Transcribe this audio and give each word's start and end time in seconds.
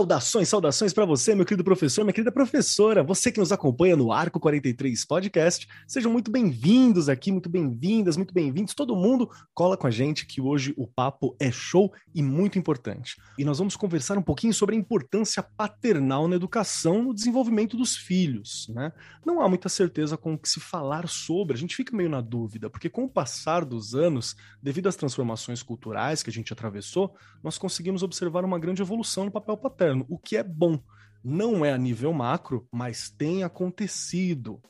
Saudações, 0.00 0.48
saudações 0.48 0.92
para 0.94 1.04
você, 1.04 1.34
meu 1.34 1.44
querido 1.44 1.62
professor, 1.62 2.02
minha 2.04 2.14
querida 2.14 2.32
professora, 2.32 3.02
você 3.02 3.30
que 3.30 3.38
nos 3.38 3.52
acompanha 3.52 3.94
no 3.94 4.10
Arco 4.10 4.40
43 4.40 5.04
Podcast. 5.04 5.68
Sejam 5.86 6.10
muito 6.10 6.30
bem-vindos 6.30 7.10
aqui, 7.10 7.30
muito 7.30 7.50
bem-vindas, 7.50 8.16
muito 8.16 8.32
bem-vindos. 8.32 8.72
Todo 8.72 8.96
mundo 8.96 9.28
cola 9.52 9.76
com 9.76 9.86
a 9.86 9.90
gente 9.90 10.24
que 10.24 10.40
hoje 10.40 10.72
o 10.78 10.86
papo 10.86 11.36
é 11.38 11.52
show 11.52 11.92
e 12.14 12.22
muito 12.22 12.58
importante. 12.58 13.16
E 13.36 13.44
nós 13.44 13.58
vamos 13.58 13.76
conversar 13.76 14.16
um 14.16 14.22
pouquinho 14.22 14.54
sobre 14.54 14.74
a 14.74 14.78
importância 14.78 15.42
paternal 15.42 16.26
na 16.26 16.36
educação, 16.36 17.02
no 17.02 17.12
desenvolvimento 17.12 17.76
dos 17.76 17.94
filhos, 17.94 18.72
né? 18.74 18.92
Não 19.22 19.42
há 19.42 19.48
muita 19.50 19.68
certeza 19.68 20.16
com 20.16 20.32
o 20.32 20.38
que 20.38 20.48
se 20.48 20.60
falar 20.60 21.10
sobre, 21.10 21.54
a 21.54 21.58
gente 21.58 21.76
fica 21.76 21.94
meio 21.94 22.08
na 22.08 22.22
dúvida, 22.22 22.70
porque 22.70 22.88
com 22.88 23.04
o 23.04 23.08
passar 23.08 23.66
dos 23.66 23.94
anos, 23.94 24.34
devido 24.62 24.88
às 24.88 24.96
transformações 24.96 25.62
culturais 25.62 26.22
que 26.22 26.30
a 26.30 26.32
gente 26.32 26.54
atravessou, 26.54 27.14
nós 27.42 27.58
conseguimos 27.58 28.02
observar 28.02 28.46
uma 28.46 28.58
grande 28.58 28.80
evolução 28.80 29.26
no 29.26 29.30
papel 29.30 29.58
paterno 29.58 29.89
o 30.08 30.18
que 30.18 30.36
é 30.36 30.42
bom. 30.42 30.78
Não 31.22 31.64
é 31.64 31.72
a 31.72 31.78
nível 31.78 32.12
macro, 32.12 32.66
mas 32.72 33.10
tem 33.10 33.44
acontecido. 33.44 34.60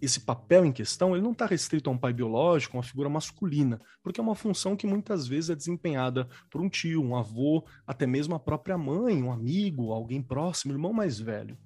Esse 0.00 0.20
papel 0.20 0.64
em 0.64 0.72
questão 0.72 1.14
ele 1.14 1.24
não 1.24 1.32
está 1.32 1.46
restrito 1.46 1.88
a 1.88 1.92
um 1.92 1.98
pai 1.98 2.12
biológico, 2.12 2.76
uma 2.76 2.82
figura 2.82 3.08
masculina, 3.08 3.80
porque 4.02 4.20
é 4.20 4.22
uma 4.22 4.34
função 4.34 4.76
que 4.76 4.86
muitas 4.86 5.26
vezes 5.26 5.50
é 5.50 5.54
desempenhada 5.54 6.28
por 6.50 6.60
um 6.60 6.68
tio, 6.68 7.02
um 7.02 7.16
avô, 7.16 7.64
até 7.86 8.06
mesmo 8.06 8.34
a 8.34 8.38
própria 8.38 8.76
mãe, 8.76 9.22
um 9.22 9.32
amigo, 9.32 9.92
alguém 9.92 10.22
próximo, 10.22 10.74
irmão 10.74 10.92
mais 10.92 11.18
velho. 11.18 11.56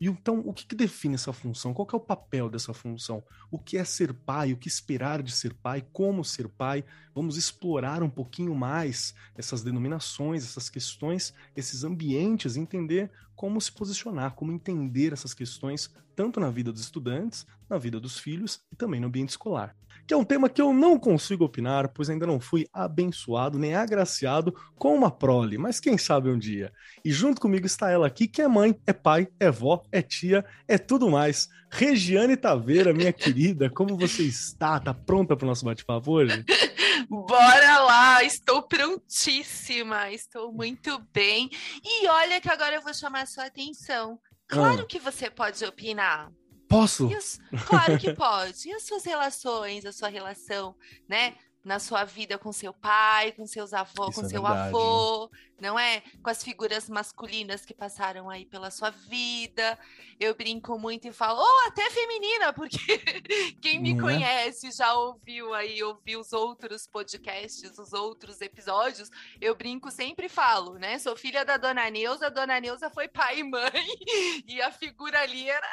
E 0.00 0.06
então, 0.06 0.40
o 0.40 0.54
que, 0.54 0.64
que, 0.64 0.74
define 0.74 1.14
essa 1.14 1.30
função? 1.30 1.74
Qual 1.74 1.86
é 1.92 1.96
o 1.96 2.00
papel 2.00 2.48
dessa 2.48 2.72
função? 2.72 3.22
O 3.50 3.58
que 3.58 3.76
é 3.76 3.84
ser 3.84 4.14
pai? 4.14 4.50
O 4.50 4.56
que 4.56 4.66
esperar 4.66 5.22
de 5.22 5.30
ser 5.30 5.52
pai? 5.52 5.86
Como 5.92 6.24
ser 6.24 6.48
pai? 6.48 6.82
Vamos 7.14 7.36
explorar 7.36 8.02
um 8.02 8.08
pouquinho 8.08 8.54
mais 8.54 9.14
essas 9.36 9.62
denominações, 9.62 10.42
essas 10.42 10.70
questões, 10.70 11.34
esses 11.54 11.84
ambientes, 11.84 12.56
entender 12.56 13.10
como 13.36 13.60
se 13.60 13.70
posicionar, 13.70 14.34
como 14.34 14.52
entender 14.52 15.12
essas 15.12 15.34
questões, 15.34 15.90
tanto 16.16 16.40
na 16.40 16.48
vida 16.48 16.72
dos 16.72 16.80
estudantes, 16.80 17.46
na 17.68 17.76
vida 17.76 18.00
dos 18.00 18.18
filhos 18.18 18.62
e 18.72 18.76
também 18.76 19.00
no 19.00 19.08
ambiente 19.08 19.30
escolar 19.30 19.76
que 20.10 20.14
é 20.14 20.16
um 20.16 20.24
tema 20.24 20.48
que 20.48 20.60
eu 20.60 20.72
não 20.72 20.98
consigo 20.98 21.44
opinar, 21.44 21.88
pois 21.90 22.10
ainda 22.10 22.26
não 22.26 22.40
fui 22.40 22.66
abençoado 22.72 23.56
nem 23.56 23.76
agraciado 23.76 24.52
com 24.74 24.92
uma 24.92 25.08
prole, 25.08 25.56
mas 25.56 25.78
quem 25.78 25.96
sabe 25.96 26.28
um 26.28 26.36
dia. 26.36 26.72
E 27.04 27.12
junto 27.12 27.40
comigo 27.40 27.64
está 27.64 27.92
ela 27.92 28.08
aqui, 28.08 28.26
que 28.26 28.42
é 28.42 28.48
mãe, 28.48 28.76
é 28.88 28.92
pai, 28.92 29.28
é 29.38 29.52
vó, 29.52 29.84
é 29.92 30.02
tia, 30.02 30.44
é 30.66 30.76
tudo 30.76 31.08
mais. 31.08 31.48
Regiane 31.70 32.36
Taveira, 32.36 32.92
minha 32.92 33.12
querida, 33.14 33.70
como 33.70 33.96
você 33.96 34.24
está? 34.24 34.80
Tá 34.80 34.92
pronta 34.92 35.36
para 35.36 35.44
o 35.44 35.48
nosso 35.48 35.64
bate-papo 35.64 36.10
hoje? 36.10 36.44
Bora 37.08 37.78
lá, 37.78 38.24
estou 38.24 38.64
prontíssima, 38.64 40.10
estou 40.10 40.52
muito 40.52 41.00
bem. 41.12 41.48
E 41.84 42.08
olha 42.08 42.40
que 42.40 42.50
agora 42.50 42.74
eu 42.74 42.82
vou 42.82 42.92
chamar 42.92 43.22
a 43.22 43.26
sua 43.26 43.44
atenção. 43.44 44.18
Claro 44.48 44.82
ah. 44.82 44.86
que 44.86 44.98
você 44.98 45.30
pode 45.30 45.64
opinar. 45.64 46.32
Posso? 46.70 47.08
claro 47.66 47.98
que 47.98 48.14
pode. 48.14 48.68
E 48.68 48.72
as 48.72 48.84
suas 48.84 49.04
relações, 49.04 49.84
a 49.84 49.92
sua 49.92 50.08
relação, 50.08 50.76
né? 51.08 51.34
Na 51.62 51.78
sua 51.78 52.04
vida 52.04 52.38
com 52.38 52.52
seu 52.52 52.72
pai, 52.72 53.32
com 53.32 53.46
seus 53.46 53.74
avós, 53.74 54.14
com 54.14 54.22
é 54.22 54.28
seu 54.28 54.42
verdade. 54.42 54.68
avô, 54.68 55.30
não 55.60 55.78
é? 55.78 56.02
Com 56.22 56.30
as 56.30 56.42
figuras 56.42 56.88
masculinas 56.88 57.64
que 57.66 57.74
passaram 57.74 58.30
aí 58.30 58.46
pela 58.46 58.70
sua 58.70 58.90
vida. 58.90 59.78
Eu 60.18 60.34
brinco 60.34 60.78
muito 60.78 61.06
e 61.06 61.12
falo, 61.12 61.38
ou 61.38 61.46
oh, 61.46 61.68
até 61.68 61.90
feminina, 61.90 62.52
porque 62.54 62.98
quem 63.60 63.78
me 63.78 63.92
é? 63.92 64.00
conhece 64.00 64.70
já 64.72 64.94
ouviu 64.94 65.52
aí, 65.52 65.82
ouviu 65.82 66.20
os 66.20 66.32
outros 66.32 66.86
podcasts, 66.86 67.78
os 67.78 67.92
outros 67.92 68.40
episódios. 68.40 69.10
Eu 69.40 69.54
brinco 69.54 69.90
sempre 69.90 70.26
e 70.26 70.30
falo, 70.30 70.78
né? 70.78 70.98
Sou 70.98 71.14
filha 71.14 71.44
da 71.44 71.58
dona 71.58 71.90
Neuza, 71.90 72.26
a 72.26 72.30
dona 72.30 72.58
Neuza 72.58 72.88
foi 72.88 73.06
pai 73.08 73.40
e 73.40 73.44
mãe, 73.44 73.70
e 74.46 74.62
a 74.62 74.72
figura 74.72 75.20
ali 75.20 75.48
era 75.48 75.68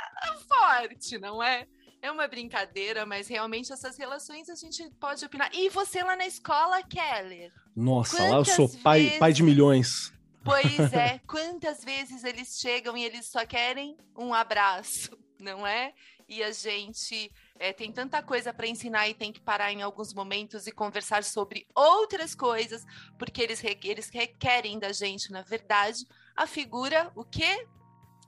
forte, 0.48 1.18
não 1.18 1.42
é? 1.42 1.66
É 2.02 2.12
uma 2.12 2.28
brincadeira, 2.28 3.06
mas 3.06 3.28
realmente 3.28 3.72
essas 3.72 3.98
relações 3.98 4.50
a 4.50 4.56
gente 4.56 4.90
pode 5.00 5.24
opinar. 5.26 5.50
E 5.54 5.70
você 5.70 6.04
lá 6.04 6.16
na 6.16 6.26
escola, 6.26 6.82
Keller? 6.84 7.52
Nossa, 7.76 8.24
lá 8.24 8.38
eu 8.38 8.46
sou 8.46 8.70
pai, 8.84 9.04
vezes... 9.04 9.20
pai 9.20 9.34
de 9.34 9.44
milhões. 9.44 10.14
Pois 10.44 10.94
é, 10.94 11.20
quantas 11.28 11.84
vezes 11.84 12.24
eles 12.24 12.60
chegam 12.60 12.96
e 12.98 13.04
eles 13.04 13.26
só 13.26 13.46
querem 13.46 13.98
um 14.18 14.34
abraço, 14.34 15.18
não 15.40 15.66
é? 15.66 15.94
E 16.30 16.44
a 16.44 16.52
gente 16.52 17.32
é, 17.58 17.72
tem 17.72 17.92
tanta 17.92 18.22
coisa 18.22 18.54
para 18.54 18.68
ensinar 18.68 19.08
e 19.08 19.14
tem 19.14 19.32
que 19.32 19.40
parar 19.40 19.72
em 19.72 19.82
alguns 19.82 20.14
momentos 20.14 20.68
e 20.68 20.72
conversar 20.72 21.24
sobre 21.24 21.66
outras 21.74 22.36
coisas, 22.36 22.86
porque 23.18 23.42
eles, 23.42 23.64
eles 23.84 24.10
requerem 24.10 24.78
da 24.78 24.92
gente, 24.92 25.32
na 25.32 25.42
verdade, 25.42 26.06
a 26.36 26.46
figura, 26.46 27.12
o 27.16 27.24
quê? 27.24 27.66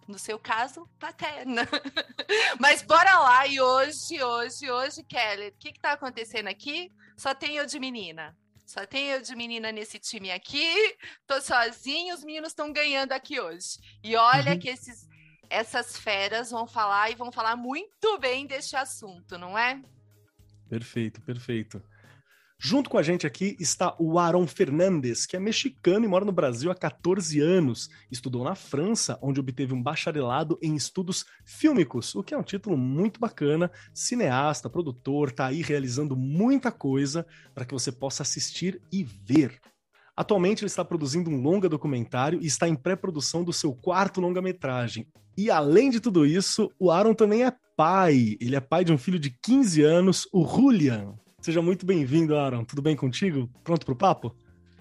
No 0.10 0.18
seu 0.18 0.40
caso, 0.40 0.90
paterna. 1.00 1.68
Mas 2.60 2.82
bora 2.82 3.20
lá, 3.20 3.46
e 3.46 3.62
hoje, 3.62 4.22
hoje, 4.22 4.70
hoje, 4.70 5.04
Kelly, 5.04 5.50
o 5.50 5.54
que 5.54 5.70
está 5.70 5.92
acontecendo 5.92 6.48
aqui? 6.48 6.92
Só 7.16 7.36
tem 7.36 7.56
eu 7.56 7.66
de 7.68 7.80
menina. 7.80 8.36
Só 8.66 8.86
tem 8.86 9.08
eu 9.08 9.22
de 9.22 9.36
menina 9.36 9.72
nesse 9.72 10.00
time 10.00 10.32
aqui. 10.32 10.74
Tô 11.28 11.40
sozinho, 11.40 12.16
os 12.16 12.24
meninos 12.24 12.50
estão 12.50 12.74
ganhando 12.74 13.12
aqui 13.12 13.40
hoje. 13.40 13.78
E 14.04 14.16
olha 14.16 14.54
uhum. 14.54 14.60
que 14.60 14.70
esses, 14.70 15.08
essas 15.48 15.96
feras 15.96 16.50
vão 16.50 16.66
falar 16.66 17.12
e 17.12 17.16
vão 17.16 17.32
falar 17.32 17.56
muito 17.56 18.18
bem 18.18 18.48
deste 18.48 18.76
assunto, 18.76 19.38
não 19.38 19.58
é? 19.58 19.80
Perfeito, 20.68 21.22
perfeito. 21.22 21.84
Junto 22.62 22.90
com 22.90 22.98
a 22.98 23.02
gente 23.02 23.26
aqui 23.26 23.56
está 23.58 23.96
o 23.98 24.20
Aaron 24.20 24.46
Fernandes, 24.46 25.26
que 25.26 25.38
é 25.38 25.40
mexicano 25.40 26.04
e 26.04 26.10
mora 26.10 26.26
no 26.26 26.32
Brasil 26.34 26.70
há 26.70 26.76
14 26.76 27.40
anos. 27.40 27.90
Estudou 28.12 28.44
na 28.44 28.54
França, 28.54 29.18
onde 29.22 29.40
obteve 29.40 29.74
um 29.74 29.82
bacharelado 29.82 30.60
em 30.62 30.76
estudos 30.76 31.26
fílmicos, 31.46 32.14
o 32.16 32.22
que 32.22 32.34
é 32.34 32.38
um 32.38 32.44
título 32.44 32.76
muito 32.76 33.18
bacana. 33.18 33.72
Cineasta, 33.94 34.70
produtor, 34.70 35.30
está 35.30 35.46
aí 35.46 35.62
realizando 35.62 36.18
muita 36.18 36.70
coisa 36.70 37.26
para 37.56 37.64
que 37.64 37.74
você 37.74 37.94
possa 37.94 38.24
assistir 38.24 38.82
e 38.92 39.06
ver. 39.06 39.58
Atualmente 40.14 40.60
ele 40.60 40.68
está 40.68 40.84
produzindo 40.84 41.30
um 41.30 41.42
longa 41.42 41.70
documentário 41.70 42.42
e 42.42 42.46
está 42.46 42.68
em 42.68 42.76
pré-produção 42.76 43.42
do 43.42 43.54
seu 43.54 43.74
quarto 43.74 44.20
longa-metragem. 44.20 45.08
E 45.38 45.50
além 45.50 45.90
de 45.90 46.02
tudo 46.02 46.26
isso, 46.26 46.70
o 46.78 46.92
Aaron 46.92 47.14
também 47.14 47.46
é 47.46 47.54
pai. 47.78 48.36
Ele 48.42 48.58
é 48.58 48.60
pai 48.60 48.84
de 48.84 48.92
um 48.92 48.98
filho 48.98 49.18
de 49.18 49.30
15 49.30 49.82
anos, 49.82 50.28
o 50.34 50.46
Julian. 50.46 51.16
Seja 51.42 51.62
muito 51.62 51.86
bem-vindo, 51.86 52.36
Aaron. 52.36 52.66
Tudo 52.66 52.82
bem 52.82 52.98
contigo? 52.98 53.50
Pronto 53.64 53.86
para 53.86 53.94
o 53.94 53.96
papo? 53.96 54.36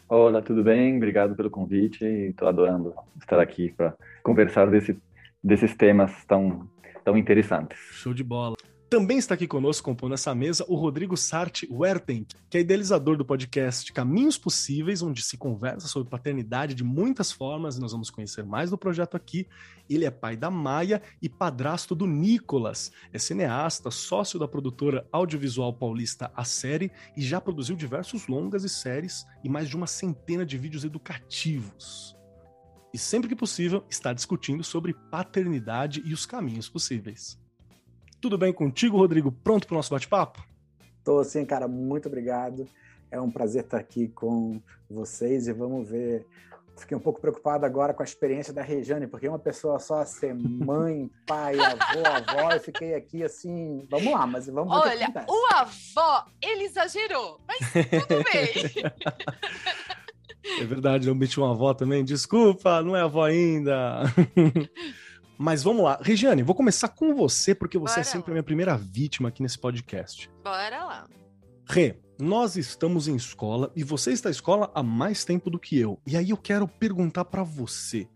Olá, 0.08 0.42
tudo 0.42 0.64
bem? 0.64 0.96
Obrigado 0.96 1.36
pelo 1.36 1.48
convite 1.48 2.04
e 2.04 2.30
estou 2.30 2.48
adorando 2.48 2.94
estar 3.20 3.38
aqui 3.38 3.72
para 3.76 3.94
conversar 4.24 4.68
desse, 4.68 4.98
desses 5.42 5.74
temas 5.76 6.24
tão, 6.26 6.68
tão 7.04 7.16
interessantes. 7.16 7.78
Show 7.92 8.12
de 8.12 8.24
bola. 8.24 8.56
Também 8.91 9.19
está 9.19 9.34
aqui 9.34 9.47
conosco, 9.47 9.84
compondo 9.84 10.15
essa 10.15 10.34
mesa, 10.34 10.65
o 10.66 10.75
Rodrigo 10.75 11.15
Sarti 11.15 11.69
Werten, 11.71 12.26
que 12.49 12.56
é 12.56 12.62
idealizador 12.62 13.19
do 13.19 13.25
podcast 13.25 13.93
Caminhos 13.93 14.38
Possíveis, 14.38 15.03
onde 15.03 15.21
se 15.21 15.37
conversa 15.37 15.87
sobre 15.87 16.09
paternidade 16.09 16.75
de 16.75 16.82
muitas 16.82 17.31
formas, 17.31 17.77
e 17.77 17.81
nós 17.82 17.93
vamos 17.93 18.09
conhecer 18.09 18.47
mais 18.47 18.71
do 18.71 18.78
projeto 18.78 19.15
aqui. 19.15 19.47
Ele 19.91 20.06
é 20.06 20.10
pai 20.10 20.38
da 20.38 20.50
Maia 20.50 21.03
e 21.21 21.28
padrasto 21.28 21.94
do 21.94 22.06
Nicolas. 22.06 22.91
É 23.12 23.19
cineasta, 23.19 23.91
sócio 23.91 24.38
da 24.38 24.48
produtora 24.48 25.06
audiovisual 25.12 25.75
paulista 25.75 26.32
A 26.34 26.44
Série 26.44 26.91
e 27.15 27.21
já 27.21 27.43
produziu 27.43 27.77
diversos 27.77 28.27
longas 28.27 28.65
e 28.65 28.71
séries 28.71 29.27
e 29.44 29.50
mais 29.50 29.69
de 29.69 29.77
uma 29.77 29.87
centena 29.87 30.47
de 30.47 30.56
vídeos 30.56 30.84
educativos. 30.84 32.16
E 32.95 32.97
sempre 32.97 33.28
que 33.28 33.36
possível, 33.36 33.84
está 33.91 34.15
discutindo 34.15 34.65
sobre 34.65 34.95
paternidade 35.10 36.03
e 36.07 36.15
os 36.15 36.24
caminhos 36.24 36.71
possíveis. 36.71 37.39
Tudo 38.20 38.36
bem 38.36 38.53
contigo, 38.53 38.97
Rodrigo? 38.97 39.30
Pronto 39.30 39.66
para 39.66 39.74
o 39.74 39.76
nosso 39.76 39.91
bate-papo? 39.91 40.44
Tô 41.04 41.22
sim, 41.22 41.44
cara. 41.44 41.68
Muito 41.68 42.09
obrigado. 42.09 42.66
É 43.10 43.20
um 43.20 43.30
prazer 43.30 43.65
estar 43.65 43.78
aqui 43.78 44.09
com 44.09 44.60
vocês 44.91 45.47
e 45.47 45.53
vamos 45.53 45.88
ver. 45.88 46.26
Fiquei 46.76 46.97
um 46.97 47.00
pouco 47.00 47.20
preocupado 47.20 47.65
agora 47.66 47.92
com 47.92 48.03
a 48.03 48.04
experiência 48.04 48.53
da 48.53 48.62
Rejane, 48.62 49.06
porque 49.06 49.28
uma 49.28 49.38
pessoa 49.38 49.78
só 49.80 50.04
ser 50.04 50.34
mãe, 50.34 51.10
pai, 51.26 51.59
avô, 51.59 52.06
avó, 52.06 52.53
eu 52.53 52.60
fiquei 52.60 52.94
aqui 52.94 53.24
assim. 53.24 53.86
Vamos 53.91 54.12
lá, 54.12 54.26
mas 54.26 54.47
vamos 54.47 54.72
ver 54.82 54.91
Olha, 54.91 55.26
o, 55.28 55.32
o 55.32 55.47
avó, 55.54 56.26
ele 56.42 56.64
exagerou, 56.64 57.41
mas 57.47 57.59
tudo 57.59 58.22
bem. 58.30 58.92
É 60.60 60.64
verdade, 60.64 61.09
eu 61.09 61.14
meti 61.14 61.38
uma 61.41 61.50
avó 61.50 61.74
também. 61.74 62.04
Desculpa, 62.04 62.80
não 62.82 62.97
é 62.97 63.03
avó 63.03 63.24
ainda. 63.24 64.03
Mas 65.38 65.62
vamos 65.62 65.84
lá. 65.84 66.00
Regiane, 66.02 66.42
vou 66.42 66.54
começar 66.54 66.88
com 66.88 67.14
você, 67.14 67.54
porque 67.54 67.78
você 67.78 67.92
é 67.92 67.94
Bora 67.94 68.00
é 68.00 68.04
sempre 68.04 68.30
lá. 68.30 68.32
a 68.32 68.34
minha 68.34 68.42
primeira 68.42 68.76
vítima 68.76 69.28
aqui 69.28 69.40
nesse 69.40 69.56
podcast. 69.56 70.28
Bora 70.42 70.84
lá. 70.84 71.06
Rê, 71.64 71.96
nós 72.18 72.56
estamos 72.56 73.06
em 73.06 73.14
escola 73.14 73.70
e 73.76 73.84
você 73.84 74.10
está 74.10 74.28
em 74.28 74.32
escola 74.32 74.68
há 74.74 74.82
mais 74.82 75.24
tempo 75.24 75.48
do 75.48 75.58
que 75.58 75.78
eu. 75.78 76.00
E 76.04 76.16
aí 76.16 76.30
eu 76.30 76.36
quero 76.36 76.66
perguntar 76.66 77.24
para 77.26 77.44
você: 77.44 78.08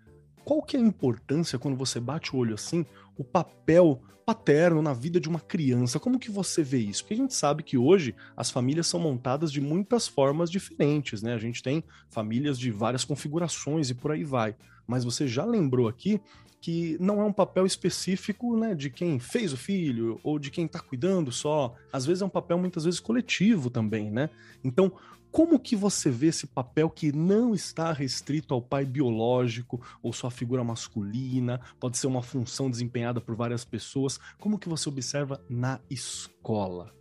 qual 0.45 0.63
que 0.63 0.77
é 0.77 0.81
a 0.81 0.83
importância 0.83 1.61
quando 1.61 1.77
você 1.77 2.01
bate 2.01 2.35
o 2.35 2.39
olho 2.39 2.55
assim, 2.55 2.85
o 3.17 3.23
papel 3.23 4.03
paterno 4.27 4.83
na 4.83 4.93
vida 4.93 5.21
de 5.21 5.29
uma 5.29 5.39
criança? 5.39 6.01
Como 6.01 6.19
que 6.19 6.31
você 6.31 6.65
vê 6.65 6.79
isso? 6.79 7.05
Porque 7.05 7.15
a 7.15 7.19
gente 7.19 7.35
sabe 7.35 7.63
que 7.63 7.79
hoje 7.79 8.17
as 8.37 8.51
famílias 8.51 8.89
são 8.89 8.99
montadas 8.99 9.53
de 9.53 9.61
muitas 9.61 10.09
formas 10.09 10.51
diferentes, 10.51 11.23
né? 11.23 11.35
A 11.35 11.39
gente 11.39 11.63
tem 11.63 11.85
famílias 12.11 12.59
de 12.59 12.73
várias 12.73 13.05
configurações 13.05 13.91
e 13.91 13.95
por 13.95 14.11
aí 14.11 14.25
vai. 14.25 14.57
Mas 14.87 15.05
você 15.05 15.29
já 15.29 15.45
lembrou 15.45 15.87
aqui 15.87 16.21
que 16.63 16.97
não 17.01 17.21
é 17.21 17.25
um 17.25 17.33
papel 17.33 17.67
específico 17.67 18.57
né, 18.57 18.73
de 18.73 18.89
quem 18.89 19.19
fez 19.19 19.53
o 19.53 19.57
filho 19.57 20.21
ou 20.23 20.39
de 20.39 20.49
quem 20.49 20.65
está 20.65 20.79
cuidando 20.79 21.33
só. 21.33 21.75
Às 21.93 22.07
vezes 22.07 22.23
é 22.23 22.25
um 22.25 22.31
papel 22.31 22.57
muitas 22.57 22.85
vezes 22.85 23.01
coletivo 23.01 23.69
também, 23.69 24.13
né? 24.13 24.31
Então, 24.63 24.93
como 25.33 25.59
que 25.59 25.75
você 25.75 26.09
vê 26.09 26.29
esse 26.29 26.47
papel 26.47 26.89
que 26.89 27.11
não 27.11 27.53
está 27.53 27.93
restrito 27.93 28.55
ao 28.55 28.63
pai 28.63 28.85
biológico 28.85 29.85
ou 30.01 30.13
sua 30.13 30.31
figura 30.31 30.63
masculina, 30.63 31.61
pode 31.81 31.99
ser 31.99 32.07
uma 32.07 32.23
função 32.23 32.71
desempenhada 32.71 33.21
por 33.21 33.35
várias 33.35 33.65
pessoas? 33.65 34.21
Como 34.39 34.59
que 34.59 34.69
você 34.69 34.89
observa 34.89 35.45
na 35.51 35.81
escola? 35.91 36.95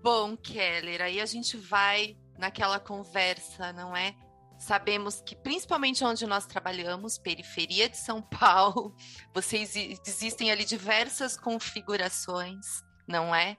Bom, 0.00 0.36
Keller, 0.36 1.02
aí 1.02 1.20
a 1.20 1.26
gente 1.26 1.56
vai 1.56 2.16
naquela 2.38 2.78
conversa, 2.78 3.72
não 3.72 3.96
é? 3.96 4.14
Sabemos 4.60 5.22
que, 5.22 5.34
principalmente 5.34 6.04
onde 6.04 6.26
nós 6.26 6.44
trabalhamos, 6.44 7.16
periferia 7.16 7.88
de 7.88 7.96
São 7.96 8.20
Paulo, 8.38 8.94
vocês 9.32 9.74
existem 9.74 10.52
ali 10.52 10.66
diversas 10.66 11.34
configurações, 11.34 12.84
não 13.08 13.34
é? 13.34 13.56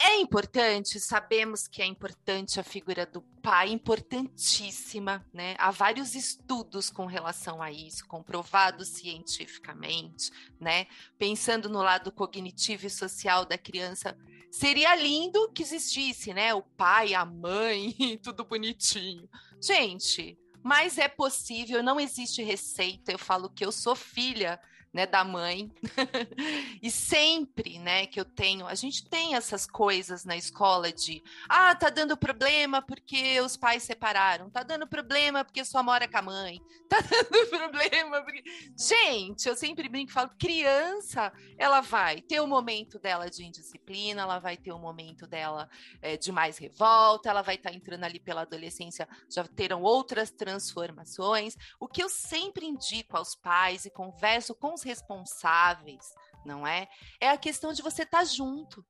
É 0.00 0.16
importante, 0.16 0.98
sabemos 0.98 1.68
que 1.68 1.82
é 1.82 1.84
importante 1.84 2.58
a 2.58 2.62
figura 2.62 3.04
do 3.04 3.20
pai, 3.42 3.68
importantíssima, 3.70 5.26
né? 5.30 5.56
Há 5.58 5.72
vários 5.72 6.14
estudos 6.14 6.88
com 6.88 7.04
relação 7.04 7.60
a 7.60 7.70
isso, 7.70 8.06
comprovados 8.06 8.88
cientificamente, 8.88 10.30
né? 10.58 10.86
Pensando 11.18 11.68
no 11.68 11.82
lado 11.82 12.10
cognitivo 12.12 12.86
e 12.86 12.90
social 12.90 13.44
da 13.44 13.58
criança, 13.58 14.16
seria 14.50 14.94
lindo 14.94 15.50
que 15.52 15.62
existisse, 15.62 16.32
né? 16.32 16.54
O 16.54 16.62
pai, 16.62 17.14
a 17.14 17.24
mãe, 17.24 17.94
tudo 18.22 18.44
bonitinho. 18.44 19.28
Gente, 19.62 20.38
mas 20.62 20.98
é 20.98 21.08
possível, 21.08 21.82
não 21.82 21.98
existe 22.00 22.42
receita. 22.42 23.12
Eu 23.12 23.18
falo 23.18 23.50
que 23.50 23.64
eu 23.64 23.72
sou 23.72 23.94
filha 23.94 24.60
né, 24.92 25.06
da 25.06 25.24
mãe. 25.24 25.70
e 26.82 26.90
sempre, 26.90 27.78
né, 27.78 28.06
que 28.06 28.18
eu 28.18 28.24
tenho, 28.24 28.66
a 28.66 28.74
gente 28.74 29.08
tem 29.08 29.34
essas 29.34 29.66
coisas 29.66 30.24
na 30.24 30.36
escola 30.36 30.92
de, 30.92 31.22
ah, 31.48 31.74
tá 31.74 31.90
dando 31.90 32.16
problema 32.16 32.80
porque 32.82 33.40
os 33.40 33.56
pais 33.56 33.82
separaram, 33.82 34.50
tá 34.50 34.62
dando 34.62 34.86
problema 34.86 35.44
porque 35.44 35.64
só 35.64 35.82
mora 35.82 36.08
com 36.08 36.18
a 36.18 36.22
mãe, 36.22 36.60
tá 36.88 36.98
dando 37.00 37.48
problema 37.48 38.22
porque... 38.22 38.42
Gente, 38.76 39.48
eu 39.48 39.56
sempre 39.56 39.88
brinco 39.88 40.10
e 40.10 40.14
falo, 40.14 40.30
criança, 40.38 41.32
ela 41.56 41.80
vai 41.80 42.20
ter 42.20 42.40
o 42.40 42.46
momento 42.46 42.98
dela 42.98 43.28
de 43.28 43.44
indisciplina, 43.44 44.22
ela 44.22 44.38
vai 44.38 44.56
ter 44.56 44.72
o 44.72 44.78
momento 44.78 45.26
dela 45.26 45.68
é, 46.00 46.16
de 46.16 46.32
mais 46.32 46.58
revolta, 46.58 47.28
ela 47.28 47.42
vai 47.42 47.56
estar 47.56 47.70
tá 47.70 47.76
entrando 47.76 48.04
ali 48.04 48.18
pela 48.18 48.42
adolescência, 48.42 49.08
já 49.28 49.44
terão 49.44 49.82
outras 49.82 50.30
transformações. 50.30 51.56
O 51.78 51.88
que 51.88 52.02
eu 52.02 52.08
sempre 52.08 52.66
indico 52.66 53.16
aos 53.16 53.34
pais 53.34 53.84
e 53.84 53.90
converso 53.90 54.54
com 54.54 54.77
os 54.78 54.82
responsáveis, 54.82 56.14
não 56.44 56.66
é? 56.66 56.88
É 57.20 57.30
a 57.30 57.36
questão 57.36 57.72
de 57.72 57.82
você 57.82 58.02
estar 58.02 58.18
tá 58.18 58.24
junto, 58.24 58.84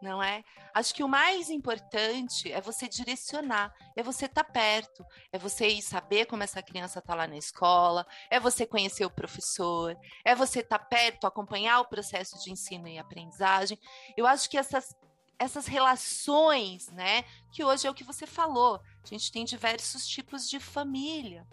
não 0.00 0.22
é? 0.22 0.44
Acho 0.74 0.94
que 0.94 1.02
o 1.02 1.08
mais 1.08 1.50
importante 1.50 2.52
é 2.52 2.60
você 2.60 2.88
direcionar, 2.88 3.74
é 3.96 4.02
você 4.02 4.26
estar 4.26 4.44
tá 4.44 4.50
perto, 4.50 5.04
é 5.32 5.38
você 5.38 5.68
ir 5.68 5.82
saber 5.82 6.26
como 6.26 6.42
essa 6.42 6.62
criança 6.62 6.98
está 6.98 7.14
lá 7.14 7.26
na 7.26 7.36
escola, 7.36 8.06
é 8.30 8.38
você 8.38 8.66
conhecer 8.66 9.04
o 9.04 9.10
professor, 9.10 9.96
é 10.24 10.34
você 10.34 10.60
estar 10.60 10.78
tá 10.78 10.84
perto, 10.84 11.26
acompanhar 11.26 11.80
o 11.80 11.88
processo 11.88 12.42
de 12.42 12.50
ensino 12.50 12.88
e 12.88 12.98
aprendizagem. 12.98 13.78
Eu 14.16 14.26
acho 14.26 14.48
que 14.48 14.58
essas 14.58 14.94
essas 15.38 15.66
relações, 15.66 16.88
né, 16.88 17.22
que 17.52 17.62
hoje 17.62 17.86
é 17.86 17.90
o 17.90 17.94
que 17.94 18.02
você 18.02 18.26
falou. 18.26 18.80
A 19.04 19.06
gente 19.06 19.30
tem 19.30 19.44
diversos 19.44 20.06
tipos 20.06 20.48
de 20.48 20.58
família, 20.58 21.46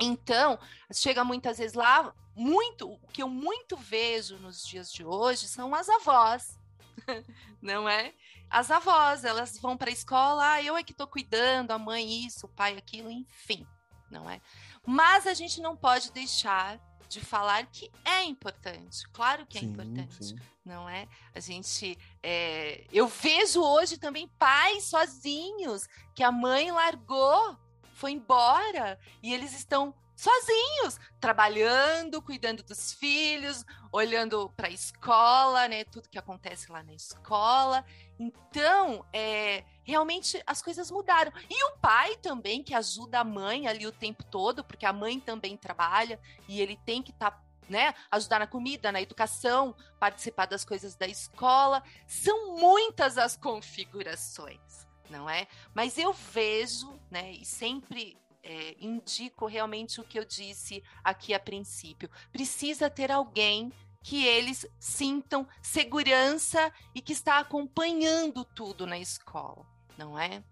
então, 0.00 0.58
chega 0.92 1.24
muitas 1.24 1.58
vezes 1.58 1.74
lá, 1.74 2.12
muito, 2.34 2.90
o 2.90 3.08
que 3.08 3.22
eu 3.22 3.28
muito 3.28 3.76
vejo 3.76 4.38
nos 4.38 4.66
dias 4.66 4.92
de 4.92 5.04
hoje 5.04 5.46
são 5.46 5.74
as 5.74 5.88
avós, 5.88 6.58
não 7.60 7.88
é? 7.88 8.14
As 8.48 8.70
avós, 8.70 9.24
elas 9.24 9.58
vão 9.58 9.76
para 9.76 9.90
a 9.90 9.92
escola, 9.92 10.52
ah, 10.52 10.62
eu 10.62 10.76
é 10.76 10.82
que 10.82 10.92
estou 10.92 11.06
cuidando, 11.06 11.70
a 11.70 11.78
mãe 11.78 12.24
isso, 12.26 12.46
o 12.46 12.48
pai 12.48 12.76
aquilo, 12.76 13.10
enfim, 13.10 13.66
não 14.10 14.28
é? 14.28 14.40
Mas 14.86 15.26
a 15.26 15.34
gente 15.34 15.60
não 15.60 15.76
pode 15.76 16.12
deixar 16.12 16.80
de 17.08 17.20
falar 17.20 17.66
que 17.66 17.90
é 18.04 18.24
importante, 18.24 19.06
claro 19.12 19.46
que 19.46 19.58
é 19.58 19.60
sim, 19.60 19.66
importante, 19.66 20.24
sim. 20.24 20.36
não 20.64 20.88
é? 20.88 21.06
A 21.34 21.40
gente, 21.40 21.98
é, 22.22 22.86
eu 22.90 23.06
vejo 23.06 23.62
hoje 23.62 23.98
também 23.98 24.28
pais 24.38 24.84
sozinhos 24.84 25.86
que 26.14 26.22
a 26.22 26.32
mãe 26.32 26.72
largou 26.72 27.58
foi 27.94 28.12
embora 28.12 28.98
e 29.22 29.32
eles 29.32 29.52
estão 29.52 29.94
sozinhos, 30.22 31.00
trabalhando, 31.20 32.22
cuidando 32.22 32.62
dos 32.62 32.92
filhos, 32.92 33.64
olhando 33.90 34.48
para 34.50 34.68
a 34.68 34.70
escola, 34.70 35.66
né? 35.66 35.84
Tudo 35.84 36.08
que 36.08 36.18
acontece 36.18 36.70
lá 36.70 36.82
na 36.82 36.92
escola. 36.92 37.84
Então, 38.18 39.04
é, 39.12 39.64
realmente 39.82 40.40
as 40.46 40.62
coisas 40.62 40.90
mudaram. 40.90 41.32
E 41.50 41.64
o 41.64 41.78
pai 41.78 42.16
também, 42.18 42.62
que 42.62 42.74
ajuda 42.74 43.20
a 43.20 43.24
mãe 43.24 43.66
ali 43.66 43.86
o 43.86 43.92
tempo 43.92 44.22
todo, 44.24 44.62
porque 44.62 44.86
a 44.86 44.92
mãe 44.92 45.18
também 45.18 45.56
trabalha 45.56 46.20
e 46.48 46.60
ele 46.60 46.78
tem 46.84 47.02
que 47.02 47.10
estar. 47.10 47.30
Tá, 47.30 47.42
né, 47.68 47.94
ajudar 48.10 48.40
na 48.40 48.46
comida, 48.46 48.92
na 48.92 49.00
educação, 49.00 49.74
participar 49.98 50.46
das 50.46 50.62
coisas 50.62 50.94
da 50.94 51.06
escola. 51.06 51.82
São 52.06 52.56
muitas 52.56 53.16
as 53.16 53.36
configurações 53.36 54.82
não 55.12 55.28
é? 55.30 55.46
Mas 55.74 55.98
eu 55.98 56.12
vejo, 56.12 56.98
né, 57.10 57.32
e 57.32 57.44
sempre 57.44 58.16
é, 58.42 58.74
indico 58.80 59.46
realmente 59.46 60.00
o 60.00 60.04
que 60.04 60.18
eu 60.18 60.24
disse 60.24 60.82
aqui 61.04 61.32
a 61.34 61.38
princípio. 61.38 62.10
Precisa 62.32 62.90
ter 62.90 63.12
alguém 63.12 63.70
que 64.02 64.24
eles 64.24 64.66
sintam 64.80 65.46
segurança 65.62 66.72
e 66.92 67.00
que 67.00 67.12
está 67.12 67.38
acompanhando 67.38 68.44
tudo 68.44 68.84
na 68.84 68.98
escola, 68.98 69.64
não 69.96 70.18
é? 70.18 70.42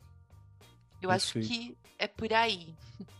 Eu 1.02 1.08
perfeito. 1.08 1.46
acho 1.46 1.48
que 1.48 1.76
é 1.98 2.06
por 2.06 2.32
aí. 2.32 2.74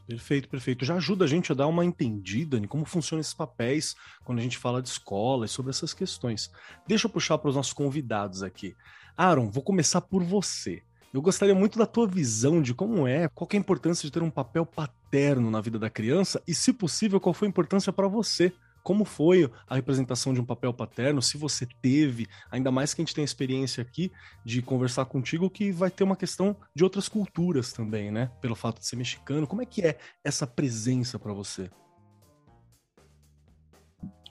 Perfeito, 0.07 0.49
perfeito. 0.49 0.85
Já 0.85 0.97
ajuda 0.97 1.25
a 1.25 1.29
gente 1.29 1.51
a 1.51 1.55
dar 1.55 1.67
uma 1.67 1.85
entendida 1.85 2.57
em 2.57 2.67
como 2.67 2.85
funcionam 2.85 3.21
esses 3.21 3.35
papéis 3.35 3.97
quando 4.25 4.39
a 4.39 4.43
gente 4.43 4.59
fala 4.59 4.83
de 4.83 4.89
escola 4.89 5.47
e 5.47 5.49
sobre 5.49 5.71
essas 5.71 5.95
questões. 5.95 6.51
Deixa 6.87 7.07
eu 7.07 7.11
puxar 7.11 7.39
para 7.39 7.49
os 7.49 7.57
nossos 7.57 7.73
convidados 7.73 8.43
aqui. 8.43 8.77
Aaron, 9.17 9.51
vou 9.51 9.63
começar 9.63 10.01
por 10.01 10.23
você. 10.23 10.83
Eu 11.13 11.21
gostaria 11.21 11.55
muito 11.57 11.77
da 11.77 11.87
tua 11.87 12.07
visão 12.07 12.63
de 12.63 12.73
como 12.73 13.05
é, 13.05 13.27
qual 13.29 13.49
é 13.53 13.57
a 13.57 13.59
importância 13.61 14.07
de 14.07 14.13
ter 14.13 14.23
um 14.23 14.31
papel 14.31 14.65
paterno 14.65 15.51
na 15.51 15.61
vida 15.61 15.77
da 15.77 15.91
criança 15.91 16.41
e, 16.47 16.55
se 16.55 16.73
possível, 16.73 17.19
qual 17.19 17.35
foi 17.35 17.49
a 17.49 17.51
importância 17.51 17.93
para 17.93 18.07
você. 18.07 18.53
Como 18.83 19.05
foi 19.05 19.51
a 19.69 19.75
representação 19.75 20.33
de 20.33 20.41
um 20.41 20.45
papel 20.45 20.73
paterno? 20.73 21.21
Se 21.21 21.37
você 21.37 21.67
teve, 21.83 22.29
ainda 22.51 22.71
mais 22.71 22.95
que 22.95 23.03
a 23.03 23.05
gente 23.05 23.15
tem 23.15 23.23
a 23.23 23.25
experiência 23.25 23.83
aqui 23.83 24.11
de 24.45 24.63
conversar 24.63 25.05
contigo, 25.05 25.51
que 25.51 25.73
vai 25.73 25.91
ter 25.91 26.05
uma 26.05 26.17
questão 26.17 26.57
de 26.75 26.85
outras 26.85 27.09
culturas 27.09 27.73
também, 27.73 28.11
né? 28.11 28.31
Pelo 28.41 28.55
fato 28.55 28.79
de 28.79 28.87
ser 28.87 28.97
mexicano. 28.97 29.47
Como 29.47 29.61
é 29.61 29.67
que 29.67 29.83
é 29.83 29.99
essa 30.25 30.47
presença 30.47 31.19
para 31.19 31.33
você? 31.33 31.69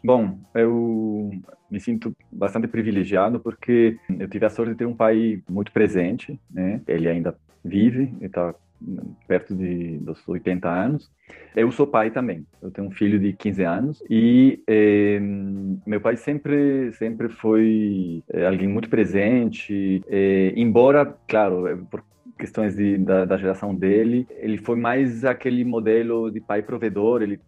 Bom, 0.03 0.39
eu 0.55 1.31
me 1.69 1.79
sinto 1.79 2.15
bastante 2.31 2.67
privilegiado 2.67 3.39
porque 3.39 3.97
eu 4.17 4.29
tive 4.29 4.45
a 4.45 4.49
sorte 4.49 4.71
de 4.71 4.77
ter 4.77 4.85
um 4.85 4.95
pai 4.95 5.41
muito 5.49 5.71
presente, 5.71 6.39
né? 6.49 6.81
Ele 6.87 7.07
ainda 7.07 7.35
vive, 7.63 8.13
ele 8.17 8.25
está 8.25 8.55
perto 9.27 9.53
de, 9.53 9.97
dos 9.97 10.25
80 10.27 10.69
anos. 10.69 11.11
Eu 11.55 11.71
sou 11.71 11.85
pai 11.85 12.09
também. 12.11 12.45
Eu 12.61 12.71
tenho 12.71 12.87
um 12.87 12.91
filho 12.91 13.19
de 13.19 13.33
15 13.33 13.63
anos 13.63 14.03
e 14.09 14.63
eh, 14.67 15.19
meu 15.85 15.99
pai 15.99 16.15
sempre 16.15 16.91
sempre 16.93 17.29
foi 17.29 18.23
eh, 18.31 18.47
alguém 18.47 18.67
muito 18.67 18.89
presente. 18.89 20.01
Eh, 20.07 20.53
embora, 20.55 21.05
claro, 21.27 21.85
por 21.91 22.03
questões 22.37 22.75
de, 22.75 22.97
da, 22.97 23.25
da, 23.25 23.37
geração 23.37 23.75
dele, 23.75 24.25
ele 24.37 24.57
foi 24.57 24.77
mais 24.77 25.25
aquele 25.25 25.65
modelo 25.65 26.31
de 26.31 26.39
pai 26.39 26.61
provedor. 26.61 27.21
Ele 27.21 27.39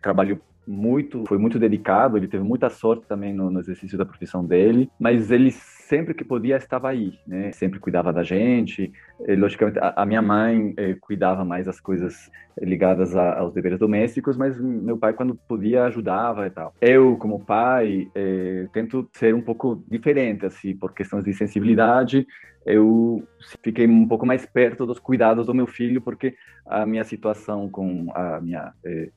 trabalhou 0.00 0.38
muito, 0.68 1.24
foi 1.26 1.38
muito 1.38 1.58
dedicado, 1.58 2.18
ele 2.18 2.28
teve 2.28 2.44
muita 2.44 2.68
sorte 2.68 3.06
também 3.06 3.32
no, 3.32 3.50
no 3.50 3.58
exercício 3.58 3.96
da 3.96 4.04
profissão 4.04 4.44
dele, 4.44 4.90
mas 5.00 5.30
ele 5.30 5.50
sempre 5.50 6.12
que 6.12 6.22
podia 6.22 6.58
estava 6.58 6.90
aí, 6.90 7.18
né? 7.26 7.50
Sempre 7.52 7.80
cuidava 7.80 8.12
da 8.12 8.22
gente. 8.22 8.92
E, 9.26 9.34
logicamente, 9.34 9.78
a, 9.78 9.94
a, 9.96 10.04
minha 10.04 10.20
mãe 10.20 10.74
eh, 10.76 10.94
cuidava 11.00 11.42
mais 11.46 11.64
das 11.64 11.80
coisas 11.80 12.30
ligadas 12.60 13.16
a, 13.16 13.38
aos 13.38 13.54
deveres 13.54 13.78
domésticos, 13.78 14.36
mas 14.36 14.60
meu 14.60 14.98
pai, 14.98 15.14
quando 15.14 15.34
podia, 15.34 15.84
ajudava 15.84 16.46
e 16.46 16.50
tal. 16.50 16.74
Eu, 16.82 17.16
como 17.16 17.42
pai, 17.42 18.06
eh, 18.14 18.68
tento 18.74 19.08
ser 19.14 19.34
um 19.34 19.40
pouco 19.40 19.82
diferente, 19.90 20.44
assim, 20.44 20.76
por 20.76 20.92
questões 20.92 21.24
de 21.24 21.32
sensibilidade. 21.32 22.26
Eu 22.66 23.26
fiquei 23.64 23.86
um 23.86 24.06
pouco 24.06 24.26
mais 24.26 24.44
perto 24.44 24.84
dos 24.84 24.98
cuidados 24.98 25.46
do 25.46 25.54
meu 25.54 25.66
filho, 25.66 26.02
porque 26.02 26.34
a 26.66 26.84
minha 26.84 27.04
situação 27.04 27.70
com 27.70 28.08
a 28.14 28.38
minha 28.42 28.74
eh, 28.84 29.08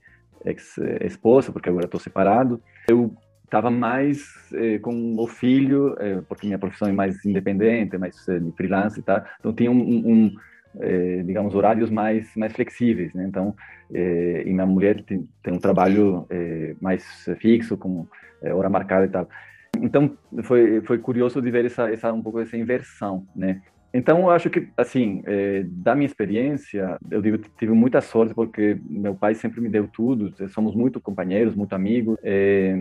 ex-esposa, 0.46 1.52
porque 1.52 1.70
agora 1.70 1.86
estou 1.86 2.00
separado. 2.00 2.62
Eu 2.88 3.14
estava 3.44 3.70
mais 3.70 4.24
eh, 4.54 4.80
com 4.80 5.16
o 5.18 5.28
filho, 5.28 5.96
eh, 6.00 6.22
porque 6.28 6.48
minha 6.48 6.60
profissão 6.60 6.88
é 6.88 6.94
mais 6.94 7.26
independente, 7.26 7.98
mais 7.98 8.28
eh, 8.30 8.42
freelance 8.56 9.00
e 9.00 9.04
tal. 9.04 9.24
Então 9.40 9.54
tinha 9.54 9.70
um, 9.70 9.80
um 9.80 10.36
eh, 10.80 11.22
digamos 11.26 11.54
horários 11.54 11.90
mais 11.90 12.34
mais 12.36 12.54
flexíveis, 12.54 13.14
né? 13.14 13.26
Então, 13.28 13.54
eh, 13.94 14.44
e 14.46 14.54
minha 14.54 14.66
mulher 14.66 15.04
tem, 15.04 15.28
tem 15.44 15.54
um 15.54 15.60
trabalho 15.60 16.26
eh, 16.30 16.76
mais 16.80 17.04
fixo, 17.40 17.78
com 17.78 18.08
hora 18.54 18.70
marcada 18.70 19.06
e 19.06 19.10
tal. 19.10 19.28
Então 19.82 20.18
foi 20.44 20.82
foi 20.82 20.98
curioso 21.00 21.42
de 21.42 21.52
ver 21.52 21.66
essa 21.66 21.90
essa 21.92 22.14
um 22.14 22.22
pouco 22.22 22.40
essa 22.40 22.56
inversão, 22.56 23.28
né? 23.36 23.62
Então, 23.94 24.20
eu 24.20 24.30
acho 24.30 24.50
que, 24.50 24.70
assim, 24.78 25.22
é, 25.26 25.64
da 25.66 25.94
minha 25.94 26.06
experiência, 26.06 26.98
eu 27.10 27.22
digo, 27.22 27.38
tive 27.58 27.74
muita 27.74 28.00
sorte 28.00 28.34
porque 28.34 28.78
meu 28.90 29.14
pai 29.14 29.36
sempre 29.36 29.60
me 29.60 29.68
deu 29.68 29.88
tudo. 29.88 30.34
Somos 30.50 30.74
muito 30.74 31.02
companheiros, 31.02 31.56
muito 31.56 31.74
amigos. 31.74 32.18
É, 32.24 32.74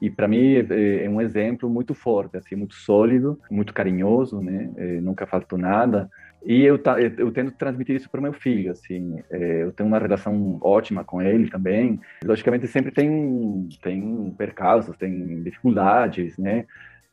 e 0.00 0.10
para 0.10 0.28
mim 0.28 0.56
é, 0.56 1.04
é, 1.04 1.08
um 1.08 1.20
exemplo 1.20 1.70
muito 1.70 1.94
forte, 1.94 2.36
assim, 2.36 2.54
muito 2.54 2.74
sólido, 2.74 3.40
muito 3.50 3.72
carinhoso, 3.72 4.42
né? 4.42 4.70
É, 4.76 5.00
nunca 5.00 5.26
faltou 5.26 5.58
nada. 5.58 6.10
E 6.44 6.62
eu, 6.62 6.80
eu 7.16 7.32
tento 7.32 7.52
transmitir 7.52 7.96
isso 7.96 8.10
para 8.10 8.20
meu 8.20 8.32
filho, 8.32 8.70
assim. 8.70 9.20
É, 9.30 9.62
eu 9.64 9.72
tenho 9.72 9.88
uma 9.88 9.98
relação 9.98 10.58
ótima 10.60 11.02
com 11.02 11.20
ele 11.20 11.50
também. 11.50 11.98
Logicamente, 12.24 12.66
sempre 12.66 12.92
tem 12.92 13.68
tem 13.82 14.34
percalços, 14.36 14.96
tem 14.96 15.42
dificuldades, 15.42 16.36
né? 16.38 16.66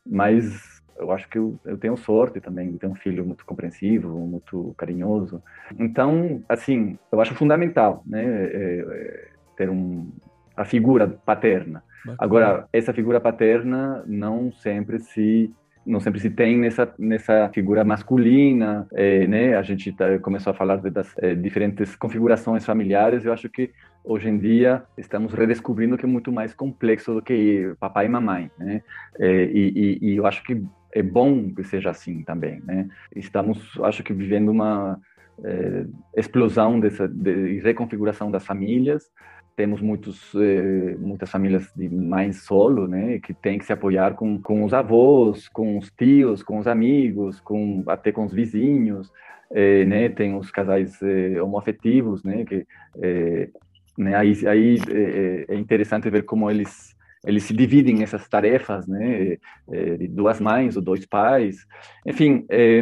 Mas 0.06 0.75
eu 0.98 1.12
acho 1.12 1.28
que 1.30 1.38
eu, 1.38 1.60
eu, 1.66 1.78
tenho 1.78 1.98
sorte 1.98 2.40
também 2.40 2.72
de 2.72 2.78
ter 2.78 2.88
um 2.88 2.96
filho 2.96 3.26
muito 3.26 3.46
compreensivo, 3.46 4.10
muito 4.20 4.74
carinhoso. 4.78 5.42
Então, 5.78 6.42
assim, 6.48 6.98
eu 7.12 7.20
acho 7.20 7.36
fundamental, 7.36 8.02
né, 8.06 8.24
é, 8.24 8.86
é, 8.88 9.28
ter 9.58 9.70
um, 9.70 10.10
a 10.56 10.64
figura 10.64 11.08
paterna. 11.26 11.84
Bacana. 12.06 12.18
Agora, 12.20 12.68
essa 12.72 12.94
figura 12.94 13.20
paterna 13.20 14.04
não 14.06 14.52
sempre 14.52 15.00
se 15.00 15.52
não 15.86 16.00
sempre 16.00 16.20
se 16.20 16.32
tem 16.32 16.58
nessa 16.58 16.92
nessa 16.98 17.50
figura 17.54 17.84
masculina, 17.84 18.88
é, 18.94 19.28
né? 19.28 19.56
A 19.56 19.62
gente 19.62 19.92
tá, 19.92 20.18
começou 20.20 20.52
a 20.52 20.54
falar 20.54 20.78
das 20.78 21.14
é, 21.20 21.36
diferentes 21.36 21.96
configurações 21.96 22.66
familiares. 22.66 23.24
Eu 23.24 23.34
acho 23.34 23.50
que 23.50 23.72
hoje 24.04 24.30
em 24.30 24.38
dia 24.38 24.84
estamos 24.98 25.34
redescobrindo 25.34 25.98
que 25.98 26.06
é 26.06 26.08
muito 26.08 26.32
mais 26.32 26.54
complexo 26.54 27.14
do 27.14 27.22
que 27.22 27.76
papai 27.80 28.06
e 28.06 28.10
mamãe, 28.10 28.52
né? 28.58 28.82
É, 29.20 29.46
e, 29.46 30.00
e, 30.02 30.10
e 30.10 30.16
eu 30.16 30.26
acho 30.26 30.44
que 30.44 30.64
é 30.96 31.04
bom 31.04 31.54
que 31.54 31.64
seja 31.64 31.90
assim 31.90 32.24
também, 32.24 32.62
né? 32.66 32.88
Estamos, 33.14 33.78
acho 33.84 34.02
que, 34.02 34.14
vivendo 34.14 34.50
uma 34.50 34.98
é, 35.44 35.86
explosão 36.16 36.80
dessa 36.80 37.06
de 37.06 37.60
reconfiguração 37.60 38.32
das 38.32 38.46
famílias. 38.46 39.12
Temos 39.58 39.82
muitos, 39.82 40.34
é, 40.36 40.96
muitas 40.98 41.30
famílias 41.30 41.70
de 41.76 41.90
mães 41.90 42.44
solo, 42.44 42.88
né? 42.88 43.20
Que 43.20 43.34
tem 43.34 43.60
que 43.60 43.66
se 43.66 43.74
apoiar 43.74 44.14
com, 44.14 44.42
com 44.42 44.64
os 44.64 44.74
avós, 44.74 45.50
com 45.50 45.78
os 45.78 45.92
tios, 45.92 46.42
com 46.42 46.60
os 46.60 46.68
amigos, 46.68 47.42
com 47.42 47.84
até 47.88 48.14
com 48.14 48.24
os 48.24 48.34
vizinhos. 48.34 49.12
É, 49.52 49.84
né? 49.84 50.08
Tem 50.08 50.34
os 50.34 50.50
casais 50.50 51.02
é, 51.02 51.42
homoafetivos, 51.42 52.24
né? 52.24 52.46
Que 52.46 52.66
é, 53.02 53.50
né? 53.98 54.16
Aí, 54.16 54.48
aí 54.48 54.78
é, 54.90 55.46
é 55.50 55.56
interessante 55.56 56.10
ver 56.10 56.24
como 56.24 56.50
eles 56.50 56.96
eles 57.26 57.44
se 57.44 57.54
dividem 57.54 58.04
essas 58.04 58.28
tarefas, 58.28 58.88
né, 58.88 59.38
é, 59.72 59.98
de 59.98 60.08
duas 60.08 60.40
mães 60.40 60.76
ou 60.76 60.82
dois 60.82 61.06
pais. 61.06 61.66
Enfim, 62.06 62.46
é, 62.50 62.82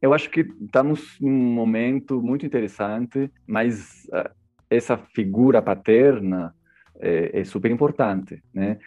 eu 0.00 0.14
acho 0.14 0.30
que 0.30 0.40
estamos 0.40 1.18
num 1.20 1.30
momento 1.30 2.22
muito 2.22 2.46
interessante, 2.46 3.30
mas 3.46 4.06
uh, 4.12 4.30
essa 4.70 4.96
figura 4.96 5.60
paterna 5.60 6.54
é, 7.00 7.40
é 7.40 7.44
super 7.44 7.70
importante, 7.70 8.42
né? 8.52 8.78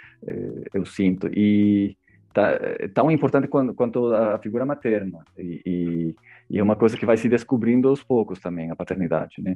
Eu 0.73 0.85
sinto 0.85 1.27
e 1.27 1.97
tá, 2.33 2.57
tão 2.93 3.09
importante 3.09 3.47
quanto, 3.47 3.73
quanto, 3.73 4.13
a 4.13 4.37
figura 4.37 4.65
materna 4.65 5.19
e, 5.37 5.61
e, 5.65 6.15
e, 6.49 6.59
é 6.59 6.63
uma 6.63 6.75
coisa 6.75 6.97
que 6.97 7.05
vai 7.05 7.17
se 7.17 7.27
descobrindo 7.27 7.89
aos 7.89 8.03
poucos 8.03 8.39
também 8.39 8.69
a 8.69 8.75
paternidade, 8.75 9.41
né? 9.41 9.55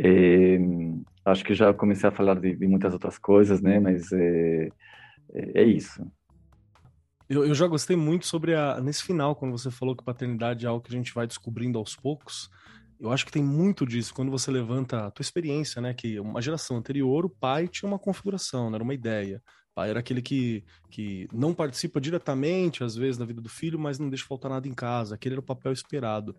É, 0.00 0.58
acho 1.24 1.44
que 1.44 1.54
já 1.54 1.74
comecei 1.74 2.08
a 2.08 2.12
falar 2.12 2.34
de, 2.34 2.54
de 2.54 2.66
muitas 2.66 2.92
outras 2.92 3.18
coisas, 3.18 3.60
né? 3.60 3.80
Mas 3.80 4.12
é, 4.12 4.68
é, 5.32 5.62
é 5.62 5.64
isso. 5.64 6.06
Eu, 7.28 7.44
eu, 7.44 7.54
já 7.54 7.66
gostei 7.66 7.96
muito 7.96 8.24
sobre 8.26 8.54
a 8.54 8.80
nesse 8.80 9.02
final 9.02 9.36
quando 9.36 9.52
você 9.52 9.70
falou 9.70 9.94
que 9.94 10.04
paternidade 10.04 10.64
é 10.64 10.68
algo 10.68 10.82
que 10.82 10.90
a 10.90 10.96
gente 10.96 11.12
vai 11.12 11.26
descobrindo 11.26 11.78
aos 11.78 11.94
poucos. 11.94 12.48
Eu 12.98 13.12
acho 13.12 13.26
que 13.26 13.32
tem 13.32 13.42
muito 13.42 13.86
disso 13.86 14.14
quando 14.14 14.30
você 14.30 14.50
levanta 14.50 15.06
a 15.06 15.10
tua 15.10 15.22
experiência, 15.22 15.82
né? 15.82 15.92
Que 15.92 16.18
uma 16.18 16.40
geração 16.40 16.76
anterior 16.76 17.26
o 17.26 17.30
pai 17.30 17.68
tinha 17.68 17.88
uma 17.88 17.98
configuração, 17.98 18.70
né, 18.70 18.76
era 18.76 18.84
uma 18.84 18.94
ideia 18.94 19.42
pai 19.78 19.90
era 19.90 20.00
aquele 20.00 20.20
que, 20.20 20.64
que 20.90 21.28
não 21.32 21.54
participa 21.54 22.00
diretamente, 22.00 22.82
às 22.82 22.96
vezes, 22.96 23.16
da 23.16 23.24
vida 23.24 23.40
do 23.40 23.48
filho, 23.48 23.78
mas 23.78 23.96
não 23.96 24.08
deixa 24.08 24.24
faltar 24.24 24.50
nada 24.50 24.66
em 24.66 24.74
casa. 24.74 25.14
Aquele 25.14 25.36
era 25.36 25.40
o 25.40 25.44
papel 25.44 25.72
esperado. 25.72 26.34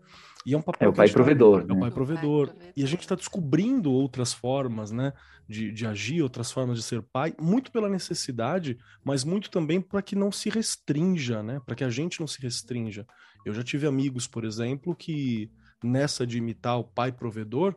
E 0.45 0.53
é 0.53 0.57
um 0.57 0.61
papel. 0.61 0.89
É 0.89 0.91
o 0.91 0.93
pai 0.93 1.07
provedor. 1.07 1.63
Tá... 1.63 1.73
É 1.73 1.77
o 1.77 1.79
pai 1.79 1.89
provedor. 1.89 2.53
E 2.75 2.83
a 2.83 2.85
gente 2.85 2.99
está 2.99 3.15
descobrindo 3.15 3.93
outras 3.93 4.33
formas, 4.33 4.91
né? 4.91 5.13
De, 5.47 5.71
de 5.71 5.87
agir, 5.87 6.21
outras 6.21 6.51
formas 6.51 6.77
de 6.77 6.83
ser 6.83 7.01
pai, 7.01 7.33
muito 7.39 7.71
pela 7.71 7.89
necessidade, 7.89 8.77
mas 9.03 9.23
muito 9.23 9.49
também 9.49 9.79
para 9.79 10.01
que 10.01 10.17
não 10.17 10.33
se 10.33 10.49
restrinja, 10.49 11.41
né? 11.41 11.61
Para 11.65 11.75
que 11.75 11.83
a 11.85 11.89
gente 11.89 12.19
não 12.19 12.27
se 12.27 12.41
restrinja. 12.41 13.07
Eu 13.45 13.53
já 13.53 13.63
tive 13.63 13.87
amigos, 13.87 14.27
por 14.27 14.43
exemplo, 14.43 14.93
que 14.93 15.49
nessa 15.81 16.27
de 16.27 16.37
imitar 16.37 16.77
o 16.77 16.83
pai 16.83 17.11
provedor, 17.11 17.73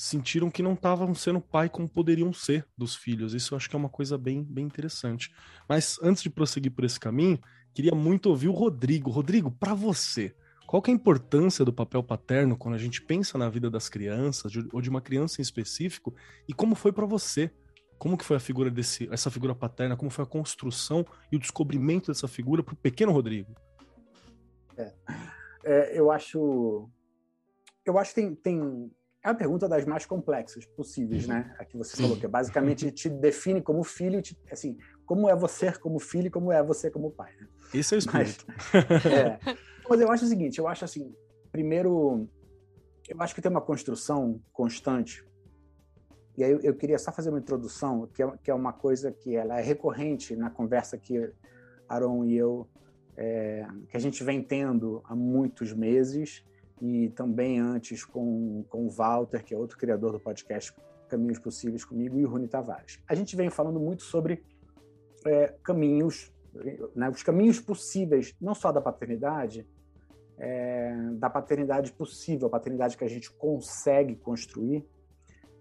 sentiram 0.00 0.50
que 0.50 0.62
não 0.62 0.72
estavam 0.72 1.14
sendo 1.14 1.42
pai 1.42 1.68
como 1.68 1.86
poderiam 1.86 2.32
ser 2.32 2.66
dos 2.76 2.96
filhos. 2.96 3.34
Isso 3.34 3.52
eu 3.52 3.56
acho 3.56 3.68
que 3.68 3.76
é 3.76 3.78
uma 3.78 3.88
coisa 3.88 4.16
bem, 4.16 4.42
bem 4.42 4.64
interessante. 4.64 5.30
Mas 5.68 5.98
antes 6.02 6.22
de 6.22 6.30
prosseguir 6.30 6.72
por 6.72 6.84
esse 6.84 6.98
caminho, 6.98 7.38
queria 7.74 7.94
muito 7.94 8.30
ouvir 8.30 8.48
o 8.48 8.52
Rodrigo. 8.52 9.10
Rodrigo, 9.10 9.50
para 9.50 9.74
você, 9.74 10.34
qual 10.66 10.82
é 10.86 10.90
a 10.90 10.94
importância 10.94 11.66
do 11.66 11.72
papel 11.72 12.02
paterno 12.02 12.56
quando 12.56 12.76
a 12.76 12.78
gente 12.78 13.02
pensa 13.02 13.36
na 13.36 13.50
vida 13.50 13.68
das 13.68 13.90
crianças, 13.90 14.50
ou 14.72 14.80
de 14.80 14.88
uma 14.88 15.02
criança 15.02 15.38
em 15.38 15.42
específico, 15.42 16.14
e 16.48 16.54
como 16.54 16.74
foi 16.74 16.92
para 16.92 17.04
você? 17.04 17.50
Como 17.98 18.16
que 18.16 18.24
foi 18.24 18.38
a 18.38 18.40
figura 18.40 18.70
desse, 18.70 19.06
essa 19.12 19.30
figura 19.30 19.54
paterna? 19.54 19.98
Como 19.98 20.10
foi 20.10 20.24
a 20.24 20.28
construção 20.28 21.04
e 21.30 21.36
o 21.36 21.38
descobrimento 21.38 22.10
dessa 22.10 22.26
figura 22.26 22.62
para 22.62 22.72
o 22.72 22.76
pequeno 22.76 23.12
Rodrigo? 23.12 23.54
É, 24.78 24.94
é, 25.62 25.98
eu 25.98 26.10
acho, 26.10 26.88
eu 27.84 27.98
acho 27.98 28.14
que 28.14 28.22
tem, 28.22 28.34
tem 28.34 28.90
é 29.22 29.28
a 29.28 29.34
pergunta 29.34 29.68
das 29.68 29.84
mais 29.84 30.06
complexas 30.06 30.64
possíveis, 30.64 31.26
né? 31.26 31.54
A 31.58 31.64
que 31.64 31.76
você 31.76 31.96
falou, 31.96 32.16
que 32.16 32.24
é 32.24 32.28
basicamente 32.28 32.90
te 32.90 33.08
define 33.08 33.60
como 33.60 33.84
filho, 33.84 34.22
te, 34.22 34.36
assim, 34.50 34.78
como 35.04 35.28
é 35.28 35.36
você 35.36 35.70
como 35.72 35.98
filho 35.98 36.28
e 36.28 36.30
como 36.30 36.50
é 36.50 36.62
você 36.62 36.90
como 36.90 37.10
pai. 37.10 37.32
Né? 37.38 37.46
Isso 37.74 37.94
é 37.94 37.96
o 37.96 37.98
espírito. 37.98 38.46
Mas, 38.48 39.06
é, 39.06 39.38
mas 39.88 40.00
eu 40.00 40.10
acho 40.10 40.24
o 40.24 40.28
seguinte, 40.28 40.58
eu 40.58 40.66
acho 40.66 40.84
assim, 40.84 41.14
primeiro, 41.52 42.26
eu 43.08 43.20
acho 43.20 43.34
que 43.34 43.42
tem 43.42 43.50
uma 43.50 43.60
construção 43.60 44.40
constante, 44.52 45.22
e 46.36 46.44
aí 46.44 46.52
eu, 46.52 46.60
eu 46.60 46.74
queria 46.74 46.98
só 46.98 47.12
fazer 47.12 47.28
uma 47.28 47.38
introdução, 47.38 48.06
que 48.06 48.22
é, 48.22 48.32
que 48.42 48.50
é 48.50 48.54
uma 48.54 48.72
coisa 48.72 49.12
que 49.12 49.36
ela 49.36 49.58
é 49.58 49.62
recorrente 49.62 50.34
na 50.34 50.48
conversa 50.48 50.96
que 50.96 51.30
Aaron 51.86 52.24
e 52.24 52.36
eu, 52.36 52.66
é, 53.16 53.66
que 53.90 53.96
a 53.96 54.00
gente 54.00 54.24
vem 54.24 54.42
tendo 54.42 55.02
há 55.04 55.14
muitos 55.14 55.74
meses, 55.74 56.42
e 56.80 57.10
também 57.10 57.58
antes 57.60 58.04
com, 58.04 58.64
com 58.68 58.86
o 58.86 58.90
Walter, 58.90 59.44
que 59.44 59.54
é 59.54 59.56
outro 59.56 59.76
criador 59.76 60.12
do 60.12 60.20
podcast 60.20 60.74
Caminhos 61.08 61.38
Possíveis 61.38 61.84
comigo, 61.84 62.18
e 62.18 62.24
o 62.24 62.28
Rony 62.28 62.48
Tavares. 62.48 63.02
A 63.06 63.14
gente 63.14 63.36
vem 63.36 63.50
falando 63.50 63.78
muito 63.78 64.02
sobre 64.02 64.42
é, 65.26 65.54
caminhos, 65.62 66.32
né, 66.94 67.10
os 67.10 67.22
caminhos 67.22 67.60
possíveis, 67.60 68.34
não 68.40 68.54
só 68.54 68.72
da 68.72 68.80
paternidade, 68.80 69.68
é, 70.38 70.94
da 71.14 71.28
paternidade 71.28 71.92
possível, 71.92 72.46
a 72.46 72.50
paternidade 72.50 72.96
que 72.96 73.04
a 73.04 73.08
gente 73.08 73.30
consegue 73.30 74.16
construir, 74.16 74.86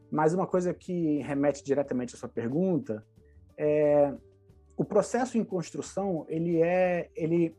mas 0.10 0.34
uma 0.34 0.48
coisa 0.48 0.74
que 0.74 1.20
remete 1.20 1.64
diretamente 1.64 2.16
à 2.16 2.18
sua 2.18 2.30
pergunta 2.30 3.06
é 3.58 4.14
o 4.78 4.86
processo 4.86 5.38
em 5.38 5.44
construção 5.44 6.26
ele 6.30 6.62
é 6.62 7.10
ele 7.14 7.56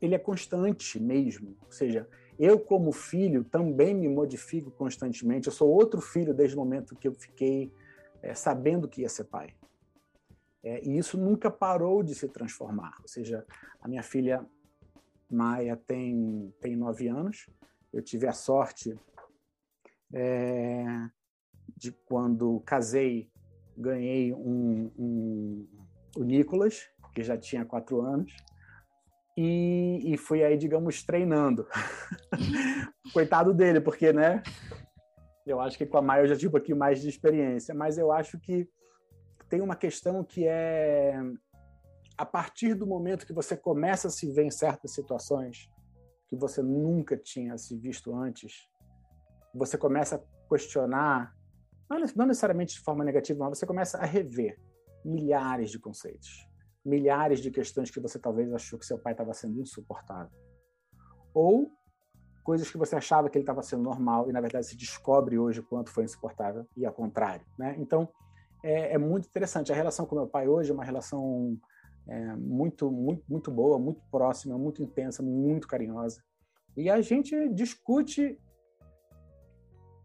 ele 0.00 0.16
é 0.16 0.18
constante 0.18 0.98
mesmo, 0.98 1.56
ou 1.64 1.70
seja, 1.70 2.08
eu, 2.38 2.58
como 2.58 2.92
filho, 2.92 3.44
também 3.44 3.94
me 3.94 4.08
modifico 4.08 4.70
constantemente. 4.70 5.46
Eu 5.46 5.52
sou 5.52 5.70
outro 5.70 6.00
filho 6.00 6.34
desde 6.34 6.56
o 6.56 6.58
momento 6.58 6.96
que 6.96 7.06
eu 7.06 7.14
fiquei 7.14 7.72
é, 8.22 8.34
sabendo 8.34 8.88
que 8.88 9.02
ia 9.02 9.08
ser 9.08 9.24
pai. 9.24 9.54
É, 10.62 10.82
e 10.84 10.96
isso 10.96 11.18
nunca 11.18 11.50
parou 11.50 12.02
de 12.02 12.14
se 12.14 12.28
transformar. 12.28 12.96
Ou 13.02 13.08
seja, 13.08 13.44
a 13.80 13.88
minha 13.88 14.02
filha 14.02 14.46
Maia 15.30 15.76
tem, 15.76 16.54
tem 16.60 16.76
nove 16.76 17.08
anos. 17.08 17.48
Eu 17.92 18.02
tive 18.02 18.26
a 18.26 18.32
sorte 18.32 18.94
é, 20.12 20.84
de, 21.76 21.92
quando 21.92 22.60
casei, 22.60 23.30
ganhei 23.76 24.32
um, 24.32 24.90
um, 24.98 25.68
o 26.16 26.22
Nicolas, 26.22 26.88
que 27.14 27.22
já 27.22 27.36
tinha 27.36 27.64
quatro 27.64 28.00
anos 28.00 28.34
e, 29.36 30.12
e 30.12 30.16
fui 30.16 30.42
aí, 30.42 30.56
digamos, 30.56 31.02
treinando. 31.02 31.66
Coitado 33.12 33.54
dele, 33.54 33.80
porque, 33.80 34.12
né? 34.12 34.42
Eu 35.46 35.60
acho 35.60 35.76
que 35.76 35.86
com 35.86 35.98
a 35.98 36.02
Maia 36.02 36.22
eu 36.22 36.28
já 36.28 36.36
tive 36.36 36.48
um 36.48 36.52
pouquinho 36.52 36.78
mais 36.78 37.00
de 37.00 37.08
experiência, 37.08 37.74
mas 37.74 37.98
eu 37.98 38.12
acho 38.12 38.38
que 38.38 38.68
tem 39.48 39.60
uma 39.60 39.76
questão 39.76 40.22
que 40.22 40.46
é 40.46 41.18
a 42.16 42.24
partir 42.24 42.74
do 42.74 42.86
momento 42.86 43.26
que 43.26 43.32
você 43.32 43.56
começa 43.56 44.08
a 44.08 44.10
se 44.10 44.30
ver 44.30 44.44
em 44.44 44.50
certas 44.50 44.92
situações 44.92 45.68
que 46.28 46.36
você 46.36 46.62
nunca 46.62 47.16
tinha 47.16 47.58
se 47.58 47.76
visto 47.76 48.14
antes, 48.14 48.68
você 49.54 49.76
começa 49.76 50.16
a 50.16 50.48
questionar, 50.48 51.34
não 52.16 52.26
necessariamente 52.26 52.74
de 52.74 52.80
forma 52.80 53.04
negativa, 53.04 53.44
mas 53.44 53.58
você 53.58 53.66
começa 53.66 53.98
a 53.98 54.06
rever 54.06 54.58
milhares 55.04 55.70
de 55.70 55.78
conceitos, 55.78 56.48
milhares 56.84 57.40
de 57.40 57.50
questões 57.50 57.90
que 57.90 58.00
você 58.00 58.18
talvez 58.18 58.52
achou 58.52 58.78
que 58.78 58.86
seu 58.86 58.98
pai 58.98 59.12
estava 59.12 59.32
sendo 59.32 59.60
insuportável. 59.60 60.32
Ou 61.32 61.70
coisas 62.42 62.70
que 62.70 62.76
você 62.76 62.96
achava 62.96 63.30
que 63.30 63.38
ele 63.38 63.44
estava 63.44 63.62
sendo 63.62 63.82
normal 63.82 64.28
e 64.28 64.32
na 64.32 64.40
verdade 64.40 64.66
se 64.66 64.76
descobre 64.76 65.38
hoje 65.38 65.62
quanto 65.62 65.90
foi 65.90 66.04
insuportável 66.04 66.66
e 66.76 66.84
ao 66.84 66.92
contrário, 66.92 67.46
né? 67.58 67.76
Então 67.78 68.08
é, 68.62 68.94
é, 68.94 68.98
muito 68.98 69.28
interessante 69.28 69.72
a 69.72 69.74
relação 69.74 70.06
com 70.06 70.16
meu 70.16 70.26
pai 70.26 70.48
hoje 70.48 70.70
é 70.70 70.74
uma 70.74 70.84
relação 70.84 71.58
é, 72.08 72.36
muito 72.36 72.90
muito 72.90 73.22
muito 73.28 73.50
boa, 73.50 73.78
muito 73.78 74.02
próxima, 74.10 74.58
muito 74.58 74.82
intensa, 74.82 75.22
muito 75.22 75.68
carinhosa 75.68 76.22
e 76.76 76.90
a 76.90 77.00
gente 77.00 77.48
discute 77.50 78.38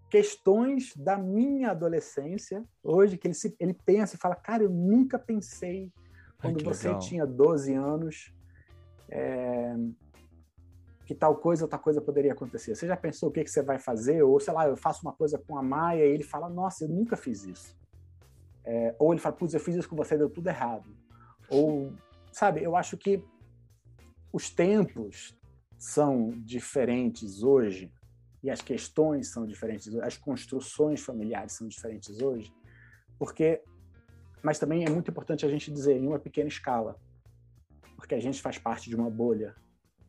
questões 0.10 0.96
da 0.96 1.18
minha 1.18 1.72
adolescência 1.72 2.64
hoje 2.84 3.18
que 3.18 3.28
ele 3.28 3.34
se, 3.34 3.56
ele 3.60 3.74
pensa 3.74 4.16
e 4.16 4.20
fala 4.20 4.36
cara 4.36 4.64
eu 4.64 4.70
nunca 4.70 5.18
pensei 5.18 5.92
quando 6.40 6.58
Ai, 6.60 6.64
você 6.64 6.88
legal. 6.88 7.02
tinha 7.02 7.26
12 7.26 7.74
anos 7.74 8.34
é, 9.10 9.76
que 11.06 11.16
tal 11.16 11.36
coisa 11.38 11.64
ou 11.64 11.70
tal 11.70 11.80
coisa 11.80 12.02
poderia 12.02 12.34
acontecer. 12.34 12.76
Você 12.76 12.86
já 12.86 12.98
pensou 12.98 13.30
o 13.30 13.32
que, 13.32 13.44
que 13.44 13.50
você 13.50 13.62
vai 13.62 13.80
fazer? 13.80 14.22
Ou, 14.24 14.40
sei 14.40 14.54
lá, 14.54 14.68
eu 14.68 14.76
faço 14.76 15.02
uma 15.02 15.14
coisa 15.14 15.38
com 15.38 15.58
a 15.58 15.64
Maia 15.64 16.06
e 16.06 16.12
ele 16.12 16.24
fala, 16.24 16.50
nossa, 16.50 16.84
eu 16.84 16.90
nunca 16.90 17.16
fiz 17.16 17.46
isso. 17.46 17.78
É, 18.66 18.94
ou 19.00 19.14
ele 19.14 19.22
fala, 19.22 19.36
putz, 19.36 19.54
eu 19.54 19.60
fiz 19.60 19.76
isso 19.76 19.90
com 19.90 19.96
você, 19.96 20.18
deu 20.18 20.30
tudo 20.30 20.48
errado. 20.48 20.90
Ou, 21.50 21.94
sabe, 22.32 22.62
eu 22.62 22.76
acho 22.76 22.98
que 22.98 23.24
os 24.34 24.50
tempos 24.50 25.38
são 25.78 26.32
diferentes 26.44 27.42
hoje 27.42 27.90
e 28.44 28.50
as 28.50 28.62
questões 28.62 29.32
são 29.32 29.46
diferentes, 29.46 29.96
as 30.00 30.18
construções 30.18 31.02
familiares 31.02 31.54
são 31.54 31.68
diferentes 31.68 32.22
hoje, 32.22 32.54
porque, 33.18 33.62
mas 34.42 34.60
também 34.60 34.86
é 34.86 34.90
muito 34.90 35.12
importante 35.12 35.46
a 35.46 35.50
gente 35.50 35.72
dizer 35.72 35.98
em 35.98 36.08
uma 36.08 36.20
pequena 36.20 36.48
escala, 36.48 37.00
porque 37.96 38.16
a 38.16 38.20
gente 38.20 38.42
faz 38.42 38.58
parte 38.58 38.90
de 38.90 38.96
uma 38.96 39.10
bolha 39.10 39.56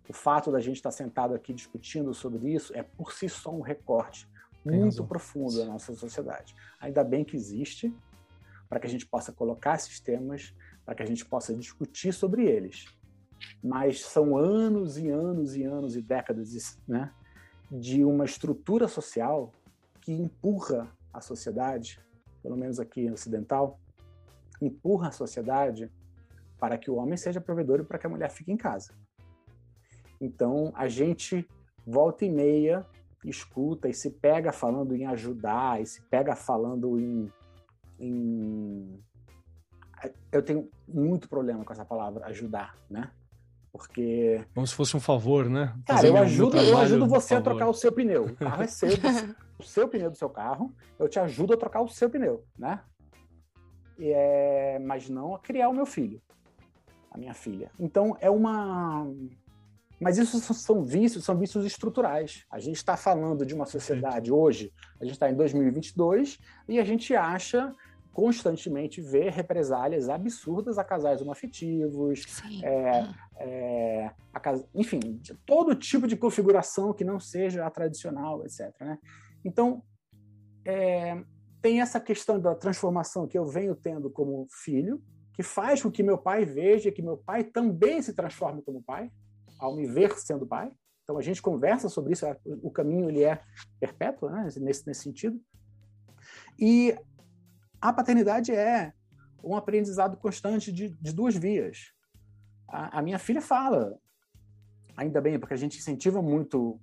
o 0.09 0.13
fato 0.13 0.51
da 0.51 0.59
gente 0.59 0.77
estar 0.77 0.91
sentado 0.91 1.35
aqui 1.35 1.53
discutindo 1.53 2.15
sobre 2.15 2.53
isso 2.53 2.75
é 2.75 2.83
por 2.83 3.13
si 3.13 3.29
só 3.29 3.55
um 3.55 3.61
recorte 3.61 4.27
muito 4.65 5.05
profundo 5.05 5.59
da 5.59 5.67
nossa 5.67 5.95
sociedade. 5.95 6.55
Ainda 6.81 7.05
bem 7.05 7.25
que 7.25 7.37
existe, 7.37 7.95
para 8.69 8.81
que 8.81 8.87
a 8.87 8.91
gente 8.91 9.07
possa 9.07 9.33
colocar 9.33 9.75
esses 9.77 10.01
temas, 10.01 10.55
para 10.85 10.95
que 10.95 11.03
a 11.03 11.07
gente 11.07 11.25
possa 11.25 11.55
discutir 11.55 12.13
sobre 12.13 12.47
eles. 12.47 12.87
Mas 13.63 14.01
são 14.01 14.37
anos 14.37 14.99
e 14.99 15.09
anos 15.09 15.55
e 15.55 15.65
anos 15.65 15.95
e 15.95 16.03
décadas 16.03 16.79
né, 16.87 17.13
de 17.71 18.03
uma 18.03 18.25
estrutura 18.25 18.89
social 18.89 19.53
que 20.01 20.13
empurra 20.13 20.91
a 21.13 21.21
sociedade, 21.21 22.01
pelo 22.43 22.57
menos 22.57 22.81
aqui 22.81 23.11
ocidental, 23.11 23.79
empurra 24.61 25.09
a 25.09 25.13
sociedade 25.13 25.91
para 26.59 26.77
que 26.77 26.91
o 26.91 26.97
homem 26.97 27.17
seja 27.17 27.41
provedor 27.41 27.81
e 27.81 27.85
para 27.85 27.99
que 27.99 28.07
a 28.07 28.11
mulher 28.11 28.31
fique 28.31 28.51
em 28.51 28.57
casa. 28.57 28.93
Então, 30.21 30.73
a 30.75 30.89
gente 30.89 31.49
volta 31.87 32.25
e 32.25 32.31
meia 32.31 32.85
escuta 33.25 33.89
e 33.89 33.95
se 33.95 34.11
pega 34.11 34.53
falando 34.53 34.95
em 34.95 35.07
ajudar, 35.07 35.81
e 35.81 35.87
se 35.87 36.03
pega 36.03 36.37
falando 36.37 36.99
em, 36.99 37.33
em... 37.99 39.03
Eu 40.31 40.43
tenho 40.43 40.71
muito 40.87 41.29
problema 41.29 41.65
com 41.65 41.73
essa 41.73 41.85
palavra, 41.85 42.27
ajudar, 42.27 42.77
né? 42.89 43.11
Porque. 43.73 44.45
Como 44.55 44.67
se 44.67 44.75
fosse 44.75 44.97
um 44.97 45.01
favor, 45.01 45.49
né? 45.49 45.75
Cara, 45.85 46.07
eu 46.07 46.17
ajudo, 46.17 46.57
eu 46.57 46.79
ajudo 46.79 47.07
você 47.07 47.35
a 47.35 47.41
trocar 47.41 47.69
o 47.69 47.75
seu 47.75 47.93
pneu. 47.93 48.25
O 48.25 48.37
carro 48.37 48.63
é 48.63 48.67
seu, 48.67 48.89
o 49.59 49.63
seu 49.63 49.89
pneu 49.89 50.11
do 50.11 50.17
seu 50.17 50.31
carro, 50.31 50.75
eu 50.99 51.09
te 51.09 51.19
ajudo 51.19 51.55
a 51.55 51.57
trocar 51.57 51.83
o 51.83 51.89
seu 51.89 52.09
pneu, 52.09 52.45
né? 52.57 52.81
É... 53.99 54.79
Mas 54.81 55.09
não 55.09 55.35
a 55.35 55.39
criar 55.39 55.69
o 55.69 55.75
meu 55.75 55.87
filho, 55.87 56.21
a 57.11 57.19
minha 57.19 57.35
filha. 57.35 57.71
Então 57.79 58.17
é 58.21 58.31
uma 58.31 59.07
mas 60.01 60.17
isso 60.17 60.39
são 60.55 60.85
vícios, 60.85 61.25
são 61.25 61.37
vícios 61.37 61.65
estruturais. 61.67 62.45
A 62.51 62.61
gente 62.61 62.77
está 62.77 62.97
falando 62.97 63.45
de 63.45 63.53
uma 63.53 63.67
sociedade 63.67 64.31
hoje, 64.31 64.73
a 65.01 65.05
gente 65.05 65.15
está 65.15 65.29
em 65.29 65.35
2022 65.35 66.39
e 66.69 66.79
a 66.79 66.85
gente 66.85 67.17
acha 67.17 67.75
constantemente 68.13 69.01
vê 69.01 69.31
represálias 69.31 70.09
absurdas 70.09 70.77
a 70.77 70.83
casais 70.83 71.21
homoafetivos, 71.23 72.25
é, 72.65 73.09
é, 73.37 74.11
a, 74.35 74.41
enfim, 74.75 75.21
todo 75.47 75.73
tipo 75.75 76.07
de 76.09 76.17
configuração 76.17 76.93
que 76.93 77.05
não 77.05 77.21
seja 77.21 77.65
a 77.65 77.71
tradicional, 77.71 78.45
etc. 78.45 78.75
Né? 78.81 78.99
Então, 79.45 79.85
é, 80.65 81.23
tem 81.61 81.81
essa 81.81 82.01
questão 82.01 82.41
da 82.41 82.55
transformação 82.55 83.27
que 83.27 83.37
eu 83.39 83.47
venho 83.47 83.75
tendo 83.75 84.11
como 84.11 84.47
filho, 84.51 85.03
que 85.33 85.43
faz 85.43 85.83
com 85.83 85.91
que 85.91 86.03
meu 86.03 86.19
pai 86.19 86.45
veja 86.45 86.91
que 86.91 87.03
meu 87.03 87.17
pai 87.17 87.45
também 87.45 88.03
se 88.03 88.13
transforme 88.13 88.63
como 88.63 88.83
pai 88.83 89.11
ao 89.59 89.75
me 89.75 89.87
ver 89.87 90.17
sendo 90.19 90.47
pai. 90.47 90.73
Então 91.03 91.17
a 91.17 91.23
gente 91.23 91.41
conversa 91.41 91.89
sobre 91.89 92.13
isso, 92.13 92.27
o 92.63 92.71
caminho 92.71 93.09
ele 93.09 93.25
é 93.25 93.41
perpétuo, 93.81 94.29
né? 94.29 94.49
nesse, 94.61 94.87
nesse 94.87 95.03
sentido. 95.03 95.41
E 96.59 96.95
a 97.81 97.93
paternidade 97.93 98.53
é 98.53 98.93
um 99.43 99.57
aprendizado 99.57 100.17
constante 100.17 100.73
de, 100.73 100.91
de 100.91 101.13
duas 101.13 101.35
vias. 101.35 101.93
A, 102.67 102.99
a, 102.99 103.03
minha 103.03 103.19
filha 103.19 103.41
fala, 103.41 103.97
ainda 104.97 105.21
bem, 105.21 105.39
porque 105.39 105.55
a 105.55 105.57
gente 105.57 105.79
incentiva 105.79 106.21
muito. 106.21 106.79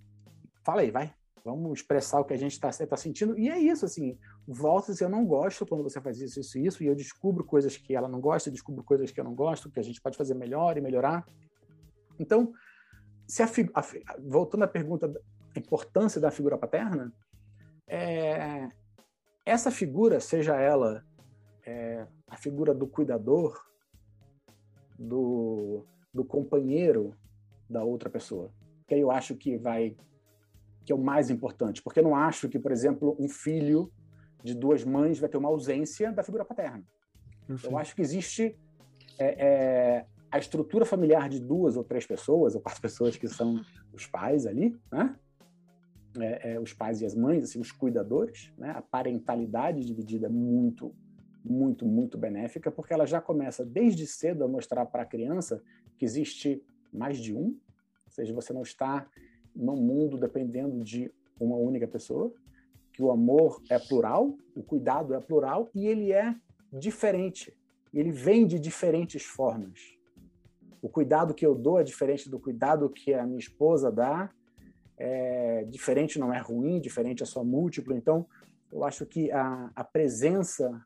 Fala 0.63 0.81
aí, 0.81 0.89
vai, 0.89 1.13
vamos 1.43 1.79
expressar 1.79 2.19
o 2.19 2.25
que 2.25 2.33
a 2.33 2.37
gente 2.37 2.53
está 2.53 2.71
tá 2.71 2.97
sentindo. 2.97 3.37
E 3.37 3.49
é 3.49 3.59
isso, 3.59 3.85
assim, 3.85 4.17
volta 4.47 4.91
e 4.91 5.03
eu 5.03 5.09
não 5.09 5.25
gosto 5.25 5.65
quando 5.65 5.83
você 5.83 5.99
faz 5.99 6.19
isso, 6.19 6.39
isso, 6.39 6.59
isso, 6.59 6.83
e 6.83 6.87
eu 6.87 6.95
descubro 6.95 7.43
coisas 7.43 7.75
que 7.77 7.95
ela 7.95 8.07
não 8.07 8.21
gosta, 8.21 8.51
descubro 8.51 8.83
coisas 8.83 9.11
que 9.11 9.19
eu 9.19 9.23
não 9.23 9.33
gosto, 9.33 9.71
que 9.71 9.79
a 9.79 9.83
gente 9.83 10.01
pode 10.01 10.17
fazer 10.17 10.35
melhor 10.35 10.77
e 10.77 10.81
melhorar. 10.81 11.25
Então, 12.19 12.53
se 13.27 13.41
a, 13.41 13.47
a, 13.73 13.83
voltando 14.19 14.63
à 14.63 14.67
pergunta 14.67 15.07
da 15.07 15.19
importância 15.55 16.21
da 16.21 16.29
figura 16.29 16.57
paterna, 16.57 17.11
é, 17.87 18.67
essa 19.45 19.71
figura, 19.71 20.19
seja 20.19 20.55
ela 20.55 21.03
é, 21.65 22.05
a 22.27 22.37
figura 22.37 22.73
do 22.73 22.87
cuidador, 22.87 23.59
do, 24.97 25.85
do 26.13 26.23
companheiro 26.23 27.13
da 27.69 27.83
outra 27.83 28.09
pessoa, 28.09 28.51
que 28.87 28.95
eu 28.95 29.11
acho 29.11 29.35
que 29.35 29.57
vai 29.57 29.95
que 30.85 30.91
é 30.91 30.95
o 30.95 30.99
mais 30.99 31.31
importante, 31.31 31.81
porque 31.81 31.99
eu 31.99 32.03
não 32.03 32.15
acho 32.15 32.47
que, 32.47 32.59
por 32.59 32.71
exemplo, 32.71 33.17
um 33.19 33.27
filho 33.27 33.91
de 34.45 34.53
duas 34.53 34.83
mães 34.83 35.17
vai 35.17 35.27
ter 35.27 35.37
uma 35.37 35.49
ausência 35.49 36.11
da 36.11 36.21
figura 36.21 36.45
paterna. 36.45 36.83
Enfim. 37.49 37.67
Eu 37.67 37.77
acho 37.79 37.95
que 37.95 38.01
existe 38.03 38.55
é, 39.17 39.47
é, 39.47 40.05
a 40.29 40.37
estrutura 40.37 40.85
familiar 40.85 41.27
de 41.27 41.39
duas 41.41 41.75
ou 41.75 41.83
três 41.83 42.05
pessoas, 42.05 42.53
ou 42.53 42.61
quatro 42.61 42.79
pessoas 42.79 43.17
que 43.17 43.27
são 43.27 43.59
os 43.91 44.05
pais 44.05 44.45
ali, 44.45 44.79
né? 44.91 45.15
É, 46.19 46.53
é, 46.53 46.59
os 46.59 46.73
pais 46.73 47.01
e 47.01 47.05
as 47.05 47.15
mães, 47.15 47.43
assim, 47.43 47.59
os 47.59 47.71
cuidadores, 47.71 48.53
né? 48.55 48.69
A 48.69 48.83
parentalidade 48.83 49.83
dividida 49.83 50.27
é 50.27 50.29
muito, 50.29 50.93
muito, 51.43 51.83
muito 51.83 52.15
benéfica, 52.15 52.71
porque 52.71 52.93
ela 52.93 53.07
já 53.07 53.19
começa 53.19 53.65
desde 53.65 54.05
cedo 54.05 54.43
a 54.43 54.47
mostrar 54.47 54.85
para 54.85 55.01
a 55.01 55.07
criança 55.07 55.59
que 55.97 56.05
existe 56.05 56.63
mais 56.93 57.17
de 57.17 57.33
um, 57.33 57.47
ou 57.47 58.11
seja, 58.11 58.31
você 58.31 58.53
não 58.53 58.61
está 58.61 59.07
num 59.55 59.75
mundo 59.75 60.19
dependendo 60.19 60.83
de 60.83 61.11
uma 61.39 61.55
única 61.57 61.87
pessoa, 61.87 62.31
que 62.95 63.03
o 63.03 63.11
amor 63.11 63.61
é 63.69 63.77
plural, 63.77 64.37
o 64.55 64.63
cuidado 64.63 65.13
é 65.13 65.19
plural 65.19 65.69
e 65.75 65.87
ele 65.87 66.11
é 66.11 66.35
diferente. 66.71 67.55
Ele 67.93 68.11
vem 68.11 68.47
de 68.47 68.59
diferentes 68.59 69.23
formas 69.23 69.95
o 70.85 70.89
cuidado 70.89 71.33
que 71.33 71.43
eu 71.43 71.55
dou 71.55 71.79
é 71.79 71.83
diferente 71.83 72.29
do 72.29 72.39
cuidado 72.39 72.87
que 72.91 73.11
a 73.11 73.25
minha 73.25 73.39
esposa 73.39 73.91
dá. 73.91 74.29
É, 74.95 75.63
diferente 75.63 76.19
não 76.19 76.31
é 76.31 76.37
ruim, 76.37 76.79
diferente 76.79 77.23
é 77.23 77.25
só 77.25 77.43
múltiplo. 77.43 77.97
Então, 77.97 78.27
eu 78.71 78.83
acho 78.83 79.03
que 79.03 79.31
a, 79.31 79.71
a 79.75 79.83
presença, 79.83 80.79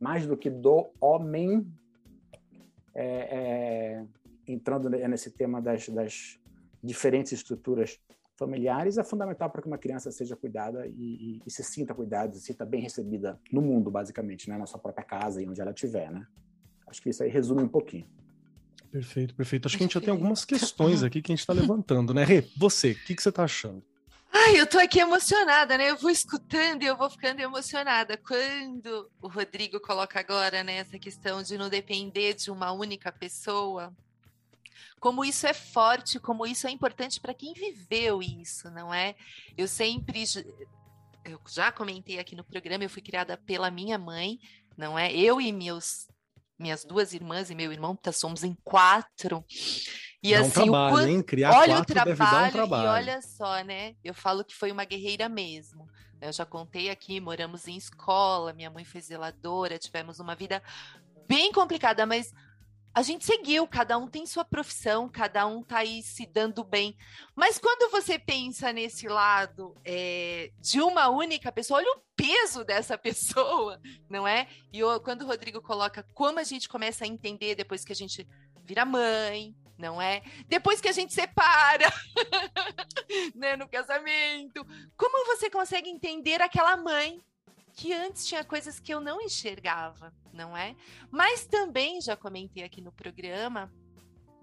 mais 0.00 0.26
do 0.26 0.38
que 0.38 0.48
do 0.48 0.90
homem, 0.98 1.70
é, 2.94 3.04
é, 3.04 4.04
entrando 4.48 4.88
nesse 4.88 5.30
tema 5.30 5.60
das, 5.60 5.86
das, 5.90 6.40
diferentes 6.82 7.32
estruturas 7.32 8.00
familiares, 8.36 8.98
é 8.98 9.04
fundamental 9.04 9.50
para 9.50 9.62
que 9.62 9.68
uma 9.68 9.78
criança 9.78 10.10
seja 10.10 10.36
cuidada 10.36 10.86
e, 10.86 10.90
e, 10.90 11.42
e, 11.46 11.50
se 11.50 11.62
sinta 11.62 11.94
cuidada, 11.94 12.32
se 12.34 12.40
sinta 12.40 12.64
bem 12.64 12.80
recebida 12.80 13.38
no 13.50 13.60
mundo, 13.60 13.90
basicamente, 13.90 14.48
né? 14.48 14.58
na 14.58 14.66
sua 14.66 14.78
própria 14.78 15.04
casa 15.04 15.42
e 15.42 15.48
onde 15.48 15.60
ela 15.60 15.70
estiver. 15.70 16.10
Né? 16.10 16.26
Acho 16.86 17.02
que 17.02 17.10
isso 17.10 17.22
aí 17.22 17.30
resume 17.30 17.62
um 17.62 17.68
pouquinho. 17.68 18.06
Perfeito, 18.90 19.34
perfeito. 19.34 19.66
Acho 19.66 19.76
que 19.78 19.82
a 19.82 19.86
gente 19.86 19.94
já 19.94 20.00
tem 20.00 20.10
algumas 20.10 20.44
questões 20.44 21.02
aqui 21.02 21.22
que 21.22 21.32
a 21.32 21.34
gente 21.34 21.40
está 21.40 21.54
levantando, 21.54 22.12
né? 22.12 22.24
Rê, 22.24 22.46
você, 22.58 22.90
o 22.90 23.04
que, 23.06 23.14
que 23.14 23.22
você 23.22 23.30
está 23.30 23.44
achando? 23.44 23.82
Ai, 24.30 24.60
eu 24.60 24.66
tô 24.66 24.78
aqui 24.78 24.98
emocionada, 24.98 25.78
né? 25.78 25.90
Eu 25.90 25.96
vou 25.96 26.10
escutando 26.10 26.82
e 26.82 26.86
eu 26.86 26.96
vou 26.96 27.08
ficando 27.08 27.40
emocionada. 27.40 28.18
Quando 28.18 29.10
o 29.20 29.28
Rodrigo 29.28 29.80
coloca 29.80 30.20
agora 30.20 30.62
né, 30.62 30.76
essa 30.76 30.98
questão 30.98 31.42
de 31.42 31.56
não 31.56 31.70
depender 31.70 32.34
de 32.34 32.50
uma 32.50 32.72
única 32.72 33.10
pessoa, 33.10 33.94
como 35.02 35.24
isso 35.24 35.48
é 35.48 35.52
forte, 35.52 36.20
como 36.20 36.46
isso 36.46 36.68
é 36.68 36.70
importante 36.70 37.18
para 37.18 37.34
quem 37.34 37.52
viveu 37.54 38.22
isso, 38.22 38.70
não 38.70 38.94
é? 38.94 39.16
Eu 39.58 39.66
sempre, 39.66 40.22
eu 41.24 41.40
já 41.48 41.72
comentei 41.72 42.20
aqui 42.20 42.36
no 42.36 42.44
programa, 42.44 42.84
eu 42.84 42.88
fui 42.88 43.02
criada 43.02 43.36
pela 43.36 43.68
minha 43.68 43.98
mãe, 43.98 44.38
não 44.76 44.96
é? 44.96 45.12
Eu 45.12 45.40
e 45.40 45.52
meus 45.52 46.06
minhas 46.56 46.84
duas 46.84 47.12
irmãs 47.12 47.50
e 47.50 47.54
meu 47.56 47.72
irmão, 47.72 47.96
tá, 47.96 48.12
somos 48.12 48.44
em 48.44 48.56
quatro. 48.62 49.44
E 50.22 50.32
assim, 50.36 50.60
um 50.60 50.64
trabalho, 50.66 50.94
o, 50.94 51.08
hein? 51.08 51.20
Criar 51.20 51.50
olha 51.58 51.80
o 51.80 51.84
trabalho, 51.84 52.46
um 52.46 52.52
trabalho, 52.52 52.84
e 52.84 52.86
olha 52.86 53.22
só, 53.22 53.60
né? 53.64 53.96
Eu 54.04 54.14
falo 54.14 54.44
que 54.44 54.54
foi 54.54 54.70
uma 54.70 54.84
guerreira 54.84 55.28
mesmo. 55.28 55.88
Eu 56.20 56.32
já 56.32 56.46
contei 56.46 56.90
aqui, 56.90 57.20
moramos 57.20 57.66
em 57.66 57.76
escola, 57.76 58.52
minha 58.52 58.70
mãe 58.70 58.84
foi 58.84 59.00
zeladora, 59.00 59.80
tivemos 59.80 60.20
uma 60.20 60.36
vida 60.36 60.62
bem 61.26 61.50
complicada, 61.50 62.06
mas 62.06 62.32
a 62.94 63.02
gente 63.02 63.24
seguiu, 63.24 63.66
cada 63.66 63.96
um 63.96 64.06
tem 64.06 64.26
sua 64.26 64.44
profissão, 64.44 65.08
cada 65.08 65.46
um 65.46 65.62
tá 65.62 65.78
aí 65.78 66.02
se 66.02 66.26
dando 66.26 66.62
bem. 66.62 66.96
Mas 67.34 67.58
quando 67.58 67.90
você 67.90 68.18
pensa 68.18 68.72
nesse 68.72 69.08
lado 69.08 69.74
é, 69.84 70.50
de 70.60 70.80
uma 70.80 71.08
única 71.08 71.50
pessoa, 71.50 71.80
olha 71.80 71.90
o 71.92 72.02
peso 72.14 72.64
dessa 72.64 72.96
pessoa, 72.98 73.80
não 74.10 74.28
é? 74.28 74.46
E 74.72 74.80
eu, 74.80 75.00
quando 75.00 75.22
o 75.22 75.26
Rodrigo 75.26 75.62
coloca 75.62 76.06
como 76.12 76.38
a 76.38 76.44
gente 76.44 76.68
começa 76.68 77.04
a 77.04 77.08
entender 77.08 77.54
depois 77.54 77.84
que 77.84 77.92
a 77.92 77.96
gente 77.96 78.28
vira 78.62 78.84
mãe, 78.84 79.56
não 79.78 80.00
é? 80.00 80.22
Depois 80.46 80.80
que 80.80 80.88
a 80.88 80.92
gente 80.92 81.14
separa, 81.14 81.90
né, 83.34 83.56
no 83.56 83.68
casamento, 83.68 84.66
como 84.96 85.26
você 85.26 85.48
consegue 85.48 85.88
entender 85.88 86.42
aquela 86.42 86.76
mãe 86.76 87.24
que 87.74 87.92
antes 87.92 88.26
tinha 88.26 88.44
coisas 88.44 88.78
que 88.78 88.92
eu 88.92 89.00
não 89.00 89.20
enxergava, 89.20 90.12
não 90.32 90.56
é? 90.56 90.76
Mas 91.10 91.46
também 91.46 92.00
já 92.00 92.16
comentei 92.16 92.62
aqui 92.62 92.80
no 92.80 92.92
programa 92.92 93.72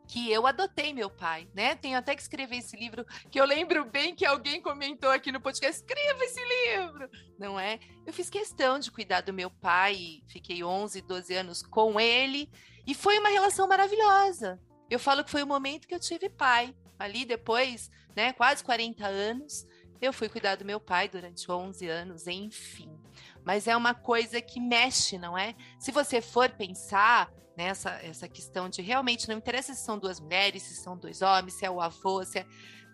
que 0.08 0.32
eu 0.32 0.48
adotei 0.48 0.92
meu 0.92 1.08
pai, 1.08 1.48
né? 1.54 1.76
Tenho 1.76 1.96
até 1.96 2.16
que 2.16 2.22
escrever 2.22 2.58
esse 2.58 2.76
livro, 2.76 3.06
que 3.30 3.40
eu 3.40 3.46
lembro 3.46 3.86
bem 3.86 4.16
que 4.16 4.26
alguém 4.26 4.60
comentou 4.60 5.12
aqui 5.12 5.32
no 5.32 5.40
podcast, 5.40 5.82
escreva 5.82 6.24
esse 6.26 6.42
livro, 6.44 7.08
não 7.38 7.60
é? 7.60 7.80
Eu 8.08 8.12
fiz 8.12 8.28
questão 8.28 8.80
de 8.80 8.90
cuidar 8.90 9.22
do 9.22 9.32
meu 9.32 9.52
pai, 9.52 10.24
fiquei 10.28 10.64
11, 10.64 11.02
12 11.04 11.36
anos 11.36 11.62
com 11.62 12.00
ele, 12.00 12.50
e 12.88 12.96
foi 12.96 13.20
uma 13.20 13.30
relação 13.30 13.68
maravilhosa. 13.68 14.60
Eu 14.90 14.98
falo 14.98 15.24
que 15.24 15.30
foi 15.30 15.44
o 15.44 15.48
momento 15.48 15.88
que 15.88 15.94
eu 15.94 16.00
tive 16.00 16.28
pai. 16.28 16.76
Ali 16.98 17.24
depois, 17.24 17.92
né, 18.16 18.34
quase 18.34 18.64
40 18.64 19.06
anos, 19.06 19.68
eu 20.02 20.12
fui 20.12 20.28
cuidar 20.28 20.56
do 20.56 20.66
meu 20.66 20.80
pai 20.80 21.08
durante 21.08 21.50
11 21.50 21.88
anos, 21.88 22.26
enfim 22.26 23.00
mas 23.46 23.68
é 23.68 23.76
uma 23.76 23.94
coisa 23.94 24.42
que 24.42 24.60
mexe, 24.60 25.18
não 25.18 25.38
é? 25.38 25.56
Se 25.80 25.92
você 25.92 26.22
for 26.22 26.50
pensar 26.50 27.32
nessa 27.58 27.92
essa 28.04 28.28
questão 28.28 28.70
de 28.70 28.82
realmente 28.82 29.28
não 29.28 29.38
interessa 29.38 29.74
se 29.74 29.84
são 29.84 29.98
duas 29.98 30.20
mulheres, 30.20 30.64
se 30.64 30.76
são 30.76 30.98
dois 30.98 31.22
homens, 31.22 31.56
se 31.56 31.66
é 31.66 31.70
o 31.70 31.82
avô, 31.82 32.24
se 32.24 32.40
é, 32.40 32.46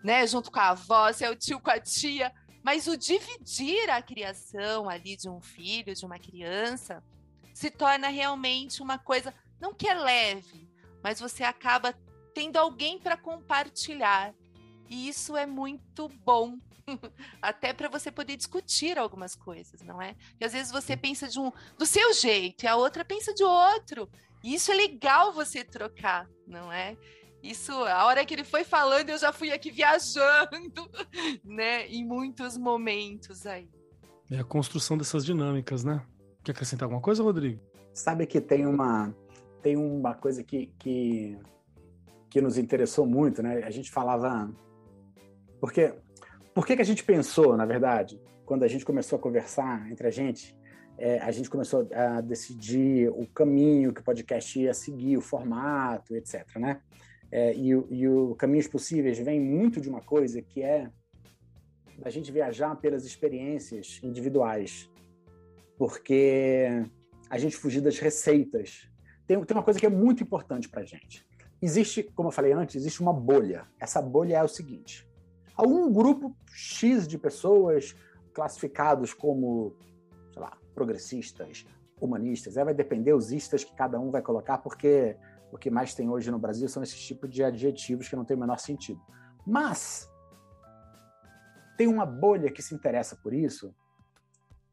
né, 0.02 0.26
junto 0.26 0.50
com 0.50 0.58
a 0.58 0.70
avó, 0.70 1.12
se 1.12 1.24
é 1.24 1.30
o 1.30 1.36
tio 1.36 1.60
com 1.60 1.70
a 1.70 1.80
tia, 1.80 2.32
mas 2.64 2.86
o 2.86 2.96
dividir 2.96 3.88
a 3.90 4.02
criação 4.02 4.88
ali 4.88 5.16
de 5.16 5.28
um 5.28 5.40
filho, 5.40 5.94
de 5.94 6.04
uma 6.04 6.18
criança, 6.18 7.02
se 7.54 7.70
torna 7.70 8.08
realmente 8.08 8.82
uma 8.82 8.98
coisa 8.98 9.32
não 9.60 9.72
que 9.72 9.88
é 9.88 9.94
leve, 9.94 10.68
mas 11.02 11.20
você 11.20 11.44
acaba 11.44 11.94
tendo 12.34 12.56
alguém 12.56 12.98
para 12.98 13.16
compartilhar. 13.16 14.34
E 14.88 15.08
isso 15.08 15.36
é 15.36 15.46
muito 15.46 16.08
bom, 16.24 16.58
até 17.42 17.72
para 17.72 17.88
você 17.88 18.10
poder 18.10 18.36
discutir 18.36 18.98
algumas 18.98 19.34
coisas, 19.34 19.82
não 19.82 20.00
é? 20.00 20.14
Porque 20.30 20.44
às 20.44 20.52
vezes 20.52 20.72
você 20.72 20.96
pensa 20.96 21.28
de 21.28 21.38
um 21.38 21.52
do 21.78 21.86
seu 21.86 22.12
jeito 22.14 22.64
e 22.64 22.66
a 22.66 22.76
outra 22.76 23.04
pensa 23.04 23.34
de 23.34 23.44
outro. 23.44 24.08
E 24.42 24.54
isso 24.54 24.70
é 24.70 24.74
legal 24.74 25.32
você 25.32 25.64
trocar, 25.64 26.28
não 26.46 26.72
é? 26.72 26.96
Isso, 27.42 27.72
a 27.72 28.04
hora 28.06 28.24
que 28.24 28.34
ele 28.34 28.44
foi 28.44 28.64
falando, 28.64 29.10
eu 29.10 29.18
já 29.18 29.32
fui 29.32 29.52
aqui 29.52 29.70
viajando, 29.70 30.90
né? 31.44 31.86
Em 31.88 32.04
muitos 32.04 32.56
momentos 32.56 33.46
aí. 33.46 33.68
É 34.30 34.38
a 34.38 34.44
construção 34.44 34.96
dessas 34.98 35.24
dinâmicas, 35.24 35.84
né? 35.84 36.04
Quer 36.42 36.52
acrescentar 36.52 36.86
alguma 36.86 37.00
coisa, 37.00 37.22
Rodrigo? 37.22 37.60
Sabe 37.92 38.26
que 38.26 38.40
tem 38.40 38.66
uma 38.66 39.14
tem 39.62 39.76
uma 39.76 40.14
coisa 40.14 40.44
que, 40.44 40.66
que, 40.78 41.36
que 42.30 42.40
nos 42.40 42.56
interessou 42.56 43.04
muito, 43.04 43.42
né? 43.42 43.64
A 43.64 43.70
gente 43.70 43.90
falava 43.90 44.48
porque 45.60 45.92
por 46.56 46.66
que, 46.66 46.74
que 46.74 46.80
a 46.80 46.86
gente 46.86 47.04
pensou, 47.04 47.54
na 47.54 47.66
verdade, 47.66 48.18
quando 48.46 48.62
a 48.62 48.66
gente 48.66 48.82
começou 48.82 49.18
a 49.18 49.20
conversar 49.20 49.90
entre 49.90 50.06
a 50.06 50.10
gente, 50.10 50.56
é, 50.96 51.18
a 51.18 51.30
gente 51.30 51.50
começou 51.50 51.86
a 51.92 52.22
decidir 52.22 53.10
o 53.10 53.26
caminho 53.26 53.92
que 53.92 54.00
o 54.00 54.02
podcast 54.02 54.58
ia 54.58 54.72
seguir, 54.72 55.18
o 55.18 55.20
formato, 55.20 56.16
etc. 56.16 56.46
Né? 56.56 56.80
É, 57.30 57.52
e, 57.54 57.68
e 57.68 58.08
o 58.08 58.34
Caminhos 58.36 58.66
Possíveis 58.66 59.18
vem 59.18 59.38
muito 59.38 59.82
de 59.82 59.90
uma 59.90 60.00
coisa 60.00 60.40
que 60.40 60.62
é 60.62 60.88
a 62.02 62.08
gente 62.08 62.32
viajar 62.32 62.74
pelas 62.76 63.04
experiências 63.04 64.00
individuais, 64.02 64.90
porque 65.76 66.68
a 67.28 67.36
gente 67.36 67.54
fugir 67.54 67.82
das 67.82 67.98
receitas. 67.98 68.88
Tem, 69.26 69.38
tem 69.44 69.54
uma 69.54 69.62
coisa 69.62 69.78
que 69.78 69.84
é 69.84 69.90
muito 69.90 70.22
importante 70.22 70.70
para 70.70 70.80
a 70.80 70.86
gente. 70.86 71.22
Existe, 71.60 72.02
como 72.02 72.28
eu 72.28 72.32
falei 72.32 72.52
antes, 72.52 72.76
existe 72.76 73.02
uma 73.02 73.12
bolha. 73.12 73.66
Essa 73.78 74.00
bolha 74.00 74.38
é 74.38 74.42
o 74.42 74.48
seguinte: 74.48 75.05
a 75.56 75.62
um 75.62 75.92
grupo 75.92 76.36
X 76.48 77.06
de 77.06 77.18
pessoas 77.18 77.96
classificados 78.34 79.14
como, 79.14 79.74
sei 80.32 80.42
lá, 80.42 80.56
progressistas, 80.74 81.64
humanistas. 82.00 82.56
Aí 82.58 82.64
vai 82.64 82.74
depender 82.74 83.14
os 83.14 83.32
istas 83.32 83.64
que 83.64 83.74
cada 83.74 83.98
um 83.98 84.10
vai 84.10 84.20
colocar, 84.20 84.58
porque 84.58 85.16
o 85.50 85.56
que 85.56 85.70
mais 85.70 85.94
tem 85.94 86.10
hoje 86.10 86.30
no 86.30 86.38
Brasil 86.38 86.68
são 86.68 86.82
esses 86.82 87.00
tipos 87.00 87.30
de 87.30 87.42
adjetivos 87.42 88.08
que 88.08 88.16
não 88.16 88.24
tem 88.24 88.36
o 88.36 88.40
menor 88.40 88.58
sentido. 88.58 89.00
Mas 89.46 90.10
tem 91.76 91.86
uma 91.86 92.04
bolha 92.04 92.50
que 92.50 92.62
se 92.62 92.74
interessa 92.74 93.16
por 93.16 93.32
isso 93.32 93.74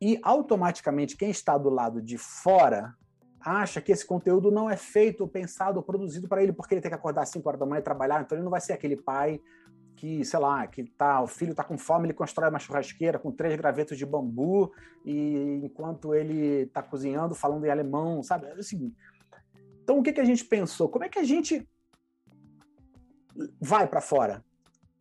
e 0.01 0.19
automaticamente 0.21 1.15
quem 1.15 1.29
está 1.29 1.57
do 1.57 1.69
lado 1.69 2.01
de 2.01 2.17
fora 2.17 2.93
acha 3.39 3.81
que 3.81 3.91
esse 3.91 4.05
conteúdo 4.05 4.51
não 4.51 4.69
é 4.69 4.75
feito, 4.75 5.27
pensado, 5.27 5.81
produzido 5.83 6.27
para 6.27 6.41
ele, 6.41 6.53
porque 6.53 6.73
ele 6.73 6.81
tem 6.81 6.91
que 6.91 6.95
acordar 6.95 7.23
às 7.23 7.29
5 7.29 7.47
horas 7.47 7.59
da 7.59 7.65
manhã 7.65 7.79
e 7.79 7.83
trabalhar, 7.83 8.21
então 8.21 8.37
ele 8.37 8.43
não 8.43 8.51
vai 8.51 8.61
ser 8.61 8.73
aquele 8.73 8.95
pai 8.95 9.41
que, 10.03 10.25
sei 10.25 10.37
lá, 10.37 10.67
que 10.67 10.83
tá, 10.83 11.21
o 11.21 11.27
filho 11.27 11.51
está 11.51 11.63
com 11.63 11.77
fome, 11.77 12.07
ele 12.07 12.13
constrói 12.13 12.49
uma 12.49 12.59
churrasqueira 12.59 13.17
com 13.17 13.31
três 13.31 13.55
gravetos 13.55 13.97
de 13.97 14.05
bambu 14.05 14.69
e 15.05 15.61
enquanto 15.63 16.13
ele 16.13 16.63
está 16.63 16.83
cozinhando, 16.83 17.33
falando 17.33 17.65
em 17.65 17.69
alemão, 17.69 18.21
sabe? 18.21 18.61
Seguinte. 18.61 18.97
Então, 19.81 19.97
o 19.97 20.03
que, 20.03 20.11
que 20.11 20.19
a 20.19 20.25
gente 20.25 20.43
pensou? 20.43 20.89
Como 20.89 21.05
é 21.05 21.09
que 21.09 21.19
a 21.19 21.23
gente 21.23 21.65
vai 23.61 23.87
para 23.87 24.01
fora? 24.01 24.43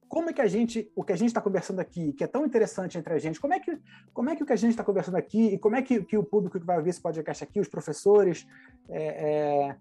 Como 0.08 0.30
é 0.30 0.32
que 0.32 0.40
a 0.40 0.46
gente, 0.46 0.88
o 0.94 1.02
que 1.02 1.12
a 1.12 1.16
gente 1.16 1.30
está 1.30 1.40
conversando 1.40 1.80
aqui, 1.80 2.12
que 2.12 2.22
é 2.22 2.28
tão 2.28 2.46
interessante 2.46 2.96
entre 2.96 3.12
a 3.12 3.18
gente, 3.18 3.40
como 3.40 3.54
é 3.54 3.58
que, 3.58 3.76
como 4.14 4.30
é 4.30 4.36
que 4.36 4.44
o 4.44 4.46
que 4.46 4.52
a 4.52 4.56
gente 4.56 4.70
está 4.70 4.84
conversando 4.84 5.16
aqui 5.16 5.54
e 5.54 5.58
como 5.58 5.74
é 5.74 5.82
que, 5.82 6.00
que 6.04 6.16
o 6.16 6.22
público 6.22 6.60
que 6.60 6.64
vai 6.64 6.80
ver 6.80 6.90
esse 6.90 7.02
podcast 7.02 7.42
aqui, 7.42 7.58
os 7.58 7.66
professores 7.66 8.46
é, 8.88 9.70
é, 9.70 9.76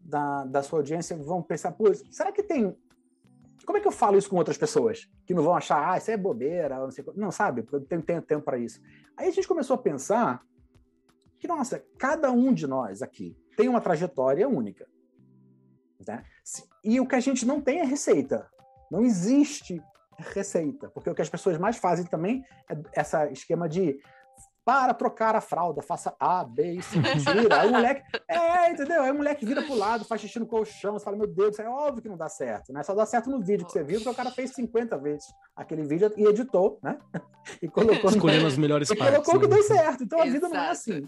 da, 0.00 0.46
da 0.46 0.62
sua 0.62 0.78
audiência 0.78 1.14
vão 1.18 1.42
pensar, 1.42 1.72
pô, 1.72 1.92
será 2.10 2.32
que 2.32 2.42
tem 2.42 2.74
como 3.64 3.78
é 3.78 3.80
que 3.80 3.86
eu 3.86 3.92
falo 3.92 4.16
isso 4.16 4.28
com 4.28 4.36
outras 4.36 4.56
pessoas? 4.56 5.08
Que 5.26 5.34
não 5.34 5.42
vão 5.42 5.54
achar, 5.54 5.92
ah, 5.92 5.96
isso 5.96 6.10
é 6.10 6.16
bobeira, 6.16 6.78
não 6.78 6.90
sei 6.90 7.04
Não, 7.14 7.30
sabe? 7.30 7.62
Porque 7.62 7.76
eu 7.76 7.80
tenho, 7.80 8.02
tenho 8.02 8.22
tempo 8.22 8.44
para 8.44 8.58
isso. 8.58 8.80
Aí 9.16 9.28
a 9.28 9.30
gente 9.30 9.48
começou 9.48 9.74
a 9.74 9.78
pensar 9.78 10.42
que, 11.38 11.48
nossa, 11.48 11.84
cada 11.98 12.30
um 12.30 12.52
de 12.52 12.66
nós 12.66 13.02
aqui 13.02 13.36
tem 13.56 13.68
uma 13.68 13.80
trajetória 13.80 14.48
única. 14.48 14.86
Né? 16.06 16.24
E 16.82 17.00
o 17.00 17.06
que 17.06 17.14
a 17.14 17.20
gente 17.20 17.46
não 17.46 17.60
tem 17.60 17.80
é 17.80 17.84
receita. 17.84 18.48
Não 18.90 19.02
existe 19.02 19.82
receita. 20.18 20.88
Porque 20.90 21.10
o 21.10 21.14
que 21.14 21.22
as 21.22 21.28
pessoas 21.28 21.58
mais 21.58 21.76
fazem 21.76 22.04
também 22.04 22.44
é 22.68 23.00
esse 23.00 23.32
esquema 23.32 23.68
de 23.68 23.98
para 24.64 24.94
trocar 24.94 25.36
a 25.36 25.40
fralda, 25.40 25.82
faça 25.82 26.16
A, 26.18 26.42
B 26.42 26.76
e 26.76 26.82
C, 26.82 26.98
tira. 27.00 27.60
Aí 27.60 27.68
o 27.68 27.72
moleque, 27.72 28.02
é, 28.26 28.70
entendeu? 28.70 29.02
Aí 29.02 29.10
o 29.10 29.14
moleque 29.14 29.44
vira 29.44 29.62
pro 29.62 29.74
lado, 29.74 30.04
faz 30.04 30.22
xixi 30.22 30.38
no 30.38 30.46
colchão, 30.46 30.94
você 30.94 31.04
fala, 31.04 31.18
meu 31.18 31.26
Deus, 31.26 31.52
isso 31.52 31.62
é 31.62 31.68
óbvio 31.68 32.02
que 32.02 32.08
não 32.08 32.16
dá 32.16 32.28
certo, 32.28 32.72
né? 32.72 32.82
Só 32.82 32.94
dá 32.94 33.04
certo 33.04 33.28
no 33.28 33.40
vídeo 33.40 33.66
que 33.66 33.72
você 33.72 33.82
viu, 33.82 33.98
porque 33.98 34.08
o 34.08 34.14
cara 34.14 34.30
fez 34.30 34.52
50 34.52 34.96
vezes 34.98 35.26
aquele 35.54 35.82
vídeo 35.82 36.10
e 36.16 36.24
editou, 36.24 36.78
né? 36.82 36.98
E 37.60 37.68
colocou... 37.68 38.08
Escolhendo 38.08 38.46
as 38.46 38.56
melhores 38.56 38.88
e 38.88 38.96
partes. 38.96 39.16
colocou 39.16 39.34
né? 39.34 39.40
que 39.40 39.54
deu 39.54 39.62
certo. 39.62 40.02
Então 40.02 40.18
a 40.18 40.24
vida 40.24 40.48
não 40.48 40.56
é 40.56 40.70
assim. 40.70 41.06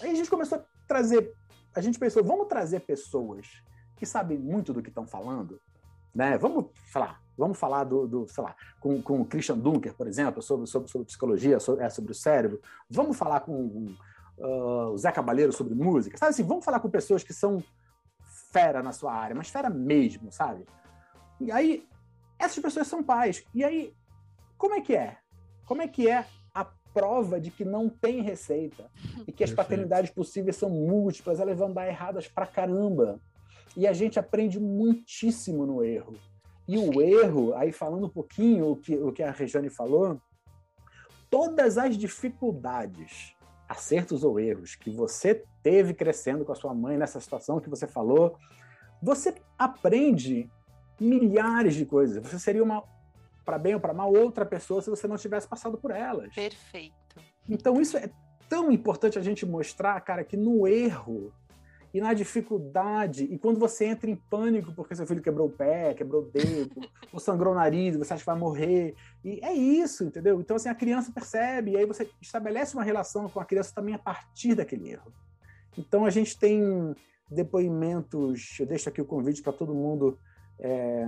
Aí 0.00 0.12
a 0.12 0.14
gente 0.14 0.30
começou 0.30 0.58
a 0.58 0.64
trazer, 0.86 1.34
a 1.74 1.80
gente 1.80 1.98
pensou, 1.98 2.22
vamos 2.22 2.46
trazer 2.46 2.78
pessoas 2.80 3.48
que 3.96 4.06
sabem 4.06 4.38
muito 4.38 4.72
do 4.72 4.80
que 4.80 4.88
estão 4.88 5.04
falando, 5.04 5.60
né? 6.14 6.38
Vamos 6.38 6.66
falar, 6.92 7.20
vamos 7.36 7.58
falar 7.58 7.84
do, 7.84 8.06
do, 8.06 8.28
sei 8.28 8.44
lá, 8.44 8.54
com, 8.80 9.00
com 9.02 9.20
o 9.20 9.24
Christian 9.24 9.58
Dunker, 9.58 9.94
por 9.94 10.06
exemplo, 10.06 10.42
sobre, 10.42 10.66
sobre, 10.66 10.88
sobre 10.90 11.06
psicologia, 11.06 11.60
sobre, 11.60 11.84
é, 11.84 11.90
sobre 11.90 12.12
o 12.12 12.14
cérebro. 12.14 12.60
Vamos 12.88 13.16
falar 13.16 13.40
com 13.40 13.94
uh, 14.38 14.90
o 14.92 14.98
Zé 14.98 15.10
Cabaleiro 15.12 15.52
sobre 15.52 15.74
música. 15.74 16.16
Sabe 16.16 16.30
assim, 16.30 16.44
vamos 16.44 16.64
falar 16.64 16.80
com 16.80 16.90
pessoas 16.90 17.22
que 17.22 17.32
são 17.32 17.62
fera 18.52 18.82
na 18.82 18.92
sua 18.92 19.12
área, 19.12 19.34
mas 19.34 19.48
fera 19.48 19.68
mesmo, 19.68 20.30
sabe? 20.30 20.64
E 21.40 21.50
aí, 21.50 21.86
essas 22.38 22.58
pessoas 22.58 22.86
são 22.86 23.02
pais. 23.02 23.44
E 23.52 23.64
aí, 23.64 23.92
como 24.56 24.74
é 24.74 24.80
que 24.80 24.94
é? 24.94 25.18
Como 25.66 25.82
é 25.82 25.88
que 25.88 26.08
é 26.08 26.24
a 26.54 26.64
prova 26.92 27.40
de 27.40 27.50
que 27.50 27.64
não 27.64 27.88
tem 27.88 28.22
receita 28.22 28.90
e 29.26 29.32
que 29.32 29.42
as 29.42 29.50
Perfeito. 29.50 29.56
paternidades 29.56 30.10
possíveis 30.10 30.56
são 30.56 30.70
múltiplas, 30.70 31.40
elas 31.40 31.58
vão 31.58 31.72
dar 31.72 31.88
erradas 31.88 32.28
pra 32.28 32.46
caramba. 32.46 33.20
E 33.76 33.88
a 33.88 33.92
gente 33.92 34.18
aprende 34.20 34.60
muitíssimo 34.60 35.66
no 35.66 35.82
erro. 35.82 36.16
E 36.66 36.78
o 36.78 37.00
erro, 37.00 37.54
aí 37.54 37.72
falando 37.72 38.06
um 38.06 38.10
pouquinho 38.10 38.70
o 38.70 38.76
que, 38.76 38.94
o 38.96 39.12
que 39.12 39.22
a 39.22 39.30
Regiane 39.30 39.68
falou, 39.68 40.20
todas 41.30 41.76
as 41.76 41.96
dificuldades, 41.96 43.34
acertos 43.68 44.24
ou 44.24 44.40
erros 44.40 44.74
que 44.74 44.90
você 44.90 45.44
teve 45.62 45.92
crescendo 45.92 46.44
com 46.44 46.52
a 46.52 46.54
sua 46.54 46.74
mãe 46.74 46.96
nessa 46.96 47.20
situação 47.20 47.60
que 47.60 47.68
você 47.68 47.86
falou, 47.86 48.36
você 49.02 49.34
aprende 49.58 50.50
milhares 50.98 51.74
de 51.74 51.84
coisas. 51.84 52.22
Você 52.22 52.38
seria 52.38 52.62
uma, 52.62 52.82
para 53.44 53.58
bem 53.58 53.74
ou 53.74 53.80
para 53.80 53.92
mal, 53.92 54.12
outra 54.12 54.46
pessoa 54.46 54.80
se 54.80 54.88
você 54.88 55.06
não 55.06 55.16
tivesse 55.16 55.46
passado 55.46 55.76
por 55.76 55.90
elas. 55.90 56.34
Perfeito. 56.34 56.94
Então 57.48 57.80
isso 57.80 57.96
é 57.96 58.10
tão 58.48 58.70
importante 58.70 59.18
a 59.18 59.22
gente 59.22 59.44
mostrar, 59.44 60.00
cara, 60.00 60.24
que 60.24 60.36
no 60.36 60.66
erro 60.66 61.32
e 61.94 62.00
na 62.00 62.12
dificuldade, 62.12 63.22
e 63.22 63.38
quando 63.38 63.60
você 63.60 63.84
entra 63.84 64.10
em 64.10 64.16
pânico 64.16 64.72
porque 64.74 64.96
seu 64.96 65.06
filho 65.06 65.22
quebrou 65.22 65.46
o 65.46 65.52
pé, 65.52 65.94
quebrou 65.94 66.22
o 66.22 66.26
dedo, 66.28 66.74
ou 67.14 67.20
sangrou 67.20 67.52
o 67.52 67.56
nariz, 67.56 67.96
você 67.96 68.12
acha 68.12 68.22
que 68.22 68.26
vai 68.26 68.36
morrer, 68.36 68.96
e 69.24 69.38
é 69.44 69.52
isso, 69.52 70.02
entendeu? 70.02 70.40
Então, 70.40 70.56
assim, 70.56 70.68
a 70.68 70.74
criança 70.74 71.12
percebe, 71.12 71.70
e 71.70 71.76
aí 71.76 71.86
você 71.86 72.10
estabelece 72.20 72.74
uma 72.74 72.82
relação 72.82 73.28
com 73.28 73.38
a 73.38 73.44
criança 73.44 73.72
também 73.72 73.94
a 73.94 73.98
partir 73.98 74.56
daquele 74.56 74.90
erro. 74.90 75.12
Então, 75.78 76.04
a 76.04 76.10
gente 76.10 76.36
tem 76.36 76.96
depoimentos, 77.30 78.56
eu 78.58 78.66
deixo 78.66 78.88
aqui 78.88 79.00
o 79.00 79.06
convite 79.06 79.40
para 79.40 79.52
todo 79.52 79.72
mundo, 79.72 80.18
é, 80.58 81.04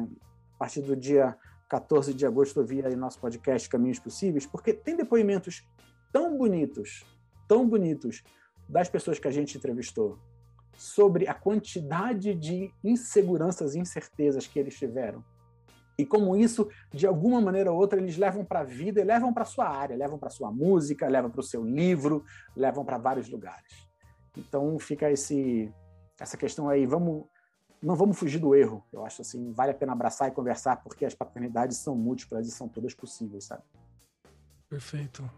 a 0.55 0.59
partir 0.59 0.83
do 0.83 0.95
dia 0.95 1.37
14 1.69 2.15
de 2.15 2.25
agosto, 2.25 2.61
ouvir 2.61 2.87
aí 2.87 2.95
nosso 2.95 3.19
podcast 3.19 3.69
Caminhos 3.69 3.99
Possíveis, 3.99 4.47
porque 4.47 4.73
tem 4.73 4.97
depoimentos 4.97 5.67
tão 6.13 6.39
bonitos, 6.39 7.05
tão 7.49 7.69
bonitos, 7.69 8.23
das 8.69 8.89
pessoas 8.89 9.19
que 9.19 9.29
a 9.29 9.33
gente 9.33 9.57
entrevistou, 9.57 10.19
sobre 10.77 11.27
a 11.29 11.35
quantidade 11.35 12.35
de 12.35 12.71
inseguranças 12.85 13.75
e 13.75 13.79
incertezas 13.79 14.47
que 14.47 14.59
eles 14.59 14.77
tiveram. 14.77 15.25
E 15.99 16.05
como 16.05 16.37
isso, 16.37 16.69
de 16.93 17.07
alguma 17.07 17.41
maneira 17.41 17.73
ou 17.73 17.79
outra, 17.79 17.99
eles 17.99 18.19
levam 18.19 18.45
para 18.45 18.61
a 18.61 18.65
vida 18.65 19.01
e 19.01 19.05
levam 19.05 19.33
para 19.33 19.43
a 19.45 19.47
sua 19.47 19.69
área, 19.69 19.97
levam 19.97 20.19
para 20.19 20.29
a 20.29 20.31
sua 20.31 20.53
música, 20.53 21.09
levam 21.09 21.31
para 21.31 21.41
o 21.41 21.45
seu 21.45 21.65
livro, 21.65 22.25
levam 22.55 22.85
para 22.85 22.99
vários 22.99 23.29
lugares. 23.29 23.89
Então 24.37 24.79
fica 24.79 25.11
esse, 25.11 25.73
essa 26.21 26.37
questão 26.37 26.69
aí, 26.69 26.85
vamos, 26.85 27.25
não 27.83 27.97
vamos 27.97 28.19
fugir 28.19 28.39
do 28.39 28.55
erro. 28.55 28.85
Eu 28.93 29.07
acho 29.07 29.23
assim, 29.23 29.53
vale 29.53 29.71
a 29.71 29.75
pena 29.75 29.93
abraçar 29.93 30.29
e 30.29 30.33
conversar, 30.33 30.77
porque 30.83 31.05
as 31.07 31.15
paternidades 31.15 31.79
são 31.79 31.97
múltiplas 31.97 32.47
e 32.47 32.51
são 32.51 32.69
todas 32.69 32.93
possíveis, 32.93 33.45
sabe? 33.45 33.63
Perfeito. 34.69 35.29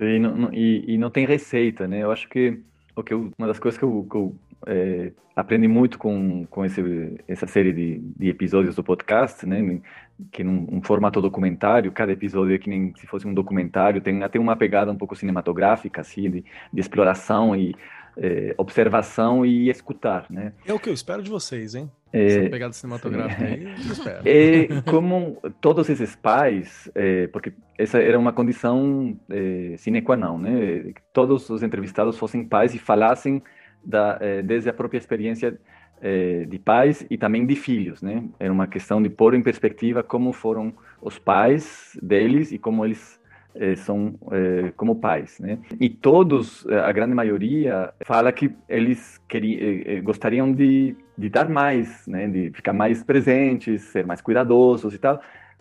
E 0.00 0.18
não, 0.18 0.52
e, 0.52 0.94
e 0.94 0.98
não 0.98 1.10
tem 1.10 1.26
receita, 1.26 1.86
né? 1.86 2.02
Eu 2.02 2.10
acho 2.10 2.28
que, 2.28 2.62
o 2.96 3.02
que 3.02 3.12
eu, 3.12 3.30
uma 3.38 3.46
das 3.46 3.58
coisas 3.58 3.78
que 3.78 3.84
eu, 3.84 4.06
que 4.10 4.16
eu 4.16 4.34
é, 4.66 5.12
aprendi 5.36 5.68
muito 5.68 5.98
com, 5.98 6.46
com 6.46 6.64
esse, 6.64 6.82
essa 7.28 7.46
série 7.46 7.72
de, 7.72 7.98
de 8.16 8.28
episódios 8.28 8.74
do 8.74 8.82
podcast, 8.82 9.46
né? 9.46 9.80
Que 10.32 10.42
num 10.42 10.66
um 10.70 10.82
formato 10.82 11.20
documentário, 11.20 11.92
cada 11.92 12.12
episódio 12.12 12.54
é 12.54 12.58
que 12.58 12.68
nem 12.68 12.92
se 12.96 13.06
fosse 13.06 13.26
um 13.26 13.34
documentário, 13.34 14.00
tem 14.00 14.22
até 14.22 14.38
uma 14.38 14.56
pegada 14.56 14.90
um 14.90 14.96
pouco 14.96 15.14
cinematográfica, 15.14 16.00
assim, 16.00 16.30
de, 16.30 16.44
de 16.72 16.80
exploração 16.80 17.54
e 17.54 17.74
é, 18.16 18.52
observação 18.58 19.46
e 19.46 19.70
escutar, 19.70 20.26
né? 20.28 20.52
É 20.66 20.72
o 20.72 20.78
que 20.78 20.88
eu 20.88 20.94
espero 20.94 21.22
de 21.22 21.30
vocês, 21.30 21.74
hein? 21.74 21.90
É, 22.12 22.26
Essa 22.26 22.50
pegada 22.50 22.72
cinematográfica 22.72 23.44
aí, 23.44 23.64
eu 23.64 23.70
espero. 23.92 24.22
É, 24.24 24.82
como 24.90 25.40
todos 25.60 25.88
esses 25.88 26.16
pais, 26.16 26.90
é, 26.94 27.28
porque 27.28 27.52
essa 27.76 27.98
era 27.98 28.18
uma 28.18 28.32
condição 28.32 29.16
é, 29.30 29.74
sine 29.76 30.02
qua 30.02 30.16
non, 30.16 30.38
né? 30.38 30.92
Que 30.94 31.02
todos 31.12 31.48
os 31.48 31.62
entrevistados 31.62 32.18
fossem 32.18 32.44
pais 32.44 32.74
e 32.74 32.78
falassem 32.78 33.42
da, 33.84 34.18
eh, 34.20 34.42
desde 34.42 34.68
a 34.68 34.72
própria 34.72 34.98
experiência 34.98 35.58
eh, 36.00 36.44
de 36.48 36.58
pais 36.58 37.06
e 37.10 37.16
também 37.16 37.46
de 37.46 37.56
filhos, 37.56 38.02
né? 38.02 38.24
Era 38.38 38.52
uma 38.52 38.66
questão 38.66 39.02
de 39.02 39.08
pôr 39.08 39.34
em 39.34 39.42
perspectiva 39.42 40.02
como 40.02 40.32
foram 40.32 40.72
os 41.00 41.18
pais 41.18 41.98
deles 42.02 42.52
e 42.52 42.58
como 42.58 42.84
eles 42.84 43.20
eh, 43.54 43.74
são 43.76 44.14
como 44.76 44.96
pais, 44.96 45.40
né? 45.40 45.58
E 45.80 45.88
todos, 45.88 46.66
a 46.66 46.92
grande 46.92 47.14
maioria, 47.14 47.92
fala 48.04 48.30
que 48.32 48.54
eles 48.68 49.18
queriam, 49.28 50.02
gostariam 50.02 50.52
de, 50.52 50.94
de 51.16 51.28
dar 51.28 51.48
mais, 51.48 52.06
né? 52.06 52.28
De 52.28 52.50
ficar 52.50 52.72
mais 52.72 53.02
presentes, 53.02 53.82
ser 53.82 54.06
mais 54.06 54.20
cuidadosos 54.20 54.94
e 54.94 54.98
tal 54.98 55.20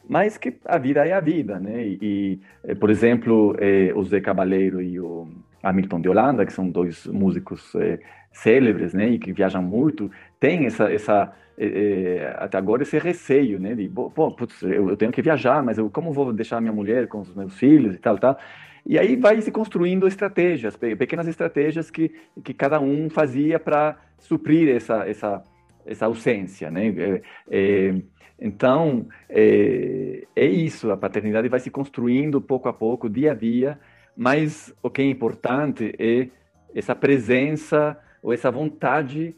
mas 0.09 0.37
que 0.37 0.55
a 0.65 0.77
vida 0.77 1.05
é 1.05 1.11
a 1.11 1.19
vida, 1.19 1.59
né? 1.59 1.85
E, 1.85 2.39
e 2.65 2.75
por 2.75 2.89
exemplo, 2.89 3.55
eh, 3.59 3.91
o 3.93 4.03
Zé 4.03 4.21
Cabaleiro 4.21 4.81
e 4.81 4.99
o 4.99 5.27
Hamilton 5.63 6.01
de 6.01 6.09
Holanda, 6.09 6.45
que 6.45 6.53
são 6.53 6.69
dois 6.69 7.05
músicos 7.07 7.73
eh, 7.75 7.99
célebres, 8.31 8.93
né, 8.93 9.09
e 9.09 9.19
que 9.19 9.33
viajam 9.33 9.61
muito, 9.61 10.11
tem 10.39 10.65
essa, 10.65 10.91
essa 10.91 11.33
eh, 11.57 12.35
até 12.37 12.57
agora 12.57 12.83
esse 12.83 12.97
receio, 12.99 13.59
né, 13.59 13.73
de, 13.73 13.89
pô, 13.89 14.31
putz, 14.31 14.61
eu, 14.61 14.89
eu, 14.89 14.97
tenho 14.97 15.11
que 15.11 15.21
viajar, 15.21 15.63
mas 15.63 15.77
eu 15.77 15.89
como 15.89 16.13
vou 16.13 16.31
deixar 16.31 16.61
minha 16.61 16.73
mulher 16.73 17.07
com 17.07 17.21
os 17.21 17.33
meus 17.35 17.57
filhos 17.57 17.95
e 17.95 17.97
tal, 17.97 18.17
tal. 18.17 18.37
E 18.85 18.97
aí 18.97 19.17
vai 19.17 19.41
se 19.41 19.51
construindo 19.51 20.07
estratégias, 20.07 20.77
pequenas 20.77 21.27
estratégias 21.27 21.91
que, 21.91 22.13
que 22.41 22.53
cada 22.53 22.79
um 22.79 23.09
fazia 23.09 23.59
para 23.59 23.97
suprir 24.17 24.73
essa, 24.73 25.07
essa, 25.09 25.43
essa 25.85 26.05
ausência, 26.05 26.71
né? 26.71 26.87
É, 26.87 27.21
é, 27.49 27.95
então, 28.39 29.07
é, 29.27 30.25
é 30.35 30.45
isso, 30.45 30.91
a 30.91 30.95
paternidade 30.95 31.49
vai 31.49 31.59
se 31.59 31.71
construindo 31.71 32.39
pouco 32.39 32.69
a 32.69 32.73
pouco, 32.73 33.09
dia 33.09 33.31
a 33.31 33.35
dia, 33.35 33.79
mas 34.17 34.73
o 34.81 34.89
que 34.89 35.01
é 35.01 35.05
importante 35.05 35.93
é 35.99 36.29
essa 36.73 36.95
presença 36.95 37.97
ou 38.21 38.33
essa 38.33 38.49
vontade 38.49 39.35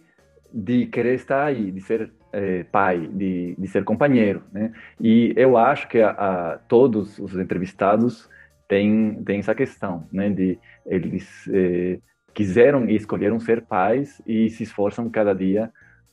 de 0.51 0.85
querer 0.87 1.15
estar 1.15 1.43
aí, 1.43 1.69
de 1.69 1.81
ser 1.81 2.11
é, 2.31 2.63
pai, 2.63 3.07
de, 3.07 3.55
de 3.57 3.67
ser 3.67 3.83
companheiro, 3.83 4.41
né? 4.51 4.71
E 4.99 5.33
eu 5.35 5.57
acho 5.57 5.87
que 5.87 5.99
a, 6.01 6.11
a, 6.11 6.57
todos 6.59 7.19
os 7.19 7.35
entrevistados 7.35 8.29
têm, 8.67 9.21
essa 9.27 9.53
questão, 9.53 10.07
né? 10.11 10.29
De 10.29 10.57
eles 10.85 11.47
é, 11.51 11.99
quiseram 12.33 12.89
e 12.89 12.95
escolheram 12.95 13.39
ser 13.39 13.61
pais 13.63 14.21
e 14.25 14.49
se 14.49 14.63
esforçam 14.63 15.09
cada 15.09 15.33
dia 15.33 15.71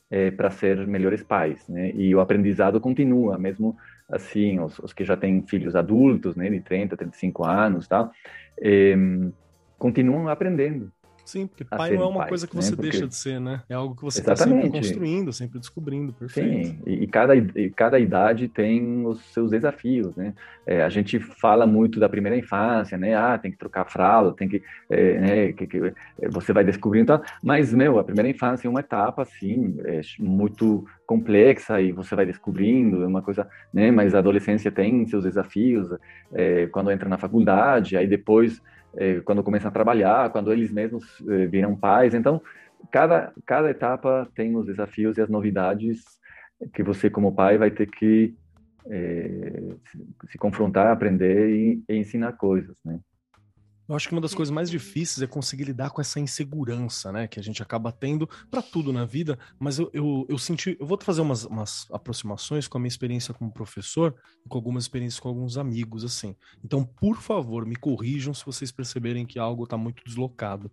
é, 0.09 0.31
para 0.31 0.49
ser 0.49 0.85
melhores 0.87 1.23
pais, 1.23 1.67
né? 1.69 1.91
E 1.95 2.13
o 2.13 2.19
aprendizado 2.19 2.79
continua, 2.81 3.37
mesmo 3.37 3.77
assim, 4.09 4.59
os, 4.59 4.79
os, 4.79 4.93
que 4.93 5.03
já 5.03 5.17
têm 5.17 5.45
filhos 5.45 5.75
adultos, 5.75 6.35
né, 6.35 6.49
de 6.49 6.61
30, 6.61 6.95
35 6.95 7.45
anos, 7.45 7.87
tal, 7.87 8.11
é, 8.59 8.95
continuam 9.77 10.27
aprendendo. 10.27 10.91
Sim, 11.27 11.45
porque 11.45 11.65
pai 11.65 11.97
não 11.97 12.03
é 12.03 12.07
uma 12.07 12.25
coisa 12.25 12.47
que 12.47 12.55
né? 12.55 12.61
você 12.61 12.71
né? 12.71 12.81
deixa 12.81 13.05
de 13.05 13.13
ser, 13.13 13.37
né? 13.37 13.61
É 13.67 13.73
algo 13.73 13.93
que 13.93 14.01
você 14.01 14.21
está 14.21 14.33
sempre 14.33 14.69
construindo, 14.69 15.33
sempre 15.33 15.59
descobrindo, 15.59 16.13
perfeito. 16.13 16.69
Sim, 16.69 16.79
e, 16.85 17.05
cada, 17.05 17.35
e 17.35 17.69
cada 17.69 17.99
idade 17.99 18.47
tem 18.47 19.05
os 19.05 19.19
seus 19.33 19.51
desafios, 19.51 20.15
né? 20.15 20.33
É, 20.65 20.81
a 20.83 20.87
gente 20.87 21.19
fala 21.19 21.67
muito 21.67 21.99
da 21.99 22.07
primeira 22.07 22.37
infância, 22.37 22.97
né? 22.97 23.13
Ah, 23.13 23.37
tem 23.37 23.51
que 23.51 23.57
trocar 23.57 23.83
fralda, 23.89 24.31
tem 24.37 24.47
que, 24.47 24.63
é, 24.89 25.19
né? 25.19 25.51
Que, 25.51 25.67
que, 25.67 25.93
é, 26.21 26.29
você 26.29 26.53
vai 26.53 26.63
descobrindo, 26.63 27.07
tal. 27.07 27.21
mas, 27.43 27.73
meu, 27.73 27.99
a 27.99 28.05
primeira 28.05 28.29
infância 28.29 28.65
é 28.65 28.69
uma 28.69 28.79
etapa, 28.79 29.23
assim, 29.23 29.75
é 29.83 29.99
muito 30.17 30.85
complexa 31.05 31.81
e 31.81 31.91
você 31.91 32.15
vai 32.15 32.25
descobrindo, 32.25 33.03
é 33.03 33.07
uma 33.07 33.21
coisa, 33.21 33.45
né? 33.73 33.91
Mas 33.91 34.15
a 34.15 34.19
adolescência 34.19 34.71
tem 34.71 35.05
seus 35.07 35.25
desafios, 35.25 35.89
é, 36.33 36.67
quando 36.67 36.89
entra 36.89 37.09
na 37.09 37.17
faculdade, 37.17 37.97
aí 37.97 38.07
depois 38.07 38.61
quando 39.25 39.43
começam 39.43 39.69
a 39.69 39.73
trabalhar, 39.73 40.31
quando 40.31 40.51
eles 40.51 40.71
mesmos 40.71 41.03
é, 41.29 41.45
viram 41.45 41.75
pais. 41.75 42.13
Então, 42.13 42.41
cada, 42.91 43.33
cada 43.45 43.69
etapa 43.69 44.27
tem 44.35 44.55
os 44.55 44.65
desafios 44.65 45.17
e 45.17 45.21
as 45.21 45.29
novidades 45.29 46.03
que 46.73 46.81
você, 46.83 47.09
como 47.09 47.35
pai, 47.35 47.57
vai 47.57 47.69
ter 47.69 47.87
que 47.87 48.35
é, 48.89 49.61
se 50.29 50.37
confrontar, 50.37 50.87
aprender 50.87 51.49
e, 51.49 51.83
e 51.87 51.95
ensinar 51.95 52.33
coisas, 52.33 52.75
né? 52.83 52.99
Eu 53.87 53.95
acho 53.95 54.07
que 54.07 54.13
uma 54.13 54.21
das 54.21 54.33
coisas 54.33 54.53
mais 54.53 54.69
difíceis 54.69 55.21
é 55.21 55.27
conseguir 55.27 55.63
lidar 55.63 55.91
com 55.91 56.01
essa 56.01 56.19
insegurança, 56.19 57.11
né? 57.11 57.27
Que 57.27 57.39
a 57.39 57.43
gente 57.43 57.61
acaba 57.61 57.91
tendo 57.91 58.27
para 58.51 58.61
tudo 58.61 58.91
na 58.91 59.05
vida. 59.05 59.39
Mas 59.57 59.79
eu, 59.79 59.89
eu, 59.93 60.25
eu, 60.27 60.37
senti. 60.37 60.75
Eu 60.79 60.85
vou 60.85 60.99
fazer 61.01 61.21
umas, 61.21 61.45
umas 61.45 61.87
aproximações 61.91 62.67
com 62.67 62.77
a 62.77 62.81
minha 62.81 62.89
experiência 62.89 63.33
como 63.33 63.51
professor 63.51 64.13
e 64.45 64.49
com 64.49 64.57
algumas 64.57 64.83
experiências 64.83 65.19
com 65.19 65.29
alguns 65.29 65.57
amigos, 65.57 66.03
assim. 66.03 66.35
Então, 66.63 66.83
por 66.83 67.17
favor, 67.21 67.65
me 67.65 67.75
corrijam 67.75 68.33
se 68.33 68.45
vocês 68.45 68.71
perceberem 68.71 69.25
que 69.25 69.39
algo 69.39 69.63
está 69.63 69.77
muito 69.77 70.03
deslocado. 70.03 70.69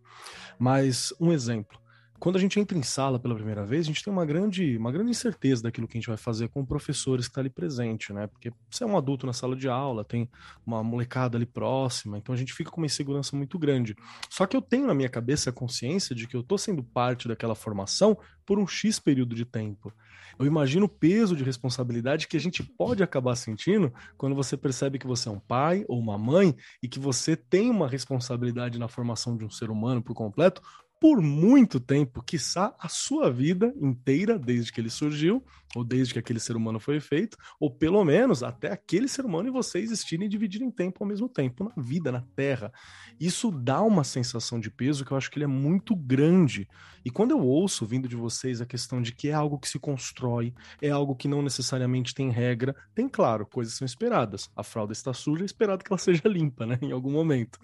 Mas, 0.58 1.12
um 1.20 1.32
exemplo. 1.32 1.83
Quando 2.18 2.36
a 2.36 2.40
gente 2.40 2.58
entra 2.58 2.76
em 2.78 2.82
sala 2.82 3.18
pela 3.18 3.34
primeira 3.34 3.66
vez, 3.66 3.84
a 3.84 3.88
gente 3.88 4.02
tem 4.02 4.12
uma 4.12 4.24
grande, 4.24 4.76
uma 4.76 4.92
grande 4.92 5.10
incerteza 5.10 5.62
daquilo 5.62 5.86
que 5.86 5.98
a 5.98 6.00
gente 6.00 6.08
vai 6.08 6.16
fazer 6.16 6.48
com 6.48 6.60
o 6.60 6.66
professor 6.66 7.18
que 7.18 7.24
está 7.24 7.40
ali 7.40 7.50
presente, 7.50 8.12
né? 8.12 8.26
Porque 8.26 8.52
você 8.70 8.84
é 8.84 8.86
um 8.86 8.96
adulto 8.96 9.26
na 9.26 9.32
sala 9.32 9.56
de 9.56 9.68
aula, 9.68 10.04
tem 10.04 10.28
uma 10.64 10.82
molecada 10.82 11.36
ali 11.36 11.46
próxima, 11.46 12.16
então 12.16 12.34
a 12.34 12.38
gente 12.38 12.52
fica 12.52 12.70
com 12.70 12.80
uma 12.80 12.86
insegurança 12.86 13.36
muito 13.36 13.58
grande. 13.58 13.96
Só 14.30 14.46
que 14.46 14.56
eu 14.56 14.62
tenho 14.62 14.86
na 14.86 14.94
minha 14.94 15.08
cabeça 15.08 15.50
a 15.50 15.52
consciência 15.52 16.14
de 16.14 16.26
que 16.26 16.36
eu 16.36 16.40
estou 16.40 16.56
sendo 16.56 16.82
parte 16.82 17.28
daquela 17.28 17.54
formação 17.54 18.16
por 18.46 18.58
um 18.58 18.66
X 18.66 18.98
período 18.98 19.34
de 19.34 19.44
tempo. 19.44 19.92
Eu 20.38 20.46
imagino 20.46 20.86
o 20.86 20.88
peso 20.88 21.36
de 21.36 21.44
responsabilidade 21.44 22.26
que 22.26 22.36
a 22.36 22.40
gente 22.40 22.62
pode 22.62 23.02
acabar 23.02 23.36
sentindo 23.36 23.92
quando 24.16 24.34
você 24.34 24.56
percebe 24.56 24.98
que 24.98 25.06
você 25.06 25.28
é 25.28 25.32
um 25.32 25.38
pai 25.38 25.84
ou 25.88 25.98
uma 25.98 26.18
mãe 26.18 26.54
e 26.82 26.88
que 26.88 26.98
você 26.98 27.36
tem 27.36 27.70
uma 27.70 27.88
responsabilidade 27.88 28.78
na 28.78 28.88
formação 28.88 29.36
de 29.36 29.44
um 29.44 29.50
ser 29.50 29.70
humano 29.70 30.02
por 30.02 30.14
completo 30.14 30.60
por 31.00 31.20
muito 31.20 31.78
tempo, 31.78 32.22
quiçá 32.22 32.74
a 32.78 32.88
sua 32.88 33.30
vida 33.30 33.74
inteira, 33.80 34.38
desde 34.38 34.72
que 34.72 34.80
ele 34.80 34.90
surgiu, 34.90 35.44
ou 35.74 35.84
desde 35.84 36.12
que 36.12 36.18
aquele 36.18 36.40
ser 36.40 36.56
humano 36.56 36.78
foi 36.78 37.00
feito, 37.00 37.36
ou 37.60 37.70
pelo 37.70 38.02
menos 38.04 38.42
até 38.42 38.72
aquele 38.72 39.08
ser 39.08 39.24
humano 39.24 39.48
e 39.48 39.52
você 39.52 39.78
existirem 39.80 40.26
e 40.26 40.30
dividirem 40.30 40.70
tempo 40.70 41.02
ao 41.02 41.08
mesmo 41.08 41.28
tempo 41.28 41.64
na 41.64 41.82
vida, 41.82 42.12
na 42.12 42.22
Terra. 42.34 42.72
Isso 43.20 43.50
dá 43.50 43.82
uma 43.82 44.04
sensação 44.04 44.58
de 44.58 44.70
peso 44.70 45.04
que 45.04 45.12
eu 45.12 45.16
acho 45.16 45.30
que 45.30 45.38
ele 45.38 45.44
é 45.44 45.48
muito 45.48 45.94
grande. 45.94 46.68
E 47.04 47.10
quando 47.10 47.32
eu 47.32 47.40
ouço 47.40 47.84
vindo 47.84 48.08
de 48.08 48.16
vocês 48.16 48.60
a 48.60 48.66
questão 48.66 49.02
de 49.02 49.12
que 49.12 49.28
é 49.28 49.32
algo 49.32 49.58
que 49.58 49.68
se 49.68 49.78
constrói, 49.78 50.54
é 50.80 50.90
algo 50.90 51.14
que 51.14 51.28
não 51.28 51.42
necessariamente 51.42 52.14
tem 52.14 52.30
regra, 52.30 52.74
tem, 52.94 53.08
claro, 53.08 53.46
coisas 53.46 53.74
são 53.74 53.84
esperadas. 53.84 54.48
A 54.56 54.62
fralda 54.62 54.92
está 54.92 55.12
suja, 55.12 55.44
é 55.44 55.46
esperado 55.46 55.84
que 55.84 55.92
ela 55.92 55.98
seja 55.98 56.22
limpa, 56.26 56.64
né, 56.66 56.78
em 56.80 56.92
algum 56.92 57.10
momento 57.10 57.58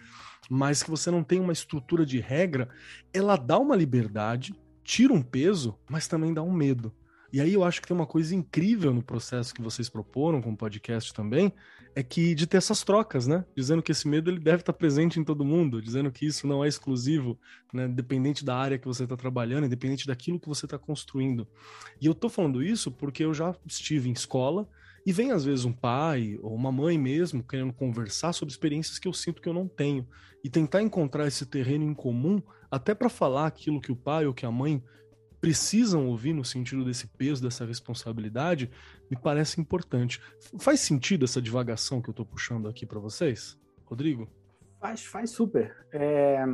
mas 0.51 0.83
que 0.83 0.91
você 0.91 1.13
não 1.13 1.23
tem 1.23 1.39
uma 1.39 1.53
estrutura 1.53 2.05
de 2.05 2.19
regra, 2.19 2.69
ela 3.15 3.37
dá 3.37 3.57
uma 3.57 3.77
liberdade, 3.77 4.53
tira 4.83 5.13
um 5.13 5.23
peso, 5.23 5.79
mas 5.89 6.09
também 6.09 6.35
dá 6.35 6.43
um 6.43 6.53
medo. 6.53 6.93
E 7.33 7.41
aí 7.41 7.53
eu 7.53 7.63
acho 7.63 7.81
que 7.81 7.87
tem 7.87 7.97
uma 7.97 8.07
coisa 8.07 8.35
incrível 8.35 8.93
no 8.93 9.01
processo 9.01 9.55
que 9.55 9.63
vocês 9.63 9.89
proporam 9.89 10.43
com 10.43 10.51
o 10.51 10.57
podcast 10.57 11.15
também, 11.15 11.53
é 11.95 12.03
que 12.03 12.35
de 12.35 12.45
ter 12.49 12.57
essas 12.57 12.83
trocas, 12.83 13.29
né? 13.29 13.45
Dizendo 13.57 13.81
que 13.81 13.93
esse 13.93 14.09
medo 14.09 14.29
ele 14.29 14.41
deve 14.41 14.63
estar 14.63 14.73
presente 14.73 15.21
em 15.21 15.25
todo 15.25 15.45
mundo, 15.45 15.81
dizendo 15.81 16.11
que 16.11 16.27
isso 16.27 16.49
não 16.49 16.65
é 16.65 16.69
exclusivo, 16.69 17.39
né? 17.73 17.85
Independente 17.85 18.45
da 18.45 18.57
área 18.57 18.79
que 18.79 18.89
você 18.89 19.05
está 19.05 19.17
trabalhando, 19.17 19.67
independente 19.67 20.09
daquilo 20.09 20.41
que 20.41 20.49
você 20.49 20.67
está 20.67 20.77
construindo. 20.77 21.47
E 22.01 22.07
eu 22.07 22.15
tô 22.15 22.29
falando 22.29 22.61
isso 22.61 22.91
porque 22.91 23.25
eu 23.25 23.33
já 23.33 23.55
estive 23.65 24.09
em 24.09 24.13
escola 24.13 24.69
e 25.05 25.13
vem 25.13 25.31
às 25.31 25.45
vezes 25.45 25.65
um 25.65 25.73
pai 25.73 26.39
ou 26.43 26.55
uma 26.55 26.71
mãe 26.71 26.99
mesmo 26.99 27.43
querendo 27.43 27.73
conversar 27.73 28.33
sobre 28.33 28.53
experiências 28.53 28.99
que 28.99 29.09
eu 29.09 29.13
sinto 29.13 29.41
que 29.41 29.49
eu 29.49 29.55
não 29.55 29.67
tenho 29.67 30.07
e 30.45 30.51
tentar 30.51 30.83
encontrar 30.83 31.27
esse 31.27 31.47
terreno 31.47 31.85
em 31.85 31.95
comum 31.95 32.43
até 32.71 32.95
para 32.95 33.09
falar 33.09 33.47
aquilo 33.47 33.81
que 33.81 33.93
o 33.93 33.97
pai 33.97 34.27
ou 34.27 34.35
que 34.35 34.47
a 34.47 34.51
mãe 34.51 34.83
precisam 35.41 36.07
ouvir 36.07 36.35
no 36.35 36.45
sentido 36.45 36.85
desse 36.85 37.07
peso, 37.07 37.43
dessa 37.43 37.65
responsabilidade, 37.65 38.71
me 39.11 39.17
parece 39.17 39.61
importante. 39.61 40.21
Faz 40.59 40.81
sentido 40.81 41.25
essa 41.25 41.41
divagação 41.41 42.03
que 42.03 42.11
eu 42.11 42.13
estou 42.13 42.27
puxando 42.27 42.69
aqui 42.69 42.85
para 42.85 43.01
vocês, 43.01 43.59
Rodrigo? 43.87 44.29
Faz, 44.79 45.05
faz 45.05 45.31
super. 45.31 45.75
É, 45.93 46.45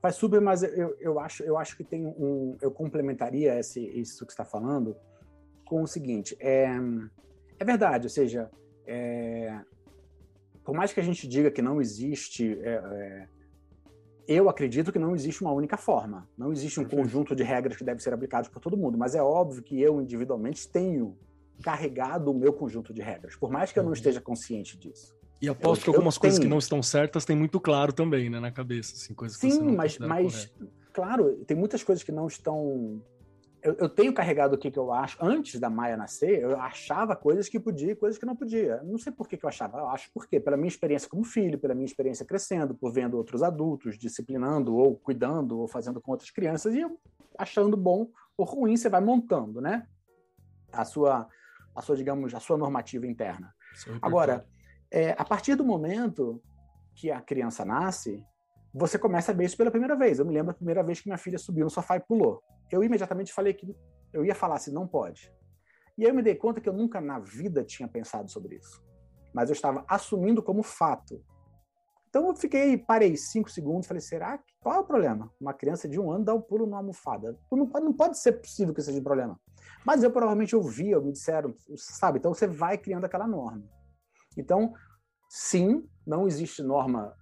faz 0.00 0.14
super, 0.14 0.40
mas 0.40 0.62
eu, 0.62 0.96
eu, 1.00 1.18
acho, 1.18 1.42
eu 1.42 1.58
acho 1.58 1.76
que 1.76 1.84
tem 1.84 2.06
um. 2.06 2.56
Eu 2.62 2.70
complementaria 2.70 3.58
esse, 3.58 3.80
isso 3.80 4.24
que 4.24 4.32
está 4.32 4.44
falando 4.44 4.96
com 5.64 5.82
o 5.82 5.86
seguinte: 5.86 6.36
é, 6.40 6.68
é 7.58 7.64
verdade, 7.64 8.06
ou 8.06 8.10
seja, 8.10 8.50
é, 8.86 9.58
por 10.64 10.74
mais 10.74 10.92
que 10.92 11.00
a 11.00 11.02
gente 11.02 11.26
diga 11.26 11.50
que 11.50 11.62
não 11.62 11.80
existe, 11.80 12.58
é, 12.62 12.74
é, 12.74 13.28
eu 14.26 14.48
acredito 14.48 14.92
que 14.92 14.98
não 14.98 15.14
existe 15.14 15.42
uma 15.42 15.52
única 15.52 15.76
forma, 15.76 16.28
não 16.36 16.52
existe 16.52 16.78
um 16.78 16.84
conjunto 16.84 17.34
de 17.34 17.42
regras 17.42 17.76
que 17.76 17.84
deve 17.84 18.02
ser 18.02 18.12
aplicado 18.12 18.50
por 18.50 18.60
todo 18.60 18.76
mundo, 18.76 18.96
mas 18.96 19.14
é 19.14 19.22
óbvio 19.22 19.62
que 19.62 19.80
eu 19.80 20.00
individualmente 20.00 20.68
tenho 20.68 21.16
carregado 21.62 22.30
o 22.30 22.34
meu 22.34 22.52
conjunto 22.52 22.92
de 22.92 23.02
regras, 23.02 23.34
por 23.34 23.50
mais 23.50 23.72
que 23.72 23.78
eu 23.78 23.82
não 23.82 23.90
uhum. 23.90 23.94
esteja 23.94 24.20
consciente 24.20 24.78
disso. 24.78 25.16
E 25.40 25.48
aposto 25.48 25.82
eu, 25.82 25.84
que 25.84 25.90
algumas 25.90 26.18
coisas 26.18 26.38
tenho... 26.38 26.48
que 26.48 26.50
não 26.50 26.58
estão 26.58 26.82
certas 26.82 27.24
tem 27.24 27.36
muito 27.36 27.60
claro 27.60 27.92
também, 27.92 28.28
né, 28.28 28.38
na 28.38 28.50
cabeça, 28.50 28.94
assim, 28.94 29.14
coisas 29.14 29.38
Sim, 29.38 29.74
mas, 29.74 29.98
mas 29.98 30.52
claro, 30.92 31.36
tem 31.46 31.56
muitas 31.56 31.82
coisas 31.82 32.04
que 32.04 32.12
não 32.12 32.26
estão 32.26 33.02
eu, 33.62 33.74
eu, 33.74 33.88
tenho 33.88 34.12
carregado 34.12 34.54
o 34.54 34.58
que, 34.58 34.70
que 34.70 34.78
eu 34.78 34.92
acho. 34.92 35.16
Antes 35.20 35.58
da 35.58 35.68
Maia 35.68 35.96
nascer, 35.96 36.40
eu 36.40 36.60
achava 36.60 37.16
coisas 37.16 37.48
que 37.48 37.58
podia 37.58 37.92
e 37.92 37.96
coisas 37.96 38.18
que 38.18 38.26
não 38.26 38.36
podia. 38.36 38.82
Não 38.82 38.98
sei 38.98 39.12
por 39.12 39.28
que, 39.28 39.36
que 39.36 39.44
eu 39.44 39.48
achava. 39.48 39.78
Eu 39.78 39.88
acho 39.88 40.10
por 40.12 40.26
quê? 40.26 40.38
Pela 40.38 40.56
minha 40.56 40.68
experiência 40.68 41.08
como 41.08 41.24
filho, 41.24 41.58
pela 41.58 41.74
minha 41.74 41.86
experiência 41.86 42.24
crescendo, 42.24 42.74
por 42.74 42.92
vendo 42.92 43.16
outros 43.16 43.42
adultos 43.42 43.98
disciplinando, 43.98 44.76
ou 44.76 44.96
cuidando, 44.96 45.58
ou 45.58 45.66
fazendo 45.66 46.00
com 46.00 46.12
outras 46.12 46.30
crianças, 46.30 46.74
e 46.74 46.80
eu 46.80 46.98
achando 47.36 47.76
bom 47.76 48.08
ou 48.36 48.44
ruim, 48.44 48.76
você 48.76 48.88
vai 48.88 49.00
montando, 49.00 49.60
né? 49.60 49.86
A 50.72 50.84
sua, 50.84 51.28
a 51.74 51.82
sua 51.82 51.96
digamos, 51.96 52.34
a 52.34 52.40
sua 52.40 52.56
normativa 52.56 53.06
interna. 53.06 53.54
Agora, 54.00 54.46
é, 54.90 55.14
a 55.18 55.24
partir 55.24 55.54
do 55.54 55.64
momento 55.64 56.40
que 56.94 57.10
a 57.10 57.20
criança 57.20 57.64
nasce, 57.64 58.24
você 58.72 58.98
começa 58.98 59.32
a 59.32 59.34
ver 59.34 59.44
isso 59.44 59.56
pela 59.56 59.70
primeira 59.70 59.96
vez. 59.96 60.18
Eu 60.18 60.24
me 60.24 60.32
lembro 60.32 60.52
a 60.52 60.54
primeira 60.54 60.82
vez 60.82 61.00
que 61.00 61.08
minha 61.08 61.18
filha 61.18 61.38
subiu 61.38 61.64
no 61.64 61.70
sofá 61.70 61.96
e 61.96 62.00
pulou. 62.00 62.42
Eu 62.70 62.82
imediatamente 62.82 63.32
falei 63.32 63.54
que 63.54 63.74
eu 64.12 64.24
ia 64.24 64.34
falar 64.34 64.56
assim, 64.56 64.72
não 64.72 64.86
pode. 64.86 65.32
E 65.96 66.04
aí 66.04 66.10
eu 66.10 66.14
me 66.14 66.22
dei 66.22 66.34
conta 66.34 66.60
que 66.60 66.68
eu 66.68 66.72
nunca 66.72 67.00
na 67.00 67.18
vida 67.18 67.64
tinha 67.64 67.88
pensado 67.88 68.30
sobre 68.30 68.56
isso. 68.56 68.82
Mas 69.34 69.50
eu 69.50 69.54
estava 69.54 69.84
assumindo 69.88 70.42
como 70.42 70.62
fato. 70.62 71.22
Então 72.08 72.26
eu 72.28 72.36
fiquei, 72.36 72.78
parei 72.78 73.16
cinco 73.16 73.50
segundos, 73.50 73.86
falei, 73.86 74.00
será 74.00 74.38
que 74.38 74.54
qual 74.60 74.76
é 74.76 74.78
o 74.78 74.84
problema? 74.84 75.30
Uma 75.40 75.52
criança 75.52 75.88
de 75.88 76.00
um 76.00 76.10
ano 76.10 76.24
dá 76.24 76.34
um 76.34 76.40
pulo 76.40 76.66
numa 76.66 76.78
almofada. 76.78 77.38
Não 77.50 77.66
pode, 77.66 77.84
não 77.84 77.92
pode 77.92 78.18
ser 78.18 78.32
possível 78.32 78.74
que 78.74 78.80
seja 78.80 78.98
um 78.98 79.02
problema. 79.02 79.38
Mas 79.84 80.02
eu 80.02 80.10
provavelmente 80.10 80.56
ouvia, 80.56 81.00
me 81.00 81.12
disseram, 81.12 81.54
sabe? 81.76 82.18
Então 82.18 82.32
você 82.32 82.46
vai 82.46 82.78
criando 82.78 83.04
aquela 83.04 83.26
norma. 83.26 83.64
Então, 84.36 84.72
sim, 85.28 85.86
não 86.06 86.26
existe 86.26 86.62
norma 86.62 87.14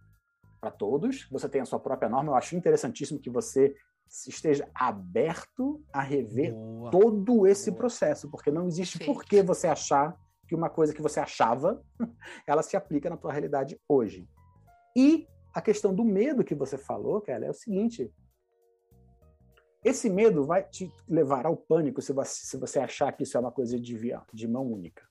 para 0.61 0.71
todos, 0.71 1.29
você 1.31 1.49
tem 1.49 1.61
a 1.61 1.65
sua 1.65 1.81
própria 1.81 2.09
norma. 2.09 2.33
Eu 2.33 2.37
acho 2.37 2.57
interessantíssimo 2.57 3.21
que 3.21 3.31
você 3.31 3.75
esteja 4.09 4.69
aberto 4.75 5.83
a 5.93 6.01
rever 6.01 6.53
Boa. 6.53 6.91
todo 6.91 7.47
esse 7.47 7.71
Boa. 7.71 7.79
processo, 7.79 8.31
porque 8.31 8.51
não 8.51 8.67
existe 8.67 8.99
por 9.05 9.25
que 9.25 9.43
você 9.43 9.67
achar 9.67 10.17
que 10.47 10.55
uma 10.55 10.71
coisa 10.71 10.95
que 10.95 11.03
você 11.03 11.19
achava, 11.19 11.83
ela 12.47 12.63
se 12.63 12.77
aplica 12.77 13.11
na 13.11 13.17
tua 13.17 13.33
realidade 13.33 13.81
hoje. 13.89 14.29
E 14.97 15.27
a 15.53 15.61
questão 15.61 15.95
do 15.95 16.05
medo 16.05 16.45
que 16.45 16.55
você 16.55 16.79
falou, 16.79 17.21
Kelly, 17.21 17.47
é 17.47 17.51
o 17.51 17.55
seguinte: 17.55 18.13
esse 19.85 20.09
medo 20.09 20.45
vai 20.45 20.63
te 20.63 20.91
levar 21.09 21.47
ao 21.47 21.57
pânico 21.57 22.01
se 22.01 22.13
você, 22.13 22.47
se 22.47 22.57
você 22.57 22.79
achar 22.79 23.13
que 23.13 23.25
isso 23.25 23.37
é 23.37 23.41
uma 23.41 23.53
coisa 23.53 23.79
de, 23.79 23.97
via, 23.97 24.23
de 24.33 24.47
mão 24.47 24.67
única. 24.67 25.05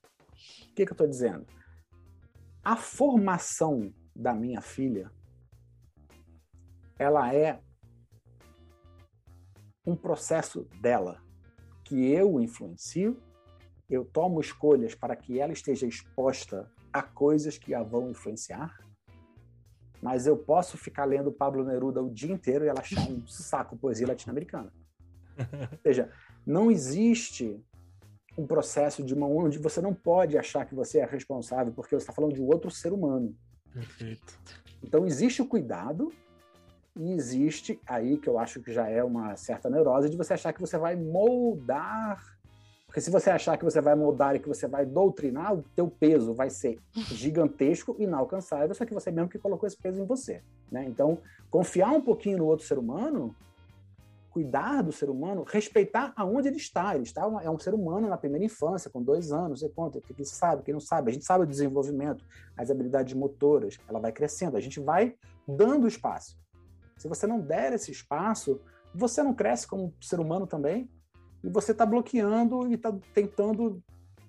O 0.70 0.74
que, 0.74 0.86
que 0.86 0.92
eu 0.92 0.96
estou 0.96 1.08
dizendo? 1.08 1.46
A 2.64 2.76
formação 2.76 3.94
da 4.16 4.34
minha 4.34 4.62
filha 4.62 5.12
ela 6.98 7.34
é 7.34 7.60
um 9.86 9.95
processo 9.95 10.67
dela, 10.82 11.21
que 11.84 12.12
eu 12.12 12.39
influencio, 12.39 13.21
eu 13.89 14.04
tomo 14.04 14.39
escolhas 14.41 14.95
para 14.95 15.15
que 15.15 15.39
ela 15.39 15.54
esteja 15.54 15.86
exposta 15.86 16.71
a 16.91 17.04
coisas 17.04 17.58
que 17.58 17.74
a 17.74 17.84
vão 17.84 18.10
influenciar, 18.10 18.76
mas 20.02 20.26
eu 20.28 20.38
posso 20.38 20.78
ficar 20.78 21.06
lendo 21.06 21.32
Pablo 21.32 21.63
Neruda 21.63 22.02
o 22.02 22.10
dia 22.10 22.32
inteiro 22.32 22.65
e 22.65 22.67
ela 22.67 22.80
achar 22.80 23.10
um 23.10 23.26
saco 23.28 23.78
poesia 23.78 24.08
latino-americana. 24.08 24.71
Ou 25.71 25.80
seja, 25.84 26.12
não 26.45 26.71
existe 26.71 27.63
um 28.38 28.45
processo 28.45 29.04
de 29.04 29.13
uma 29.13 29.28
onde 29.28 29.58
você 29.60 29.82
não 29.82 29.93
pode 29.93 30.38
achar 30.38 30.65
que 30.65 30.76
você 30.76 31.00
é 31.00 31.06
responsável 31.06 31.74
porque 31.74 31.95
você 31.95 32.04
está 32.04 32.13
falando 32.13 32.34
de 32.34 32.41
outro 32.41 32.69
ser 32.69 32.91
humano. 32.91 33.36
Perfeito. 33.71 34.39
Então 34.84 35.06
existe 35.06 35.41
o 35.41 35.48
cuidado 35.48 36.12
e 36.96 37.12
existe 37.12 37.80
aí 37.86 38.18
que 38.18 38.30
eu 38.30 38.40
acho 38.40 38.62
que 38.62 38.72
já 38.72 38.88
é 38.88 39.04
uma 39.04 39.36
certa 39.36 39.70
neurose 39.70 40.10
de 40.10 40.16
você 40.16 40.34
achar 40.34 40.54
que 40.54 40.62
você 40.62 40.78
vai 40.78 40.96
moldar. 40.96 42.24
Porque 42.86 43.02
se 43.02 43.12
você 43.12 43.30
achar 43.30 43.58
que 43.58 43.66
você 43.66 43.82
vai 43.82 43.96
moldar 43.96 44.36
e 44.36 44.40
que 44.40 44.48
você 44.48 44.68
vai 44.68 44.86
doutrinar, 44.86 45.54
o 45.54 45.64
teu 45.76 45.90
peso 45.90 46.34
vai 46.34 46.50
ser 46.50 46.80
gigantesco, 46.94 47.96
inalcançável, 48.00 48.74
só 48.74 48.86
que 48.86 48.94
você 48.94 49.12
mesmo 49.12 49.30
que 49.30 49.38
colocou 49.38 49.68
esse 49.68 49.76
peso 49.76 50.02
em 50.02 50.06
você. 50.06 50.42
Né? 50.72 50.86
Então, 50.86 51.18
confiar 51.52 51.92
um 51.92 52.02
pouquinho 52.02 52.38
no 52.38 52.46
outro 52.46 52.66
ser 52.66 52.78
humano, 52.78 53.36
cuidar 54.30 54.82
do 54.82 54.94
ser 54.94 55.10
humano, 55.10 55.44
respeitar 55.46 56.14
aonde 56.16 56.48
ele 56.48 56.56
está. 56.56 56.96
Ele 56.96 57.04
está 57.04 57.24
é 57.44 57.50
um 57.50 57.60
ser 57.60 57.74
humano 57.74 58.08
na 58.08 58.18
primeira 58.18 58.46
infância, 58.46 58.90
com 58.90 59.04
dois 59.04 59.34
anos, 59.34 59.60
você 59.60 59.70
conta, 59.70 60.00
que 60.00 60.24
sabe, 60.24 60.64
que 60.64 60.72
não 60.72 60.80
sabe. 60.80 61.12
A 61.12 61.14
gente 61.14 61.26
sabe 61.26 61.43
o 61.43 61.48
desenvolvimento, 61.48 62.24
as 62.56 62.72
habilidades 62.72 63.14
motoras, 63.14 63.78
ela 63.89 64.00
vai 64.00 64.14
crescendo. 64.14 64.56
A 64.56 64.62
gente 64.62 64.80
vai 64.80 65.16
dando 65.46 65.88
espaço. 65.88 66.38
Se 66.98 67.08
você 67.08 67.28
não 67.28 67.39
der 67.39 67.74
esse 67.74 67.91
espaço, 67.91 68.60
você 68.93 69.22
não 69.22 69.34
cresce 69.34 69.68
como 69.68 69.93
ser 70.02 70.20
humano 70.20 70.48
também, 70.48 70.89
e 71.43 71.50
você 71.50 71.72
está 71.72 71.86
bloqueando 71.86 72.68
e 72.68 72.74
está 72.74 72.93
tentando 73.14 73.84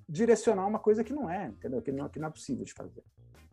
direcionar 0.09 0.67
uma 0.67 0.79
coisa 0.79 1.03
que 1.03 1.13
não 1.13 1.31
é, 1.31 1.47
entendeu? 1.49 1.81
Que 1.81 1.91
não, 1.93 2.09
que 2.09 2.19
não 2.19 2.29
é 2.29 2.31
possível 2.31 2.65
de 2.65 2.73
fazer. 2.73 3.03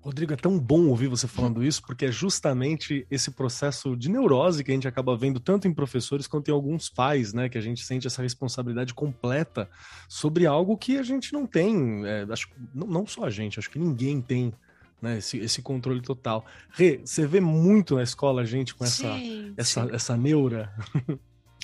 Rodrigo, 0.04 0.34
é 0.34 0.36
tão 0.36 0.60
bom 0.60 0.90
ouvir 0.90 1.08
você 1.08 1.30
falando 1.30 1.64
isso, 1.64 1.82
porque 1.82 2.06
é 2.06 2.12
justamente 2.12 3.08
esse 3.10 3.32
processo 3.32 3.96
de 3.96 4.10
neurose 4.10 4.62
que 4.62 4.70
a 4.70 4.74
gente 4.74 4.88
acaba 4.88 5.16
vendo 5.16 5.40
tanto 5.40 5.66
em 5.66 5.74
professores 5.74 6.28
quanto 6.28 6.50
em 6.50 6.52
alguns 6.52 6.90
pais, 6.90 7.34
né? 7.34 7.48
Que 7.48 7.58
a 7.58 7.62
gente 7.62 7.86
sente 7.86 8.06
essa 8.06 8.22
responsabilidade 8.22 8.94
completa 8.94 9.70
sobre 10.10 10.46
algo 10.46 10.78
que 10.78 10.98
a 10.98 11.04
gente 11.04 11.32
não 11.32 11.48
tem. 11.48 12.06
É, 12.06 12.26
acho, 12.30 12.50
não, 12.76 12.86
não 12.86 13.08
só 13.08 13.24
a 13.24 13.30
gente, 13.30 13.58
acho 13.58 13.70
que 13.70 13.80
ninguém 13.80 14.22
tem 14.22 14.54
né, 15.04 15.18
esse, 15.18 15.38
esse 15.38 15.62
controle 15.62 16.02
total. 16.02 16.46
Rê, 16.70 17.02
você 17.04 17.28
vê 17.28 17.42
muito 17.42 17.96
na 17.96 18.04
escola 18.04 18.42
a 18.42 18.46
gente 18.46 18.74
com 18.74 18.86
essa, 18.86 19.10
essa, 19.58 19.90
essa 19.92 20.16
neura? 20.16 20.74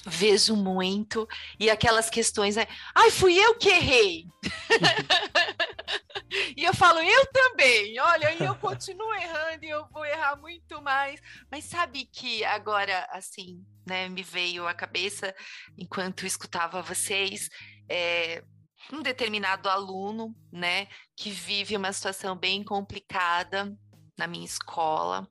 Vejo 0.06 0.58
muito. 0.58 1.26
E 1.58 1.70
aquelas 1.70 2.10
questões, 2.10 2.58
né? 2.58 2.68
Ai, 2.94 3.12
fui 3.12 3.38
eu 3.38 3.56
que 3.56 3.70
errei. 3.70 4.26
e 6.56 6.66
eu 6.66 6.74
falo, 6.74 7.00
eu 7.00 7.26
também. 7.28 7.98
Olha, 8.00 8.34
e 8.34 8.44
eu 8.44 8.56
continuo 8.56 9.14
errando 9.14 9.64
e 9.64 9.70
eu 9.70 9.88
vou 9.88 10.06
errar 10.06 10.36
muito 10.36 10.82
mais. 10.82 11.22
Mas 11.50 11.64
sabe 11.64 12.10
que 12.12 12.44
agora, 12.44 13.08
assim, 13.12 13.64
né, 13.88 14.10
me 14.10 14.22
veio 14.22 14.68
à 14.68 14.74
cabeça, 14.74 15.34
enquanto 15.78 16.26
escutava 16.26 16.82
vocês, 16.82 17.50
é, 17.88 18.44
um 18.92 19.02
determinado 19.02 19.70
aluno, 19.70 20.36
né, 20.52 20.88
que 21.16 21.30
vive 21.30 21.76
uma 21.76 21.94
situação 21.94 22.36
bem 22.36 22.64
complicada 22.64 23.76
na 24.18 24.28
minha 24.28 24.46
escola 24.46 25.30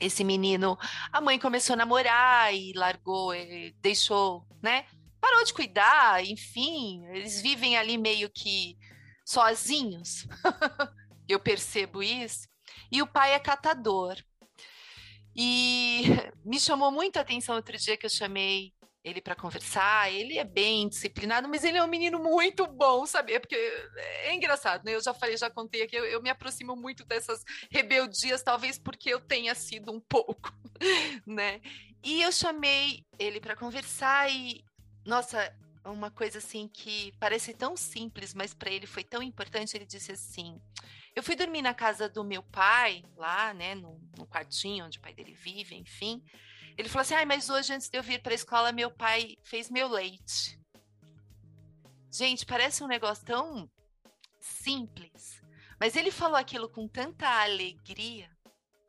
esse 0.00 0.22
menino, 0.22 0.78
a 1.10 1.20
mãe 1.20 1.38
começou 1.38 1.74
a 1.74 1.76
namorar 1.76 2.54
e 2.54 2.72
largou, 2.74 3.32
deixou, 3.80 4.46
né? 4.62 4.86
Parou 5.20 5.42
de 5.44 5.54
cuidar, 5.54 6.24
enfim, 6.24 7.04
eles 7.08 7.40
vivem 7.40 7.76
ali 7.76 7.96
meio 7.96 8.30
que 8.30 8.76
sozinhos. 9.24 10.26
Eu 11.28 11.40
percebo 11.40 12.02
isso. 12.02 12.46
E 12.92 13.02
o 13.02 13.06
pai 13.06 13.32
é 13.32 13.38
catador. 13.38 14.16
E 15.34 16.04
me 16.44 16.60
chamou 16.60 16.92
muito 16.92 17.16
a 17.16 17.22
atenção 17.22 17.56
outro 17.56 17.76
dia 17.76 17.96
que 17.96 18.06
eu 18.06 18.10
chamei 18.10 18.72
ele 19.06 19.20
para 19.20 19.36
conversar. 19.36 20.12
Ele 20.12 20.36
é 20.36 20.44
bem 20.44 20.88
disciplinado, 20.88 21.48
mas 21.48 21.62
ele 21.62 21.78
é 21.78 21.84
um 21.84 21.88
menino 21.88 22.18
muito 22.18 22.66
bom, 22.66 23.06
sabe? 23.06 23.34
É 23.34 23.38
porque 23.38 23.54
é 23.54 24.34
engraçado, 24.34 24.84
né? 24.84 24.94
Eu 24.94 25.02
já 25.02 25.14
falei, 25.14 25.36
já 25.36 25.48
contei 25.48 25.82
aqui, 25.82 25.96
eu, 25.96 26.04
eu 26.04 26.20
me 26.20 26.28
aproximo 26.28 26.74
muito 26.74 27.04
dessas 27.04 27.44
rebeldias, 27.70 28.42
talvez 28.42 28.78
porque 28.78 29.08
eu 29.08 29.20
tenha 29.20 29.54
sido 29.54 29.92
um 29.92 30.00
pouco, 30.10 30.52
né? 31.24 31.60
E 32.02 32.22
eu 32.22 32.32
chamei 32.32 33.04
ele 33.18 33.40
para 33.40 33.54
conversar 33.54 34.28
e, 34.30 34.64
nossa, 35.04 35.54
uma 35.84 36.10
coisa 36.10 36.38
assim 36.38 36.68
que 36.68 37.12
parece 37.20 37.54
tão 37.54 37.76
simples, 37.76 38.34
mas 38.34 38.52
para 38.52 38.70
ele 38.70 38.86
foi 38.88 39.04
tão 39.04 39.22
importante. 39.22 39.76
Ele 39.76 39.86
disse 39.86 40.10
assim: 40.12 40.60
Eu 41.14 41.22
fui 41.22 41.36
dormir 41.36 41.62
na 41.62 41.74
casa 41.74 42.08
do 42.08 42.24
meu 42.24 42.42
pai, 42.42 43.04
lá, 43.16 43.54
né, 43.54 43.76
no, 43.76 44.00
no 44.18 44.26
quartinho 44.26 44.84
onde 44.84 44.98
o 44.98 45.00
pai 45.00 45.14
dele 45.14 45.32
vive, 45.32 45.76
enfim. 45.76 46.22
Ele 46.76 46.88
falou 46.88 47.02
assim: 47.02 47.14
ah, 47.14 47.26
mas 47.26 47.48
hoje, 47.48 47.72
antes 47.72 47.88
de 47.88 47.96
eu 47.96 48.02
vir 48.02 48.20
para 48.22 48.32
a 48.32 48.34
escola, 48.34 48.72
meu 48.72 48.90
pai 48.90 49.36
fez 49.42 49.70
meu 49.70 49.88
leite. 49.88 50.58
Gente, 52.12 52.46
parece 52.46 52.82
um 52.82 52.86
negócio 52.86 53.24
tão 53.24 53.70
simples, 54.40 55.42
mas 55.78 55.96
ele 55.96 56.10
falou 56.10 56.36
aquilo 56.36 56.68
com 56.68 56.88
tanta 56.88 57.28
alegria, 57.42 58.30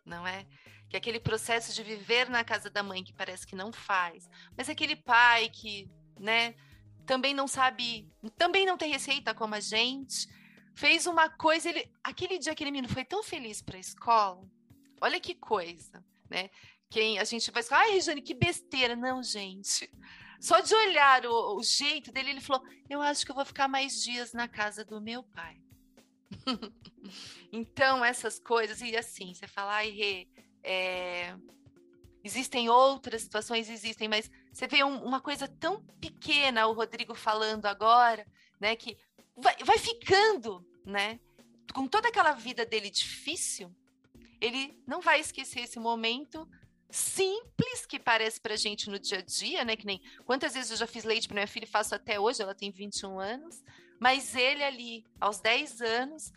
não 0.06 0.26
é? 0.26 0.46
Que 0.90 0.96
aquele 0.96 1.20
processo 1.20 1.74
de 1.74 1.84
viver 1.84 2.30
na 2.30 2.44
casa 2.44 2.70
da 2.70 2.84
mãe 2.84 3.04
que 3.04 3.14
parece 3.14 3.46
que 3.46 3.56
não 3.56 3.74
faz, 3.74 4.30
mas 4.56 4.70
aquele 4.70 4.96
pai 4.96 5.50
que, 5.50 5.90
né, 6.18 6.56
também 7.06 7.34
não 7.34 7.48
sabe, 7.48 8.10
também 8.38 8.66
não 8.66 8.78
tem 8.78 8.92
receita 8.92 9.34
como 9.34 9.56
a 9.56 9.60
gente, 9.60 10.28
fez 10.76 11.06
uma 11.08 11.30
coisa, 11.30 11.70
ele, 11.70 11.92
aquele 12.04 12.38
dia 12.38 12.54
aquele 12.54 12.72
menino 12.72 12.94
foi 12.94 13.04
tão 13.04 13.24
feliz 13.24 13.62
para 13.62 13.78
a 13.78 13.80
escola. 13.82 14.48
Olha 15.02 15.20
que 15.20 15.36
coisa, 15.36 16.04
né? 16.30 16.50
Quem 16.90 17.20
a 17.20 17.24
gente 17.24 17.52
vai 17.52 17.62
falar, 17.64 17.82
ai, 17.82 17.92
Regiane, 17.92 18.22
que 18.22 18.34
besteira. 18.34 18.96
Não, 18.96 19.22
gente. 19.22 19.90
Só 20.40 20.60
de 20.60 20.74
olhar 20.74 21.26
o, 21.26 21.58
o, 21.58 21.64
jeito 21.64 22.12
dele, 22.12 22.30
ele 22.32 22.42
falou: 22.42 22.64
Eu 22.90 23.02
acho 23.02 23.26
que 23.26 23.32
eu 23.32 23.36
vou 23.36 23.46
ficar 23.46 23.68
mais 23.68 24.02
dias 24.04 24.34
na 24.34 24.48
casa 24.48 24.86
do 24.86 25.02
meu 25.02 25.24
pai. 25.24 25.60
então, 27.52 28.04
essas 28.04 28.40
coisas, 28.40 28.82
e 28.82 28.96
assim, 28.96 29.34
você 29.34 29.48
fala, 29.48 29.76
ai, 29.76 29.90
Rê, 29.90 30.28
é... 30.64 31.36
existem 32.24 32.70
outras 32.70 33.22
situações, 33.22 33.70
existem, 33.70 34.08
mas 34.08 34.30
você 34.52 34.68
vê 34.68 34.84
um, 34.84 35.04
uma 35.04 35.22
coisa 35.22 35.48
tão 35.48 35.82
pequena, 36.00 36.68
o 36.68 36.74
Rodrigo 36.74 37.16
falando 37.16 37.66
agora, 37.66 38.26
né, 38.60 38.76
que 38.76 38.98
vai, 39.36 39.56
vai 39.64 39.78
ficando, 39.78 40.66
né, 40.86 41.20
com 41.74 41.88
toda 41.88 42.10
aquela 42.10 42.34
vida 42.34 42.66
dele 42.66 42.90
difícil, 42.90 43.74
ele 44.40 44.82
não 44.86 45.02
vai 45.02 45.20
esquecer 45.20 45.62
esse 45.62 45.80
momento 45.80 46.48
simples 46.90 47.86
que 47.86 48.00
parece 48.00 48.40
pra 48.40 48.56
gente 48.56 48.90
no 48.90 49.00
dia 49.00 49.20
a 49.20 49.22
dia, 49.22 49.66
né? 49.66 49.76
Que 49.76 49.86
nem 49.86 50.02
quantas 50.26 50.54
vezes 50.54 50.72
eu 50.72 50.78
já 50.78 50.88
fiz 50.88 51.04
leite 51.04 51.28
para 51.28 51.36
minha 51.36 51.48
filha 51.48 51.66
e 51.66 51.68
faço 51.68 51.94
até 51.94 52.20
hoje, 52.20 52.42
ela 52.42 52.56
tem 52.56 52.72
21 52.72 53.20
anos, 53.20 53.64
mas 54.00 54.36
ele 54.36 54.64
ali, 54.64 55.06
aos 55.20 55.40
10 55.40 55.82
anos, 55.82 56.32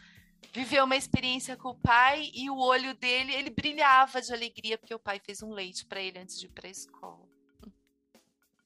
viveu 0.53 0.85
uma 0.85 0.97
experiência 0.97 1.57
com 1.57 1.71
o 1.71 1.75
pai 1.75 2.31
e 2.35 2.51
o 2.51 2.57
olho 2.57 2.95
dele, 2.95 3.33
ele 3.33 3.51
brilhava 3.51 4.21
de 4.21 4.33
alegria 4.33 4.79
porque 4.79 4.95
o 4.95 4.99
pai 4.99 5.21
fez 5.25 5.43
um 5.43 5.53
leite 5.53 5.87
para 5.87 6.01
ele 6.01 6.19
antes 6.19 6.39
de 6.39 6.47
ir 6.47 6.51
para 6.51 6.67
a 6.67 6.71
escola. 6.71 7.29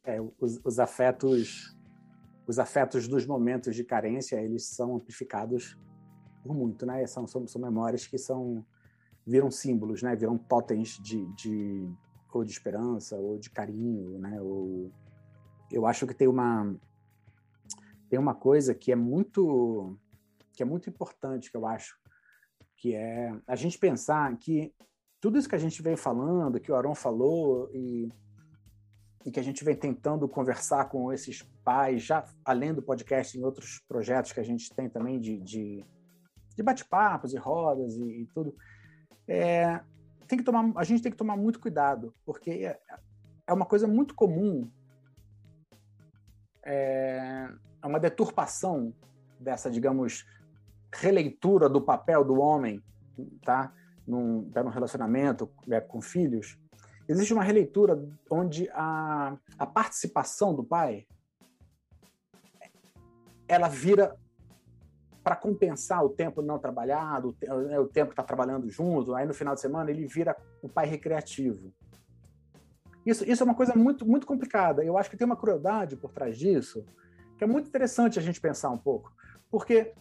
É, 0.05 0.21
os, 0.39 0.61
os 0.65 0.79
afetos 0.79 1.75
os 2.47 2.59
afetos 2.59 3.09
dos 3.09 3.27
momentos 3.27 3.75
de 3.75 3.83
carência, 3.85 4.37
eles 4.37 4.67
são 4.67 4.97
amplificados 4.97 5.79
por 6.43 6.55
muito, 6.55 6.85
né? 6.85 7.07
São, 7.07 7.27
são, 7.27 7.47
são 7.47 7.61
memórias 7.61 8.07
que 8.07 8.19
são 8.19 8.65
viram 9.27 9.51
símbolos, 9.51 10.03
né? 10.03 10.15
Viram 10.15 10.37
totens 10.37 10.99
de, 10.99 11.27
de 11.35 11.89
ou 12.33 12.45
de 12.45 12.51
esperança 12.51 13.17
ou 13.17 13.39
de 13.39 13.51
carinho, 13.51 14.19
né? 14.19 14.41
Ou 14.41 14.91
eu 15.71 15.87
acho 15.87 16.07
que 16.07 16.15
tem 16.15 16.29
uma 16.29 16.75
tem 18.09 18.19
uma 18.19 18.35
coisa 18.35 18.75
que 18.75 18.93
é 18.93 18.97
muito 18.97 19.97
que 20.53 20.63
é 20.63 20.67
muito 20.67 20.89
importante 20.89 21.51
que 21.51 21.57
eu 21.57 21.67
acho 21.67 21.97
que 22.77 22.95
é 22.95 23.33
a 23.47 23.57
gente 23.57 23.79
pensar 23.79 24.37
que 24.37 24.75
tudo 25.21 25.39
isso 25.39 25.49
que 25.49 25.55
a 25.55 25.59
gente 25.59 25.81
vem 25.81 25.97
falando, 25.97 26.61
que 26.61 26.71
o 26.71 26.77
Aron 26.77 26.95
falou 26.95 27.71
e, 27.73 28.13
e 29.25 29.31
que 29.31 29.41
a 29.41 29.43
gente 29.43 29.65
vem 29.65 29.75
tentando 29.75 30.29
conversar 30.29 30.85
com 30.91 31.11
esses 31.11 31.41
pais, 31.65 32.03
já 32.03 32.27
além 32.45 32.75
do 32.75 32.83
podcast, 32.83 33.39
em 33.39 33.43
outros 33.43 33.81
projetos 33.89 34.33
que 34.33 34.41
a 34.41 34.45
gente 34.45 34.69
tem 34.75 34.87
também 34.87 35.19
de, 35.19 35.41
de, 35.41 35.83
de 36.55 36.63
bate-papos 36.63 37.33
e 37.33 37.39
rodas 37.39 37.97
e, 37.97 38.05
e 38.05 38.27
tudo, 38.35 38.55
é, 39.29 39.81
tem 40.27 40.39
que 40.39 40.45
tomar, 40.45 40.73
a 40.77 40.85
gente 40.85 41.03
tem 41.03 41.13
que 41.13 41.19
tomar 41.19 41.37
muito 41.37 41.61
cuidado, 41.61 42.15
porque 42.25 42.51
é, 42.51 42.79
é 43.47 43.53
uma 43.53 43.67
coisa 43.67 43.87
muito 43.87 44.15
comum, 44.15 44.71
é, 46.63 47.49
é 47.83 47.87
uma 47.87 48.01
deturpação 48.01 48.95
dessa, 49.39 49.71
digamos, 49.71 50.27
releitura 50.93 51.69
do 51.69 51.81
papel 51.81 52.25
do 52.25 52.39
homem, 52.41 52.83
tá? 53.43 53.73
Num, 54.07 54.51
tá 54.51 54.63
num 54.63 54.71
relacionamento 54.71 55.51
é, 55.71 55.81
com 55.81 56.01
filhos, 56.01 56.59
existe 57.09 57.33
uma 57.33 57.43
releitura 57.43 58.07
onde 58.31 58.69
a, 58.71 59.37
a 59.59 59.67
participação 59.67 60.55
do 60.55 60.63
pai 60.63 61.07
ela 63.49 63.69
vira 63.69 64.17
para 65.25 65.35
compensar 65.35 66.05
o 66.05 66.11
tempo 66.11 66.43
não 66.43 66.59
trabalhado, 66.59 67.35
né, 67.41 67.81
o 67.81 67.89
tempo 67.89 68.09
que 68.09 68.13
está 68.13 68.23
trabalhando 68.23 68.69
junto, 68.69 69.15
aí 69.15 69.27
no 69.27 69.33
final 69.33 69.55
de 69.55 69.61
semana 69.63 69.91
ele 69.91 70.07
vira 70.07 70.37
o 70.63 70.69
pai 70.69 70.87
recreativo. 70.87 71.73
Isso, 73.07 73.25
isso 73.29 73.43
é 73.43 73.47
uma 73.47 73.55
coisa 73.55 73.75
muito, 73.75 74.07
muito 74.07 74.27
complicada. 74.27 74.85
Eu 74.85 74.99
acho 74.99 75.11
que 75.11 75.17
tem 75.17 75.25
uma 75.25 75.37
crueldade 75.37 75.97
por 75.97 76.13
trás 76.13 76.37
disso, 76.37 76.85
que 77.39 77.45
é 77.45 77.47
muito 77.47 77.69
interessante 77.69 78.19
a 78.19 78.23
gente 78.23 78.39
pensar 78.39 78.69
um 78.69 78.79
pouco. 78.79 79.11
Porque, 79.51 79.95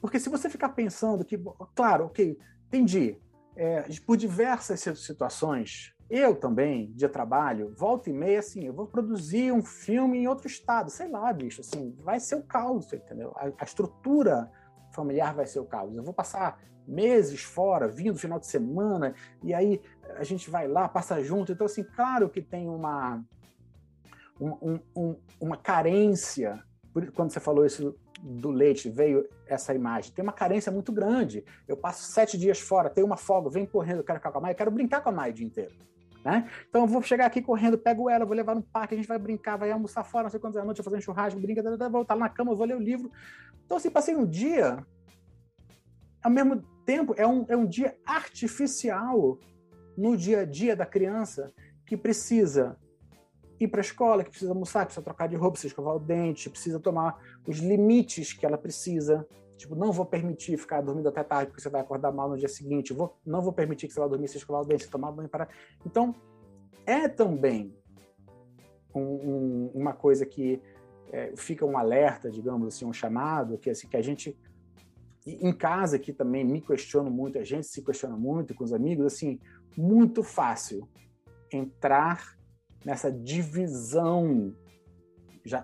porque 0.00 0.18
se 0.18 0.28
você 0.28 0.50
ficar 0.50 0.70
pensando 0.70 1.24
que, 1.24 1.40
claro, 1.74 2.06
ok, 2.06 2.36
entendi, 2.66 3.16
é, 3.56 3.84
por 4.04 4.16
diversas 4.16 4.80
situações, 4.80 5.94
eu 6.10 6.34
também, 6.34 6.90
de 6.92 7.06
trabalho, 7.08 7.74
volta 7.76 8.08
e 8.08 8.12
meia, 8.12 8.38
assim, 8.38 8.64
eu 8.64 8.72
vou 8.72 8.86
produzir 8.86 9.52
um 9.52 9.62
filme 9.62 10.18
em 10.18 10.28
outro 10.28 10.46
estado, 10.46 10.90
sei 10.90 11.08
lá, 11.08 11.30
bicho, 11.32 11.60
assim, 11.60 11.94
vai 12.02 12.18
ser 12.18 12.36
o 12.36 12.42
caos, 12.42 12.90
entendeu? 12.92 13.32
A, 13.36 13.50
a 13.58 13.64
estrutura 13.64 14.50
familiar 14.92 15.34
vai 15.34 15.46
ser 15.46 15.60
o 15.60 15.66
caos. 15.66 15.94
Eu 15.94 16.02
vou 16.02 16.14
passar 16.14 16.58
meses 16.86 17.42
fora, 17.42 17.86
vindo 17.86 18.18
final 18.18 18.38
de 18.38 18.46
semana, 18.46 19.14
e 19.42 19.52
aí 19.52 19.82
a 20.16 20.24
gente 20.24 20.48
vai 20.48 20.66
lá, 20.66 20.88
passa 20.88 21.22
junto. 21.22 21.52
Então, 21.52 21.66
assim, 21.66 21.84
claro 21.84 22.30
que 22.30 22.40
tem 22.40 22.66
uma, 22.66 23.22
um, 24.40 24.80
um, 24.96 25.16
uma 25.38 25.58
carência, 25.58 26.62
quando 27.14 27.30
você 27.30 27.40
falou 27.40 27.66
isso 27.66 27.94
do 28.22 28.50
leite, 28.50 28.88
veio 28.88 29.28
essa 29.46 29.74
imagem. 29.74 30.12
Tem 30.12 30.22
uma 30.22 30.32
carência 30.32 30.72
muito 30.72 30.90
grande. 30.90 31.44
Eu 31.68 31.76
passo 31.76 32.10
sete 32.10 32.38
dias 32.38 32.58
fora, 32.58 32.88
tenho 32.88 33.06
uma 33.06 33.18
folga, 33.18 33.50
venho 33.50 33.68
correndo, 33.68 33.98
eu 33.98 34.04
quero 34.04 34.18
ficar 34.18 34.32
com 34.32 34.38
a 34.38 34.40
Maia, 34.40 34.52
eu 34.52 34.56
quero 34.56 34.70
brincar 34.70 35.02
com 35.02 35.10
a 35.10 35.12
Maia 35.12 35.30
o 35.30 35.34
dia 35.34 35.46
inteiro. 35.46 35.74
Né? 36.28 36.46
Então 36.68 36.82
eu 36.82 36.86
vou 36.86 37.00
chegar 37.00 37.24
aqui 37.24 37.40
correndo, 37.40 37.78
pego 37.78 38.10
ela, 38.10 38.26
vou 38.26 38.36
levar 38.36 38.54
no 38.54 38.62
parque, 38.62 38.92
a 38.92 38.98
gente 38.98 39.08
vai 39.08 39.18
brincar, 39.18 39.56
vai 39.56 39.70
almoçar 39.70 40.04
fora, 40.04 40.24
não 40.24 40.30
sei 40.30 40.38
quantas 40.38 40.60
da 40.60 40.64
noite, 40.64 40.82
fazer 40.82 40.98
um 40.98 41.00
churrasco, 41.00 41.40
brinca, 41.40 41.62
voltar 41.88 42.16
na 42.16 42.28
cama, 42.28 42.54
vou 42.54 42.66
ler 42.66 42.76
o 42.76 42.80
livro. 42.80 43.10
Então, 43.64 43.78
assim, 43.78 43.88
passei 43.88 44.14
um 44.14 44.26
dia, 44.26 44.84
ao 46.22 46.30
mesmo 46.30 46.62
tempo, 46.84 47.14
é 47.16 47.26
um, 47.26 47.46
é 47.48 47.56
um 47.56 47.64
dia 47.64 47.96
artificial 48.04 49.38
no 49.96 50.18
dia 50.18 50.40
a 50.40 50.44
dia 50.44 50.76
da 50.76 50.84
criança 50.84 51.50
que 51.86 51.96
precisa 51.96 52.76
ir 53.58 53.68
para 53.68 53.80
a 53.80 53.88
escola, 53.88 54.22
que 54.22 54.28
precisa 54.28 54.52
almoçar, 54.52 54.80
que 54.80 54.88
precisa 54.88 55.04
trocar 55.04 55.28
de 55.28 55.34
roupa, 55.34 55.52
precisa 55.52 55.72
escovar 55.72 55.96
o 55.96 55.98
dente, 55.98 56.50
precisa 56.50 56.78
tomar 56.78 57.18
os 57.46 57.56
limites 57.56 58.34
que 58.34 58.44
ela 58.44 58.58
precisa. 58.58 59.26
Tipo, 59.58 59.74
não 59.74 59.92
vou 59.92 60.06
permitir 60.06 60.56
ficar 60.56 60.80
dormindo 60.80 61.08
até 61.08 61.22
tarde 61.22 61.50
porque 61.50 61.60
você 61.60 61.68
vai 61.68 61.80
acordar 61.80 62.12
mal 62.12 62.28
no 62.30 62.38
dia 62.38 62.48
seguinte. 62.48 62.92
Vou, 62.92 63.18
não 63.26 63.42
vou 63.42 63.52
permitir 63.52 63.88
que 63.88 63.92
você 63.92 64.00
vá 64.00 64.06
dormir 64.06 64.28
sem 64.28 64.38
escovar 64.38 64.62
o 64.62 64.64
dente, 64.64 64.88
tomar 64.88 65.12
banho 65.12 65.28
para. 65.28 65.48
Então, 65.84 66.14
é 66.86 67.08
também 67.08 67.76
um, 68.94 69.02
um, 69.02 69.70
uma 69.74 69.92
coisa 69.92 70.24
que 70.24 70.62
é, 71.12 71.34
fica 71.36 71.66
um 71.66 71.76
alerta, 71.76 72.30
digamos 72.30 72.68
assim, 72.68 72.86
um 72.86 72.92
chamado, 72.92 73.58
que, 73.58 73.68
assim, 73.68 73.88
que 73.88 73.96
a 73.96 74.02
gente 74.02 74.38
em 75.26 75.52
casa 75.52 75.96
aqui 75.96 76.12
também 76.12 76.44
me 76.44 76.60
questiono 76.60 77.10
muito, 77.10 77.38
a 77.38 77.44
gente 77.44 77.66
se 77.66 77.82
questiona 77.82 78.16
muito 78.16 78.54
com 78.54 78.64
os 78.64 78.72
amigos, 78.72 79.04
assim, 79.04 79.38
muito 79.76 80.22
fácil 80.22 80.88
entrar 81.52 82.38
nessa 82.84 83.12
divisão, 83.12 84.54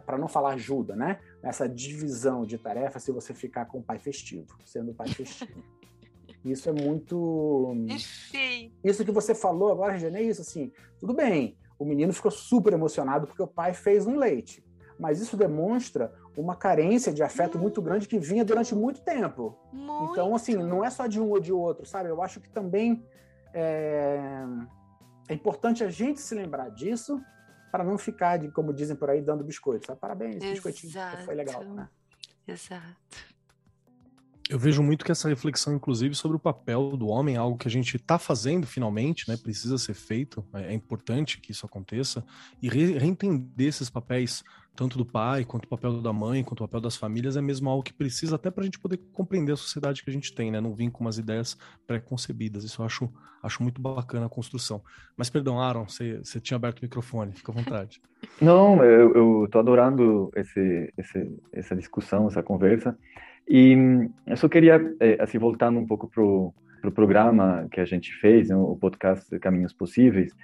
para 0.05 0.19
não 0.19 0.29
falar 0.29 0.55
ajuda, 0.55 0.95
né? 0.95 1.21
Nessa 1.45 1.69
divisão 1.69 2.47
de 2.47 2.57
tarefas 2.57 3.03
se 3.03 3.13
você 3.13 3.35
ficar 3.35 3.67
com 3.67 3.79
o 3.79 3.83
pai 3.83 3.99
festivo, 3.99 4.47
sendo 4.65 4.93
o 4.93 4.95
pai 4.95 5.09
festivo. 5.09 5.63
Isso 6.43 6.71
é 6.71 6.73
muito. 6.73 7.75
Perfeito. 7.87 8.75
Isso 8.83 9.05
que 9.05 9.11
você 9.11 9.35
falou 9.35 9.71
agora, 9.71 9.93
Regiane, 9.93 10.17
é 10.17 10.23
isso 10.23 10.43
assim. 10.43 10.73
Tudo 10.99 11.15
bem, 11.15 11.57
o 11.79 11.85
menino 11.85 12.13
ficou 12.13 12.31
super 12.31 12.73
emocionado 12.73 13.27
porque 13.27 13.43
o 13.43 13.47
pai 13.47 13.73
fez 13.73 14.07
um 14.07 14.17
leite. 14.17 14.65
Mas 14.99 15.21
isso 15.21 15.37
demonstra 15.37 16.13
uma 16.37 16.55
carência 16.55 17.13
de 17.13 17.23
afeto 17.23 17.59
muito 17.59 17.83
grande 17.83 18.07
que 18.07 18.19
vinha 18.19 18.45
durante 18.45 18.75
muito 18.75 19.01
tempo. 19.03 19.59
Muito. 19.73 20.13
Então, 20.13 20.35
assim, 20.35 20.55
não 20.55 20.85
é 20.85 20.91
só 20.91 21.07
de 21.07 21.21
um 21.21 21.31
ou 21.31 21.41
de 21.41 21.53
outro, 21.53 21.87
sabe? 21.87 22.09
Eu 22.09 22.23
acho 22.23 22.41
que 22.41 22.49
também 22.49 23.05
é, 23.53 24.45
é 25.29 25.35
importante 25.35 25.83
a 25.83 25.91
gente 25.91 26.21
se 26.21 26.35
lembrar 26.35 26.71
disso 26.71 27.21
para 27.75 27.83
não 27.83 27.99
ficar, 27.99 28.37
de, 28.37 28.53
como 28.53 28.73
dizem 28.73 28.95
por 28.95 29.11
aí, 29.11 29.21
dando 29.21 29.43
biscoito. 29.43 29.89
Sabe? 29.89 29.99
Parabéns, 29.99 30.37
Exato. 30.37 30.53
biscoitinho, 30.53 30.93
foi 31.25 31.35
legal. 31.35 31.65
Né? 31.65 31.89
Exato. 32.47 33.35
Eu 34.49 34.61
vejo 34.61 34.81
muito 34.81 35.05
que 35.05 35.11
essa 35.11 35.29
reflexão, 35.29 35.75
inclusive, 35.75 36.15
sobre 36.15 36.37
o 36.37 36.39
papel 36.39 36.97
do 36.97 37.09
homem, 37.09 37.35
é 37.35 37.39
algo 37.39 37.59
que 37.59 37.67
a 37.67 37.71
gente 37.71 37.97
está 37.97 38.17
fazendo 38.17 38.65
finalmente, 38.65 39.29
né? 39.29 39.37
Precisa 39.37 39.77
ser 39.77 39.95
feito, 39.95 40.47
é, 40.55 40.67
é 40.67 40.73
importante 40.73 41.41
que 41.41 41.51
isso 41.51 41.67
aconteça, 41.67 42.25
e 42.63 42.69
re 42.69 42.97
reentender 42.97 43.67
esses 43.67 43.91
papéis, 43.91 44.45
tanto 44.77 44.99
do 44.99 45.07
pai, 45.07 45.45
quanto 45.45 45.67
o 45.67 45.69
papel 45.69 46.01
da 46.01 46.13
mãe, 46.13 46.43
quanto 46.43 46.61
o 46.63 46.69
papel 46.69 46.81
das 46.81 46.97
famílias, 46.97 47.37
é 47.37 47.41
mesmo 47.41 47.71
algo 47.71 47.83
que 47.83 47.93
precisa 47.93 48.37
até 48.37 48.51
para 48.51 48.63
a 48.63 48.65
gente 48.65 48.79
poder 48.79 48.99
compreender 49.13 49.53
a 49.53 49.57
sociedade 49.57 50.03
que 50.03 50.11
a 50.11 50.13
gente 50.13 50.35
tem, 50.35 50.51
né? 50.51 50.61
Não 50.61 50.75
vir 50.75 50.91
com 50.91 51.05
umas 51.05 51.17
ideias 51.17 51.57
pré-concebidas. 51.87 52.65
Isso 52.65 52.83
eu 52.83 52.87
acho, 52.87 53.09
acho 53.43 53.63
muito 53.63 53.81
bacana 53.81 54.27
a 54.27 54.29
construção. 54.29 54.83
Mas, 55.17 55.31
perdão, 55.31 55.61
Aaron, 55.61 55.89
você, 55.89 56.19
você 56.19 56.41
tinha 56.41 56.57
aberto 56.57 56.81
o 56.81 56.83
microfone, 56.85 57.33
fica 57.33 57.53
à 57.53 57.55
vontade. 57.55 58.01
Não, 58.41 58.83
eu, 58.83 59.47
tô 59.51 59.59
adorando 59.59 60.31
esse, 60.35 60.93
esse, 60.99 61.39
essa 61.53 61.77
discussão, 61.77 62.27
essa 62.27 62.43
conversa. 62.43 62.99
E 63.49 63.77
eu 64.27 64.37
só 64.37 64.49
queria, 64.49 64.81
é, 64.99 65.23
assim, 65.23 65.39
voltando 65.39 65.79
um 65.79 65.87
pouco 65.87 66.09
pro, 66.09 66.53
pro 66.81 66.91
programa 66.91 67.69
que 67.71 67.81
a 67.81 67.85
gente 67.85 68.13
fez, 68.15 68.49
né, 68.49 68.57
o 68.57 68.77
podcast 68.77 69.39
Caminhos 69.39 69.73
Possíveis, 69.73 70.35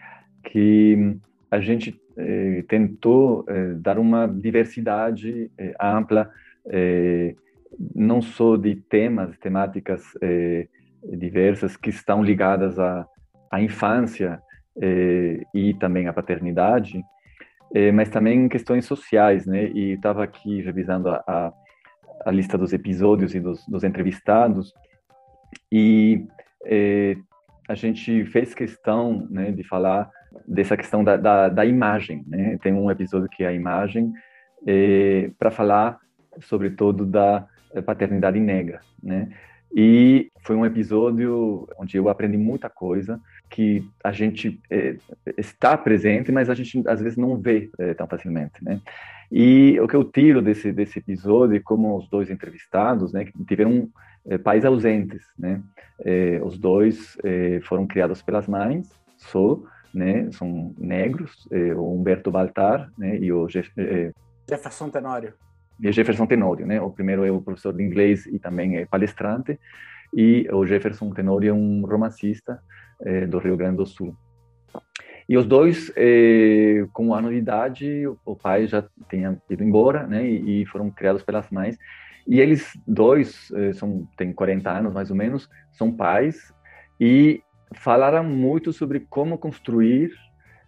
que 0.45 1.18
a 1.51 1.61
gente 1.61 2.01
eh, 2.16 2.64
tentou 2.68 3.44
eh, 3.48 3.74
dar 3.74 3.98
uma 3.98 4.26
diversidade 4.26 5.51
eh, 5.59 5.74
ampla, 5.80 6.30
não 7.94 8.20
só 8.20 8.57
de 8.57 8.76
temas, 8.76 9.36
temáticas 9.38 10.03
diversas 11.03 11.76
que 11.76 11.88
estão 11.88 12.22
ligadas 12.22 12.78
à, 12.78 13.07
à 13.51 13.62
infância 13.62 14.40
e 15.55 15.74
também 15.80 16.07
à 16.07 16.12
paternidade, 16.12 17.03
mas 17.94 18.11
também 18.11 18.48
questões 18.48 18.84
sociais, 18.84 19.46
né? 19.46 19.70
E 19.70 19.92
estava 19.92 20.22
aqui 20.22 20.61
revisando 20.61 21.09
a, 21.09 21.24
a 21.26 21.53
a 22.26 22.30
lista 22.30 22.59
dos 22.59 22.74
episódios 22.74 23.34
e 23.34 23.40
dos, 23.40 23.66
dos 23.66 23.82
entrevistados 23.82 24.74
e 25.72 26.26
a 27.66 27.74
gente 27.74 28.26
fez 28.26 28.53
questão 28.53 29.26
né, 29.30 29.51
de 29.51 29.64
falar 29.64 30.11
dessa 30.47 30.76
questão 30.76 31.03
da, 31.03 31.16
da, 31.16 31.49
da, 31.49 31.64
imagem. 31.64 32.24
Né? 32.26 32.59
Tem 32.62 32.72
um 32.72 32.91
episódio 32.91 33.28
que 33.28 33.45
é 33.45 33.49
a 33.49 33.53
imagem 33.53 34.12
é, 34.66 35.31
para 35.39 35.51
falar 35.51 35.99
sobretudo 36.41 37.05
da 37.05 37.47
paternidade 37.85 38.39
negra, 38.39 38.81
né? 39.03 39.28
E 39.72 40.31
foi 40.43 40.57
um 40.57 40.66
episódio 40.66 41.68
onde 41.78 41.97
eu 41.97 42.09
aprendi 42.09 42.37
muita 42.37 42.68
coisa 42.68 43.20
que 43.49 43.85
a 44.03 44.11
gente 44.11 44.61
é, 44.68 44.97
está 45.39 45.76
presente, 45.76 46.33
mas 46.33 46.51
a 46.51 46.55
gente 46.55 46.83
às 46.89 47.01
vezes 47.01 47.16
não 47.16 47.37
vê 47.37 47.70
é, 47.78 47.95
tão 47.95 48.07
facilmente, 48.07 48.62
né? 48.62 48.81
E 49.31 49.78
o 49.81 49.87
que 49.87 49.95
eu 49.95 50.03
tiro 50.03 50.43
desse 50.43 50.72
desse 50.72 50.99
episódio, 50.99 51.62
como 51.62 51.97
os 51.97 52.09
dois 52.09 52.31
entrevistados, 52.31 53.12
né, 53.12 53.24
que 53.24 53.45
tiveram 53.45 53.89
é, 54.26 54.37
pais 54.39 54.64
ausentes, 54.64 55.22
né? 55.39 55.62
Os 56.43 56.59
dois 56.59 57.18
foram 57.64 57.87
criados 57.87 58.22
pelas 58.22 58.47
mães, 58.49 58.89
só, 59.18 59.61
né? 59.95 60.30
São 60.32 60.74
negros, 60.78 61.49
é, 61.51 61.74
o 61.74 61.95
Humberto 61.95 62.30
Baltar, 62.30 62.91
né? 62.97 63.18
E 63.18 63.32
o 63.32 63.47
Jeff, 63.47 63.70
é, 63.76 64.12
Jefferson 64.49 64.91
Tenório. 64.91 65.34
E 65.80 65.91
Jefferson 65.93 66.26
Tenório, 66.26 66.66
né? 66.66 66.80
O 66.80 66.91
primeiro 66.91 67.24
é 67.24 67.30
o 67.30 67.41
professor 67.41 67.72
de 67.72 67.82
inglês 67.82 68.26
e 68.26 68.38
também 68.38 68.76
é 68.76 68.86
palestrante, 68.86 69.59
e 70.14 70.49
o 70.53 70.66
Jefferson 70.66 71.11
Tenório 71.11 71.51
é 71.51 71.53
um 71.53 71.82
romancista 71.86 72.61
do 73.30 73.38
Rio 73.38 73.57
Grande 73.57 73.78
do 73.78 73.86
Sul. 73.86 74.14
E 75.30 75.36
os 75.36 75.47
dois, 75.47 75.93
eh, 75.95 76.84
com 76.93 77.07
um 77.07 77.14
ano 77.14 77.30
de 77.30 77.36
idade, 77.36 78.05
o 78.24 78.34
pai 78.34 78.66
já 78.66 78.84
tinha 79.09 79.41
ido 79.49 79.62
embora, 79.62 80.05
né? 80.05 80.26
E, 80.28 80.62
e 80.62 80.66
foram 80.66 80.91
criados 80.91 81.22
pelas 81.22 81.49
mães. 81.51 81.78
E 82.26 82.41
eles 82.41 82.72
dois, 82.84 83.49
eh, 83.55 83.72
são, 83.72 84.09
têm 84.16 84.32
40 84.32 84.68
anos 84.68 84.93
mais 84.93 85.09
ou 85.09 85.14
menos, 85.14 85.49
são 85.70 85.93
pais 85.93 86.53
e 86.99 87.41
falaram 87.75 88.25
muito 88.25 88.73
sobre 88.73 89.01
como 89.01 89.39
construir 89.39 90.12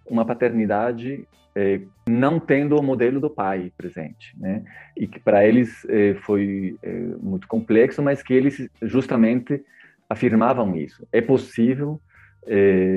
uma 0.06 0.24
paternidade 0.24 1.26
eh, 1.54 1.82
não 2.08 2.40
tendo 2.40 2.78
o 2.78 2.82
modelo 2.82 3.20
do 3.20 3.28
pai 3.28 3.70
presente, 3.76 4.34
né? 4.38 4.64
E 4.96 5.06
que 5.06 5.20
para 5.20 5.46
eles 5.46 5.84
eh, 5.86 6.14
foi 6.22 6.78
eh, 6.82 7.14
muito 7.20 7.46
complexo, 7.46 8.02
mas 8.02 8.22
que 8.22 8.32
eles 8.32 8.68
justamente 8.80 9.62
afirmavam 10.08 10.74
isso. 10.74 11.06
É 11.12 11.20
possível 11.20 12.00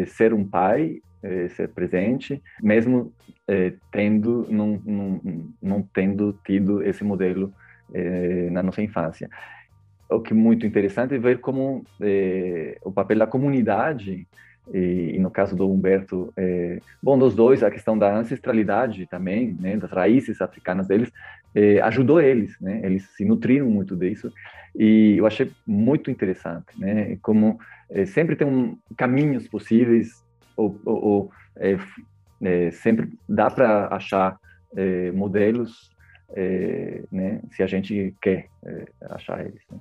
ser 0.08 0.34
um 0.34 0.44
pai 0.44 1.02
ser 1.56 1.70
presente, 1.70 2.42
mesmo 2.64 3.14
tendo 3.92 4.48
não, 4.50 4.82
não, 4.84 5.22
não, 5.62 5.82
tendo 5.94 6.38
tido 6.44 6.82
esse 6.82 7.04
modelo 7.04 7.54
na 8.52 8.64
nossa 8.64 8.82
infância. 8.82 9.30
O 10.10 10.20
que 10.20 10.34
é 10.34 10.36
muito 10.36 10.66
interessante 10.66 11.16
é 11.16 11.18
ver 11.18 11.40
como 11.40 11.84
o 12.84 12.92
papel 12.92 13.20
da 13.20 13.28
comunidade 13.28 14.28
e, 14.74 15.16
e, 15.16 15.20
no 15.20 15.30
caso 15.30 15.56
do 15.56 15.70
Humberto, 15.70 16.34
é, 16.36 16.80
bom, 17.02 17.18
dos 17.18 17.36
dois, 17.36 17.62
a 17.64 17.70
questão 17.70 17.98
da 17.98 18.16
ancestralidade 18.16 19.06
também, 19.06 19.56
né, 19.60 19.78
das 19.78 19.92
raízes 19.92 20.42
africanas 20.42 20.88
deles, 20.88 21.12
é, 21.54 21.80
ajudou 21.82 22.20
eles, 22.20 22.60
né, 22.60 22.82
eles 22.84 23.08
se 23.16 23.24
nutriram 23.26 23.70
muito 23.70 23.96
disso, 23.96 24.32
e 24.76 25.16
eu 25.18 25.26
achei 25.26 25.52
muito 25.66 26.10
interessante, 26.10 26.66
né, 26.78 27.18
como 27.22 27.60
é, 27.90 28.06
sempre 28.06 28.36
tem 28.36 28.48
um, 28.48 28.78
caminhos 28.98 29.48
possíveis 29.48 30.24
ou, 30.58 30.80
ou, 30.86 31.06
ou 31.06 31.32
é, 31.58 31.78
é, 32.42 32.72
sempre 32.72 33.14
dá 33.30 33.50
para 33.50 33.88
achar 33.88 34.38
é, 34.76 35.12
modelos, 35.12 35.92
é, 36.36 37.04
né, 37.12 37.40
se 37.52 37.62
a 37.62 37.68
gente 37.68 38.14
quer 38.20 38.48
é, 38.66 38.86
achar 39.12 39.42
eles. 39.42 39.62
Né? 39.72 39.78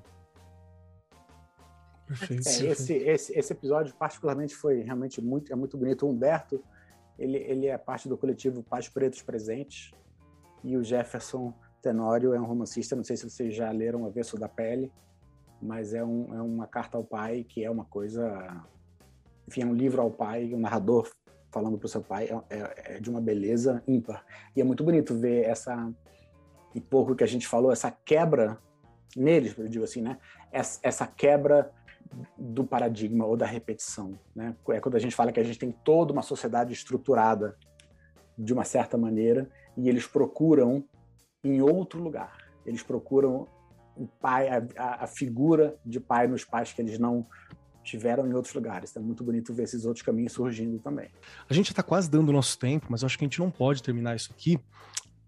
Perfeito. 2.07 2.47
É, 2.47 2.67
esse, 2.71 2.95
esse, 2.95 3.39
esse 3.39 3.53
episódio 3.53 3.95
particularmente 3.95 4.55
foi 4.55 4.83
realmente 4.83 5.21
muito, 5.21 5.53
é 5.53 5.57
muito 5.57 5.77
bonito. 5.77 6.07
O 6.07 6.11
Humberto, 6.11 6.63
ele, 7.19 7.39
ele 7.39 7.67
é 7.67 7.79
parte 7.79 8.09
do 8.09 8.17
coletivo 8.17 8.63
Pais 8.63 8.89
Pretos 8.89 9.23
Presentes 9.23 9.93
e 10.63 10.77
o 10.77 10.85
Jefferson 10.85 11.55
Tenório 11.81 12.35
é 12.35 12.41
um 12.41 12.45
romancista, 12.45 12.97
não 12.97 13.05
sei 13.05 13.17
se 13.17 13.29
vocês 13.29 13.55
já 13.55 13.71
leram 13.71 14.03
O 14.03 14.07
Avesso 14.07 14.39
da 14.39 14.49
Pele, 14.49 14.91
mas 15.61 15.95
é, 15.95 16.05
um, 16.05 16.35
é 16.35 16.41
uma 16.41 16.67
carta 16.67 16.97
ao 16.97 17.05
pai 17.05 17.45
que 17.45 17.65
é 17.65 17.71
uma 17.71 17.85
coisa 17.85 18.65
enfim, 19.47 19.63
é 19.63 19.67
um 19.67 19.75
livro 19.75 20.01
ao 20.01 20.11
pai, 20.11 20.53
um 20.55 20.59
narrador 20.59 21.11
falando 21.51 21.79
para 21.79 21.87
o 21.87 21.89
seu 21.89 22.03
pai, 22.03 22.29
é, 22.51 22.57
é, 22.57 22.97
é, 22.97 23.01
de 23.01 23.09
uma 23.09 23.21
beleza 23.21 23.83
ímpar. 23.87 24.25
E 24.57 24.61
é 24.61 24.65
muito 24.65 24.83
bonito 24.83 25.15
ver 25.15 25.45
essa, 25.45 25.93
e 26.75 26.81
pouco 26.81 27.15
que 27.15 27.23
a 27.23 27.27
gente 27.27 27.47
falou, 27.47 27.71
essa 27.71 27.91
quebra 27.91 28.59
neles, 29.17 29.57
eu 29.57 29.69
digo 29.69 29.85
assim, 29.85 30.03
né? 30.03 30.19
Essa, 30.51 30.81
essa 30.83 31.07
quebra 31.07 31.71
do 32.39 32.65
paradigma 32.65 33.25
ou 33.25 33.37
da 33.37 33.47
repetição, 33.47 34.19
né? 34.35 34.55
É 34.71 34.81
quando 34.81 34.97
a 34.97 35.01
gente 35.01 35.15
fala 35.15 35.33
que 35.33 35.41
a 35.41 35.45
gente 35.45 35.59
tem 35.59 35.73
toda 35.73 36.13
uma 36.13 36.23
sociedade 36.23 36.73
estruturada 36.73 37.57
de 38.39 38.53
uma 38.53 38.65
certa 38.65 38.97
maneira 38.97 39.49
e 39.77 39.89
eles 39.89 40.07
procuram 40.07 40.85
em 41.43 41.61
outro 41.61 42.03
lugar. 42.03 42.37
Eles 42.65 42.83
procuram 42.83 43.47
o 43.97 44.07
pai, 44.07 44.49
a, 44.49 45.05
a, 45.05 45.07
figura 45.07 45.77
de 45.85 46.01
pai 46.01 46.27
nos 46.27 46.45
pais 46.45 46.73
que 46.73 46.83
eles 46.83 46.99
não 46.99 47.27
tiveram 47.83 48.27
em 48.27 48.33
outros 48.33 48.55
lugares. 48.55 48.91
Então 48.91 49.03
é 49.03 49.07
muito 49.07 49.23
bonito 49.23 49.53
ver 49.53 49.65
esses 49.65 49.85
outros 49.85 50.05
caminhos 50.05 50.33
surgindo 50.33 50.79
também. 50.79 51.11
A 51.49 51.55
gente 51.55 51.71
está 51.71 51.83
quase 51.83 52.11
dando 52.11 52.31
o 52.31 52.33
nosso 52.33 52.59
tempo, 52.59 52.87
mas 52.89 53.05
acho 53.05 53.19
que 53.19 53.25
a 53.25 53.29
gente 53.29 53.39
não 53.39 53.51
pode 53.51 53.83
terminar 53.83 54.17
isso 54.17 54.33
aqui 54.33 54.59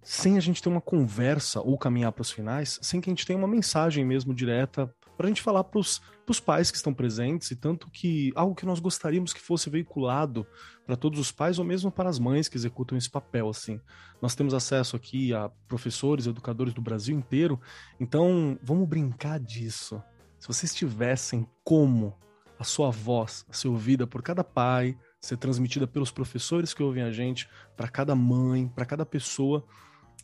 sem 0.03 0.37
a 0.37 0.41
gente 0.41 0.63
ter 0.63 0.69
uma 0.69 0.81
conversa 0.81 1.61
ou 1.61 1.77
caminhar 1.77 2.13
para 2.13 2.23
os 2.23 2.31
finais, 2.31 2.79
sem 2.81 3.01
que 3.01 3.11
a 3.11 3.13
gente 3.13 3.27
tenha 3.27 3.37
uma 3.37 3.49
mensagem 3.49 4.05
mesmo 4.05 4.33
direta 4.33 4.89
para 5.17 5.27
a 5.27 5.29
gente 5.29 5.43
falar 5.43 5.65
para 5.65 5.81
os 5.81 6.41
pais 6.41 6.71
que 6.71 6.77
estão 6.77 6.93
presentes 6.93 7.51
e 7.51 7.57
tanto 7.57 7.91
que 7.91 8.33
algo 8.35 8.55
que 8.55 8.67
nós 8.67 8.81
gostaríamos 8.81 9.33
que 9.33 9.41
fosse 9.41 9.71
veiculado 9.71 10.47
para 10.85 10.97
todos 10.97 11.19
os 11.19 11.33
pais 11.33 11.59
ou 11.59 11.65
mesmo 11.65 11.91
para 11.91 12.09
as 12.09 12.19
mães 12.19 12.49
que 12.49 12.57
executam 12.57 12.99
esse 12.99 13.11
papel 13.11 13.49
assim. 13.49 13.81
Nós 14.21 14.35
temos 14.35 14.55
acesso 14.55 14.97
aqui 14.97 15.33
a 15.33 15.49
professores, 15.69 16.27
educadores 16.27 16.75
do 16.75 16.83
Brasil 16.83 17.17
inteiro, 17.17 17.61
então 17.99 18.59
vamos 18.63 18.89
brincar 18.89 19.41
disso. 19.41 20.03
Se 20.39 20.49
vocês 20.49 20.75
tivessem 20.75 21.47
como 21.65 22.15
a 22.59 22.65
sua 22.65 22.91
voz 22.91 23.45
ser 23.51 23.69
ouvida 23.69 24.07
por 24.07 24.23
cada 24.23 24.45
pai, 24.45 24.97
ser 25.21 25.37
transmitida 25.37 25.87
pelos 25.87 26.11
professores 26.11 26.73
que 26.73 26.83
ouvem 26.83 27.03
a 27.03 27.11
gente, 27.11 27.49
para 27.77 27.89
cada 27.89 28.15
mãe, 28.15 28.69
para 28.69 28.87
cada 28.87 29.05
pessoa, 29.05 29.65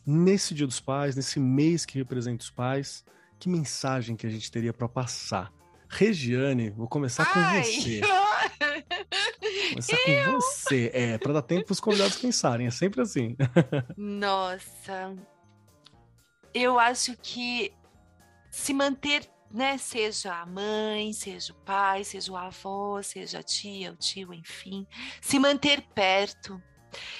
nesse 0.05 0.53
Dia 0.53 0.67
dos 0.67 0.79
Pais, 0.79 1.15
nesse 1.15 1.39
mês 1.39 1.85
que 1.85 1.97
representa 1.97 2.43
os 2.43 2.49
pais, 2.49 3.05
que 3.39 3.49
mensagem 3.49 4.15
que 4.15 4.25
a 4.25 4.29
gente 4.29 4.51
teria 4.51 4.73
para 4.73 4.87
passar? 4.87 5.51
Regiane, 5.89 6.71
vou 6.71 6.87
começar 6.87 7.25
com 7.31 7.39
Ai. 7.39 7.63
você. 7.63 8.01
Começar 9.69 9.97
Eu? 10.07 10.25
com 10.25 10.41
você. 10.41 10.91
É, 10.93 11.17
para 11.17 11.33
dar 11.33 11.41
tempo 11.41 11.65
para 11.65 11.73
os 11.73 11.79
convidados 11.79 12.17
pensarem, 12.17 12.67
é 12.67 12.71
sempre 12.71 13.01
assim. 13.01 13.35
Nossa. 13.95 15.15
Eu 16.53 16.79
acho 16.79 17.15
que 17.17 17.73
se 18.49 18.73
manter, 18.73 19.27
né, 19.51 19.77
seja 19.77 20.35
a 20.35 20.45
mãe, 20.45 21.11
seja 21.13 21.53
o 21.53 21.55
pai, 21.55 22.03
seja 22.03 22.31
o 22.31 22.37
avô, 22.37 23.01
seja 23.01 23.39
a 23.39 23.43
tia, 23.43 23.91
o 23.91 23.95
tio, 23.95 24.33
enfim, 24.33 24.87
se 25.21 25.39
manter 25.39 25.81
perto, 25.93 26.61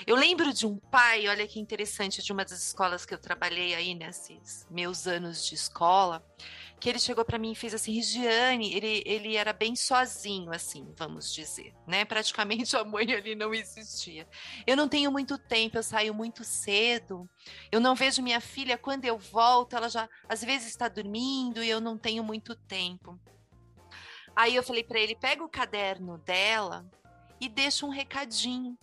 eu 0.06 0.16
lembro 0.16 0.54
de 0.54 0.66
um 0.66 0.78
pai, 0.78 1.28
olha 1.28 1.48
que 1.48 1.60
interessante, 1.60 2.22
de 2.22 2.32
uma 2.32 2.44
das 2.44 2.68
escolas 2.68 3.06
que 3.06 3.14
eu 3.14 3.18
trabalhei 3.18 3.74
aí 3.74 3.96
nesses 3.96 4.68
meus 4.70 5.08
anos 5.08 5.46
de 5.46 5.56
escola, 5.56 6.26
que 6.80 6.90
ele 6.90 7.00
chegou 7.00 7.24
para 7.24 7.40
mim 7.40 7.54
e 7.54 7.56
fez 7.56 7.74
assim, 7.74 7.94
Regiane, 7.94 8.74
ele, 8.74 9.04
ele 9.06 9.38
era 9.38 9.54
bem 9.54 9.74
sozinho, 9.74 10.52
assim, 10.52 10.94
vamos 10.98 11.34
dizer, 11.34 11.74
né? 11.88 12.04
Praticamente 12.04 12.76
a 12.76 12.84
mãe 12.84 13.14
ali 13.14 13.36
não 13.36 13.54
existia. 13.54 14.28
Eu 14.68 14.76
não 14.76 14.90
tenho 14.90 15.10
muito 15.10 15.38
tempo, 15.38 15.78
eu 15.78 15.84
saio 15.84 16.14
muito 16.14 16.44
cedo, 16.44 17.30
eu 17.72 17.80
não 17.80 17.96
vejo 17.96 18.22
minha 18.22 18.42
filha, 18.42 18.78
quando 18.78 19.06
eu 19.06 19.18
volto, 19.18 19.78
ela 19.78 19.88
já 19.88 20.10
às 20.28 20.44
vezes 20.44 20.68
está 20.68 20.90
dormindo 20.90 21.64
e 21.64 21.70
eu 21.70 21.80
não 21.80 21.98
tenho 21.98 22.22
muito 22.22 22.54
tempo. 22.54 23.18
Aí 24.36 24.56
eu 24.56 24.64
falei 24.64 24.84
para 24.84 25.00
ele, 25.00 25.16
pega 25.16 25.44
o 25.44 25.50
caderno 25.50 26.18
dela 26.18 26.86
e 27.40 27.48
deixa 27.48 27.86
um 27.86 27.90
recadinho 27.90 28.78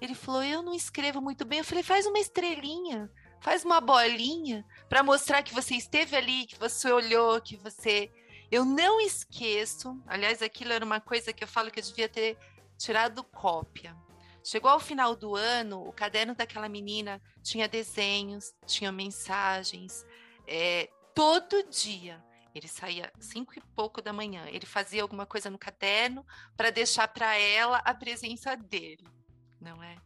ele 0.00 0.14
falou: 0.14 0.42
Eu 0.42 0.62
não 0.62 0.74
escrevo 0.74 1.20
muito 1.20 1.44
bem. 1.44 1.58
Eu 1.58 1.64
falei: 1.64 1.82
Faz 1.82 2.06
uma 2.06 2.18
estrelinha, 2.18 3.10
faz 3.40 3.64
uma 3.64 3.80
bolinha 3.80 4.64
para 4.88 5.02
mostrar 5.02 5.42
que 5.42 5.54
você 5.54 5.74
esteve 5.74 6.16
ali, 6.16 6.46
que 6.46 6.58
você 6.58 6.90
olhou, 6.90 7.40
que 7.40 7.56
você. 7.56 8.10
Eu 8.50 8.64
não 8.64 9.00
esqueço. 9.00 10.00
Aliás, 10.06 10.42
aquilo 10.42 10.72
era 10.72 10.84
uma 10.84 11.00
coisa 11.00 11.32
que 11.32 11.44
eu 11.44 11.48
falo 11.48 11.70
que 11.70 11.80
eu 11.80 11.84
devia 11.84 12.08
ter 12.08 12.38
tirado 12.78 13.24
cópia. 13.24 13.96
Chegou 14.42 14.70
ao 14.70 14.80
final 14.80 15.14
do 15.14 15.36
ano, 15.36 15.86
o 15.86 15.92
caderno 15.92 16.34
daquela 16.34 16.68
menina 16.68 17.20
tinha 17.42 17.68
desenhos, 17.68 18.54
tinha 18.64 18.90
mensagens. 18.90 20.06
É, 20.46 20.88
todo 21.14 21.68
dia 21.68 22.24
ele 22.54 22.66
saía 22.66 23.12
cinco 23.20 23.52
e 23.58 23.62
pouco 23.74 24.00
da 24.00 24.12
manhã. 24.12 24.46
Ele 24.46 24.64
fazia 24.64 25.02
alguma 25.02 25.26
coisa 25.26 25.50
no 25.50 25.58
caderno 25.58 26.24
para 26.56 26.70
deixar 26.70 27.08
para 27.08 27.36
ela 27.36 27.78
a 27.78 27.92
presença 27.92 28.56
dele 28.56 29.17
não 29.60 29.82
é? 29.82 29.96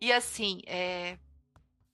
E 0.00 0.12
assim, 0.12 0.60
é, 0.66 1.18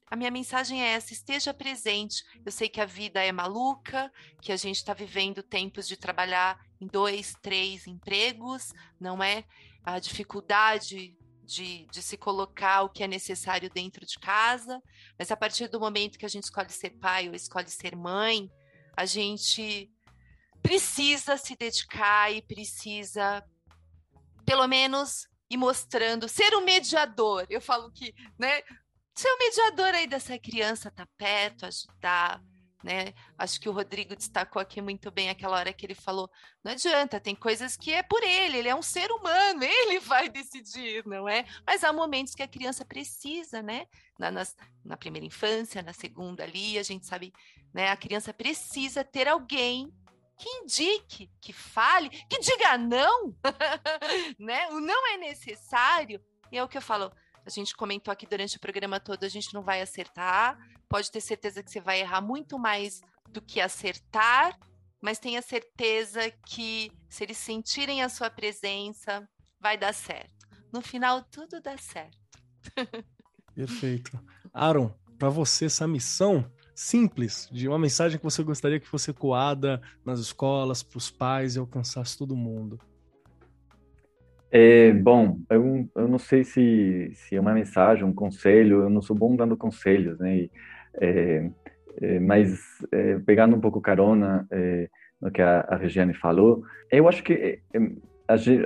a 0.08 0.14
minha 0.14 0.30
mensagem 0.30 0.82
é 0.82 0.92
essa: 0.92 1.12
esteja 1.12 1.52
presente. 1.52 2.24
Eu 2.44 2.52
sei 2.52 2.68
que 2.68 2.80
a 2.80 2.86
vida 2.86 3.22
é 3.22 3.32
maluca, 3.32 4.12
que 4.40 4.52
a 4.52 4.56
gente 4.56 4.76
está 4.76 4.94
vivendo 4.94 5.42
tempos 5.42 5.88
de 5.88 5.96
trabalhar 5.96 6.58
em 6.80 6.86
dois, 6.86 7.34
três 7.42 7.86
empregos, 7.86 8.72
não 9.00 9.22
é? 9.22 9.44
A 9.82 9.98
dificuldade 9.98 11.16
de, 11.44 11.86
de 11.86 12.02
se 12.02 12.16
colocar 12.16 12.82
o 12.82 12.88
que 12.88 13.02
é 13.02 13.08
necessário 13.08 13.70
dentro 13.70 14.04
de 14.04 14.18
casa, 14.18 14.82
mas 15.18 15.30
a 15.30 15.36
partir 15.36 15.68
do 15.68 15.80
momento 15.80 16.18
que 16.18 16.26
a 16.26 16.28
gente 16.28 16.44
escolhe 16.44 16.70
ser 16.70 16.90
pai 16.90 17.28
ou 17.28 17.34
escolhe 17.34 17.70
ser 17.70 17.96
mãe, 17.96 18.50
a 18.96 19.04
gente 19.06 19.90
precisa 20.62 21.36
se 21.36 21.54
dedicar 21.54 22.32
e 22.32 22.42
precisa, 22.42 23.44
pelo 24.44 24.66
menos, 24.66 25.28
e 25.50 25.56
mostrando, 25.56 26.28
ser 26.28 26.54
um 26.54 26.64
mediador. 26.64 27.46
Eu 27.48 27.60
falo 27.60 27.90
que, 27.92 28.14
né, 28.38 28.62
ser 29.14 29.28
um 29.28 29.38
mediador 29.38 29.94
aí 29.94 30.06
dessa 30.06 30.38
criança, 30.38 30.90
tá 30.90 31.06
perto, 31.16 31.66
ajudar, 31.66 32.42
né? 32.86 33.12
Acho 33.36 33.60
que 33.60 33.68
o 33.68 33.72
Rodrigo 33.72 34.14
destacou 34.14 34.60
aqui 34.60 34.80
muito 34.80 35.10
bem 35.10 35.28
aquela 35.28 35.56
hora 35.56 35.72
que 35.72 35.84
ele 35.84 35.94
falou: 35.94 36.30
não 36.62 36.72
adianta, 36.72 37.18
tem 37.18 37.34
coisas 37.34 37.76
que 37.76 37.92
é 37.92 38.02
por 38.02 38.22
ele, 38.22 38.58
ele 38.58 38.68
é 38.68 38.74
um 38.74 38.82
ser 38.82 39.10
humano, 39.10 39.62
ele 39.64 39.98
vai 39.98 40.28
decidir, 40.28 41.04
não 41.06 41.28
é? 41.28 41.44
Mas 41.66 41.82
há 41.82 41.92
momentos 41.92 42.34
que 42.34 42.42
a 42.42 42.48
criança 42.48 42.84
precisa, 42.84 43.60
né? 43.62 43.86
Na, 44.18 44.30
na 44.84 44.96
primeira 44.96 45.26
infância, 45.26 45.82
na 45.82 45.92
segunda 45.92 46.44
ali, 46.44 46.78
a 46.78 46.82
gente 46.82 47.06
sabe, 47.06 47.32
né? 47.74 47.90
A 47.90 47.96
criança 47.96 48.32
precisa 48.32 49.02
ter 49.02 49.26
alguém 49.26 49.92
que 50.36 50.48
indique, 50.48 51.30
que 51.40 51.52
fale, 51.52 52.10
que 52.10 52.38
diga 52.38 52.76
não, 52.76 53.34
né? 54.38 54.68
O 54.68 54.80
não 54.80 55.14
é 55.14 55.16
necessário. 55.16 56.20
E 56.52 56.58
é 56.58 56.62
o 56.62 56.68
que 56.68 56.76
eu 56.76 56.82
falo. 56.82 57.12
A 57.44 57.50
gente 57.50 57.76
comentou 57.76 58.12
aqui 58.12 58.26
durante 58.26 58.56
o 58.56 58.60
programa 58.60 58.98
todo, 58.98 59.24
a 59.24 59.28
gente 59.28 59.54
não 59.54 59.62
vai 59.62 59.80
acertar. 59.80 60.58
Pode 60.88 61.10
ter 61.10 61.20
certeza 61.20 61.62
que 61.62 61.70
você 61.70 61.80
vai 61.80 62.00
errar 62.00 62.20
muito 62.20 62.58
mais 62.58 63.00
do 63.30 63.40
que 63.40 63.60
acertar, 63.60 64.58
mas 65.00 65.18
tenha 65.18 65.40
certeza 65.42 66.30
que 66.46 66.90
se 67.08 67.24
eles 67.24 67.38
sentirem 67.38 68.02
a 68.02 68.08
sua 68.08 68.30
presença, 68.30 69.28
vai 69.60 69.76
dar 69.76 69.94
certo. 69.94 70.46
No 70.72 70.82
final, 70.82 71.22
tudo 71.22 71.60
dá 71.60 71.76
certo. 71.78 72.18
Perfeito. 73.54 74.18
Aaron, 74.52 74.92
para 75.18 75.28
você 75.28 75.66
essa 75.66 75.86
missão 75.86 76.50
simples, 76.76 77.48
de 77.50 77.66
uma 77.66 77.78
mensagem 77.78 78.18
que 78.18 78.24
você 78.24 78.42
gostaria 78.44 78.78
que 78.78 78.86
fosse 78.86 79.10
coada 79.10 79.80
nas 80.04 80.20
escolas, 80.20 80.82
para 80.82 80.98
os 80.98 81.10
pais 81.10 81.56
e 81.56 81.58
alcançasse 81.58 82.18
todo 82.18 82.36
mundo? 82.36 82.78
É, 84.52 84.92
bom, 84.92 85.40
eu, 85.48 85.88
eu 85.96 86.06
não 86.06 86.18
sei 86.18 86.44
se, 86.44 87.10
se 87.14 87.34
é 87.34 87.40
uma 87.40 87.54
mensagem, 87.54 88.04
um 88.04 88.12
conselho, 88.12 88.82
eu 88.82 88.90
não 88.90 89.00
sou 89.00 89.16
bom 89.16 89.34
dando 89.34 89.56
conselhos, 89.56 90.18
né? 90.18 90.36
E, 90.36 90.50
é, 91.00 91.50
é, 92.02 92.20
mas 92.20 92.60
é, 92.92 93.18
pegando 93.20 93.56
um 93.56 93.60
pouco 93.60 93.80
carona 93.80 94.46
é, 94.50 94.88
no 95.20 95.30
que 95.30 95.40
a, 95.40 95.60
a 95.60 95.76
Regiane 95.76 96.12
falou, 96.12 96.62
eu 96.90 97.08
acho 97.08 97.22
que 97.22 97.32
é, 97.72 97.80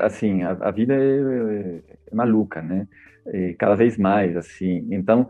assim 0.01 0.43
a, 0.43 0.51
a 0.51 0.71
vida 0.73 0.95
é, 0.95 1.81
maluca, 2.13 2.61
né? 2.61 2.89
cada 3.59 3.77
vez 3.77 3.97
mais 3.97 4.37
assim. 4.37 4.89
Então 4.91 5.29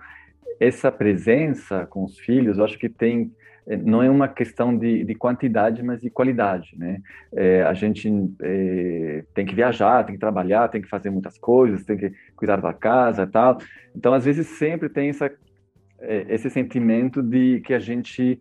essa 0.60 0.92
presença 0.92 1.86
com 1.86 2.04
os 2.04 2.18
filhos, 2.18 2.58
eu 2.58 2.64
acho 2.64 2.78
que 2.78 2.88
tem 2.88 3.32
eh, 3.66 3.76
não 3.76 4.02
é 4.02 4.10
uma 4.10 4.28
questão 4.28 4.76
de, 4.76 5.04
de 5.04 5.14
quantidade, 5.14 5.82
mas 5.82 6.00
de 6.00 6.10
qualidade, 6.10 6.76
né? 6.76 7.00
É, 7.34 7.62
a 7.62 7.72
gente 7.72 8.08
é, 8.42 9.24
tem 9.34 9.46
que 9.46 9.54
viajar, 9.54 10.04
tem 10.04 10.14
que 10.14 10.20
trabalhar, 10.20 10.68
tem 10.68 10.82
que 10.82 10.88
fazer 10.88 11.10
muitas 11.10 11.38
coisas, 11.38 11.84
tem 11.84 11.96
que 11.96 12.12
cuidar 12.36 12.56
da 12.56 12.74
casa, 12.74 13.26
tal. 13.26 13.58
Então, 13.96 14.12
às 14.12 14.24
vezes 14.24 14.46
sempre 14.46 14.88
tem 14.88 15.08
essa 15.08 15.30
é, 16.00 16.26
esse 16.28 16.50
sentimento 16.50 17.22
de 17.22 17.60
que 17.60 17.74
a 17.74 17.78
gente 17.78 18.40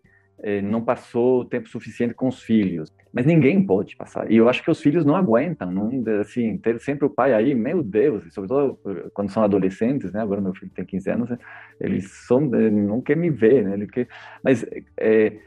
não 0.62 0.82
passou 0.82 1.44
tempo 1.44 1.68
suficiente 1.68 2.14
com 2.14 2.28
os 2.28 2.42
filhos. 2.42 2.90
Mas 3.12 3.26
ninguém 3.26 3.64
pode 3.64 3.96
passar. 3.96 4.30
E 4.30 4.36
eu 4.36 4.48
acho 4.48 4.62
que 4.62 4.70
os 4.70 4.80
filhos 4.80 5.04
não 5.04 5.16
aguentam, 5.16 5.70
não, 5.70 5.90
assim, 6.20 6.56
ter 6.58 6.78
sempre 6.80 7.06
o 7.06 7.10
pai 7.10 7.34
aí, 7.34 7.54
meu 7.54 7.82
Deus, 7.82 8.32
sobretudo 8.32 8.78
quando 9.12 9.30
são 9.30 9.42
adolescentes, 9.42 10.12
né? 10.12 10.20
Agora 10.20 10.40
meu 10.40 10.54
filho 10.54 10.70
tem 10.72 10.84
15 10.84 11.10
anos, 11.10 11.38
eles 11.80 12.10
são, 12.26 12.40
não 12.40 13.00
quer 13.00 13.16
me 13.16 13.28
ver, 13.28 13.64
né? 13.64 13.74
Ele 13.74 13.86
quer, 13.88 14.06
mas 14.42 14.64
é, 14.96 15.38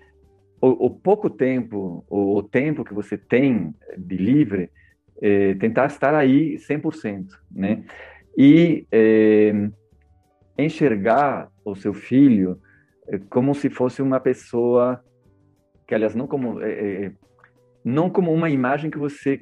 o, 0.62 0.88
o, 0.88 0.89
pouco 0.89 1.30
tempo, 1.30 2.06
o, 2.10 2.38
o, 2.38 2.44
tempo 2.44 2.84
que 2.84 2.94
você 2.94 3.18
tem 3.18 3.74
de 3.98 4.18
livre, 4.18 4.70
é, 5.22 5.54
tentar 5.56 5.86
estar 5.86 6.14
aí 6.14 6.58
100%, 6.58 7.28
né? 7.50 7.84
E 8.38 8.86
é, 8.91 9.70
enxergar 10.58 11.50
o 11.64 11.76
seu 11.76 11.94
filho 11.94 12.60
como 13.30 13.54
se 13.54 13.70
fosse 13.70 14.01
uma 14.01 14.20
pessoa 14.20 15.04
que 15.88 15.93
aliás 15.93 16.16
não 16.16 16.28
como 16.28 16.62
é, 16.62 16.72
é, 17.06 17.12
não 17.84 18.10
como 18.10 18.32
uma 18.32 18.49
imagem 18.49 18.89
que 18.89 18.97
você 18.97 19.41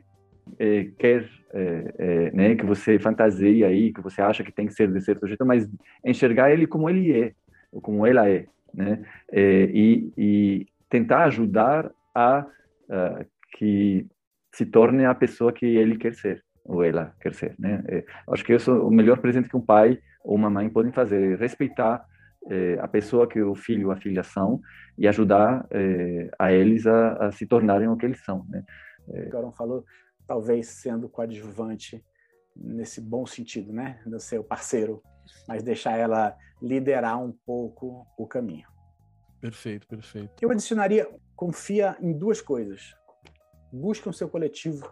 é, 0.57 0.89
quer 0.97 1.29
é, 1.53 1.93
é, 1.97 2.31
né 2.31 2.55
que 2.55 2.65
você 2.65 2.97
fantasia 2.97 3.67
aí 3.67 3.93
que 3.93 4.01
você 4.01 4.21
acha 4.21 4.43
que 4.43 4.51
tem 4.51 4.67
que 4.67 4.73
ser 4.73 4.91
de 4.91 5.01
certo 5.01 5.27
jeito 5.27 5.45
mas 5.45 5.69
enxergar 6.03 6.51
ele 6.51 6.65
como 6.65 6.89
ele 6.89 7.11
é 7.11 7.33
ou 7.71 7.79
como 7.79 8.05
ela 8.05 8.29
é 8.29 8.45
né 8.73 9.03
e, 9.31 10.11
e 10.17 10.67
tentar 10.89 11.25
ajudar 11.25 11.91
a 12.13 12.45
uh, 12.89 13.25
que 13.57 14.05
se 14.51 14.65
torne 14.65 15.05
a 15.05 15.15
pessoa 15.15 15.53
que 15.53 15.65
ele 15.65 15.97
quer 15.97 16.13
ser 16.13 16.43
ou 16.63 16.83
ela 16.83 17.13
quer 17.19 17.33
ser, 17.33 17.55
né? 17.57 17.83
É, 17.87 18.03
acho 18.29 18.43
que 18.43 18.53
isso 18.53 18.69
é 18.69 18.73
o 18.73 18.91
melhor 18.91 19.17
presente 19.17 19.49
que 19.49 19.57
um 19.57 19.61
pai 19.61 19.97
ou 20.23 20.35
uma 20.35 20.49
mãe 20.49 20.69
podem 20.69 20.91
fazer, 20.91 21.33
é 21.33 21.35
respeitar 21.35 22.05
é, 22.49 22.79
a 22.79 22.87
pessoa 22.87 23.27
que 23.27 23.41
o 23.41 23.55
filho 23.55 23.87
ou 23.87 23.93
a 23.93 23.97
filha 23.97 24.23
são 24.23 24.59
e 24.97 25.07
ajudar 25.07 25.65
é, 25.69 26.29
a 26.37 26.51
eles 26.51 26.87
a, 26.87 27.27
a, 27.27 27.31
se 27.31 27.45
tornarem 27.45 27.87
o 27.87 27.97
que 27.97 28.05
eles 28.05 28.23
são, 28.23 28.45
né? 28.49 28.63
É... 29.09 29.23
O 29.23 29.29
Carol 29.29 29.51
falou, 29.51 29.85
talvez 30.27 30.67
sendo 30.67 31.09
coadjuvante 31.09 32.03
nesse 32.55 32.99
bom 32.99 33.25
sentido, 33.25 33.71
né? 33.71 34.01
Do 34.05 34.19
seu 34.19 34.43
parceiro, 34.43 35.01
mas 35.47 35.63
deixar 35.63 35.97
ela 35.97 36.35
liderar 36.61 37.21
um 37.21 37.31
pouco 37.45 38.05
o 38.17 38.27
caminho. 38.27 38.67
Perfeito, 39.39 39.87
perfeito. 39.87 40.33
Eu 40.41 40.51
adicionaria, 40.51 41.07
confia 41.35 41.97
em 41.99 42.15
duas 42.15 42.41
coisas. 42.41 42.95
Busca 43.71 44.09
o 44.09 44.13
seu 44.13 44.29
coletivo 44.29 44.87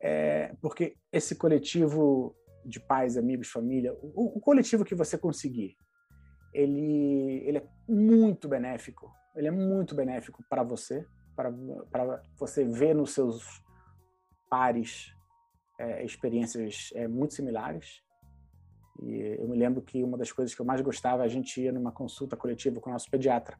é, 0.00 0.54
porque 0.62 0.96
esse 1.12 1.36
coletivo 1.36 2.34
de 2.64 2.80
pais, 2.80 3.16
amigos, 3.16 3.48
família, 3.48 3.92
o, 4.00 4.38
o, 4.38 4.40
coletivo 4.40 4.84
que 4.84 4.94
você 4.94 5.18
conseguir, 5.18 5.76
ele, 6.52 7.42
ele 7.46 7.58
é 7.58 7.66
muito 7.88 8.48
benéfico. 8.48 9.12
Ele 9.34 9.48
é 9.48 9.50
muito 9.50 9.94
benéfico 9.94 10.42
para 10.48 10.62
você, 10.62 11.06
para, 11.34 12.22
você 12.38 12.64
ver 12.64 12.94
nos 12.94 13.12
seus 13.12 13.62
pares 14.48 15.14
é, 15.78 16.04
experiências 16.04 16.90
é, 16.94 17.06
muito 17.06 17.34
similares. 17.34 18.02
E 19.02 19.36
eu 19.38 19.48
me 19.48 19.56
lembro 19.56 19.80
que 19.80 20.02
uma 20.02 20.18
das 20.18 20.30
coisas 20.30 20.54
que 20.54 20.60
eu 20.60 20.66
mais 20.66 20.80
gostava, 20.80 21.22
a 21.22 21.28
gente 21.28 21.60
ia 21.60 21.72
numa 21.72 21.92
consulta 21.92 22.36
coletiva 22.36 22.80
com 22.80 22.90
o 22.90 22.92
nosso 22.92 23.10
pediatra. 23.10 23.56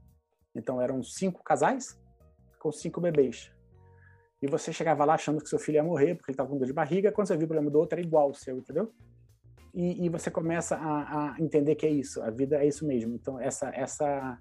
Então 0.55 0.81
eram 0.81 1.03
cinco 1.03 1.43
casais 1.43 1.99
com 2.59 2.71
cinco 2.71 3.01
bebês. 3.01 3.51
E 4.43 4.47
você 4.47 4.73
chegava 4.73 5.05
lá 5.05 5.15
achando 5.15 5.41
que 5.41 5.49
seu 5.49 5.59
filho 5.59 5.77
ia 5.77 5.85
morrer 5.85 6.15
porque 6.15 6.31
ele 6.31 6.35
estava 6.35 6.49
com 6.49 6.59
dor 6.59 6.67
de 6.67 6.73
barriga, 6.73 7.13
quando 7.13 7.29
você 7.29 7.37
viu 7.37 7.45
o 7.45 7.49
problema 7.49 7.71
do 7.71 7.79
outro 7.79 7.99
era 7.99 8.07
igual 8.07 8.31
o 8.31 8.35
seu, 8.35 8.59
entendeu? 8.59 8.93
E, 9.75 10.05
e 10.05 10.09
você 10.09 10.31
começa 10.31 10.77
a, 10.77 11.35
a, 11.35 11.41
entender 11.41 11.75
que 11.77 11.87
é 11.87 11.91
isso, 11.91 12.23
a 12.23 12.31
vida 12.31 12.57
é 12.57 12.67
isso 12.67 12.87
mesmo. 12.87 13.15
Então, 13.15 13.39
essa, 13.39 13.71
essa 13.71 14.39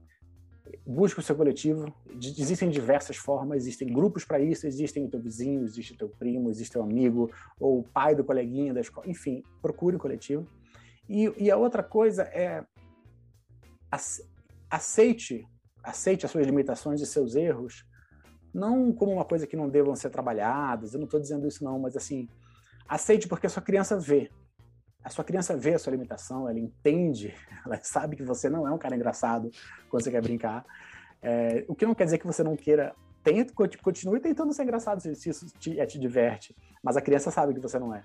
busca 0.86 1.20
o 1.20 1.24
seu 1.24 1.36
coletivo. 1.36 1.92
Existem 2.16 2.70
diversas 2.70 3.18
formas, 3.18 3.58
existem 3.58 3.92
grupos 3.92 4.24
para 4.24 4.40
isso, 4.40 4.68
existem 4.68 5.06
o 5.06 5.10
teu 5.10 5.20
vizinho, 5.20 5.64
existe 5.64 5.94
o 5.94 5.98
teu 5.98 6.10
primo, 6.10 6.50
existe 6.50 6.78
o 6.78 6.84
amigo, 6.84 7.32
ou 7.60 7.80
o 7.80 7.84
pai 7.84 8.16
do 8.16 8.24
coleguinha 8.24 8.74
da 8.74 8.82
escola, 8.82 9.10
enfim, 9.10 9.44
procure 9.62 9.96
o 9.96 10.00
coletivo. 10.00 10.48
E, 11.08 11.32
e 11.38 11.50
a 11.50 11.58
outra 11.58 11.82
coisa 11.82 12.24
é 12.24 12.64
aceite, 14.70 15.48
aceite 15.84 16.26
as 16.26 16.32
suas 16.32 16.46
limitações 16.46 17.02
e 17.02 17.06
seus 17.06 17.36
erros 17.36 17.84
não 18.54 18.92
como 18.92 19.14
uma 19.14 19.26
coisa 19.26 19.48
que 19.48 19.56
não 19.56 19.70
devam 19.70 19.96
ser 19.96 20.10
trabalhadas, 20.10 20.94
eu 20.94 21.00
não 21.00 21.06
estou 21.06 21.20
dizendo 21.20 21.48
isso 21.48 21.64
não, 21.64 21.80
mas 21.80 21.96
assim, 21.96 22.28
aceite 22.88 23.28
porque 23.28 23.48
a 23.48 23.50
sua 23.50 23.62
criança 23.62 23.98
vê. 23.98 24.30
A 25.10 25.12
sua 25.12 25.24
criança 25.24 25.58
vê 25.58 25.74
a 25.74 25.80
sua 25.80 25.90
limitação, 25.90 26.48
ela 26.48 26.60
entende, 26.60 27.34
ela 27.66 27.80
sabe 27.82 28.16
que 28.16 28.22
você 28.22 28.48
não 28.48 28.68
é 28.68 28.72
um 28.72 28.78
cara 28.78 28.96
engraçado 28.96 29.50
quando 29.90 30.04
você 30.04 30.12
quer 30.12 30.22
brincar. 30.22 30.64
É, 31.20 31.66
o 31.68 31.74
que 31.74 31.84
não 31.84 31.96
quer 31.96 32.06
dizer 32.06 32.20
que 32.20 32.28
você 32.28 32.44
não 32.44 32.56
queira, 32.56 32.94
tente, 33.24 33.52
continue 33.82 34.20
tentando 34.20 34.54
ser 34.54 34.64
engraçado 34.64 35.02
se, 35.02 35.30
isso 35.30 35.48
te, 35.58 35.80
é, 35.80 35.86
te 35.88 35.98
diverte, 35.98 36.56
mas 36.84 36.96
a 36.96 37.02
criança 37.02 37.32
sabe 37.32 37.56
que 37.56 37.60
você 37.60 37.80
não 37.80 37.94
é. 37.94 38.04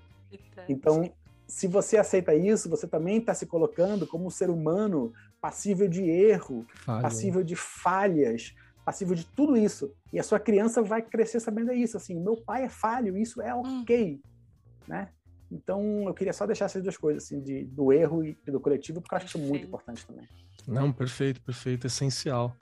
Então, 0.67 1.13
se 1.47 1.67
você 1.67 1.95
aceita 1.95 2.33
isso, 2.33 2.67
você 2.67 2.87
também 2.87 3.17
está 3.17 3.35
se 3.35 3.45
colocando 3.45 4.07
como 4.07 4.25
um 4.25 4.31
ser 4.31 4.49
humano 4.49 5.13
passível 5.39 5.87
de 5.87 6.01
erro, 6.01 6.65
Falha. 6.73 7.03
passível 7.03 7.43
de 7.43 7.55
falhas, 7.55 8.55
passivo 8.83 9.13
de 9.13 9.27
tudo 9.27 9.55
isso. 9.55 9.93
E 10.11 10.19
a 10.19 10.23
sua 10.23 10.39
criança 10.39 10.81
vai 10.81 11.03
crescer 11.03 11.39
sabendo 11.39 11.71
isso, 11.71 11.97
assim, 11.97 12.19
meu 12.19 12.35
pai 12.35 12.63
é 12.63 12.69
falho, 12.69 13.15
isso 13.15 13.43
é 13.43 13.53
hum. 13.53 13.81
ok, 13.83 14.15
hum. 14.15 14.29
né? 14.87 15.09
Então, 15.51 16.03
eu 16.07 16.13
queria 16.13 16.33
só 16.33 16.45
deixar 16.45 16.65
essas 16.65 16.81
duas 16.81 16.97
coisas, 16.97 17.23
assim, 17.23 17.41
de, 17.41 17.65
do 17.65 17.93
erro 17.93 18.23
e 18.25 18.37
do 18.47 18.59
coletivo, 18.59 19.01
porque 19.01 19.13
eu 19.13 19.17
acho 19.17 19.27
isso 19.27 19.39
muito 19.39 19.65
importante 19.65 20.05
também. 20.05 20.27
Não, 20.67 20.91
perfeito, 20.91 21.41
perfeito, 21.41 21.87
essencial. 21.87 22.55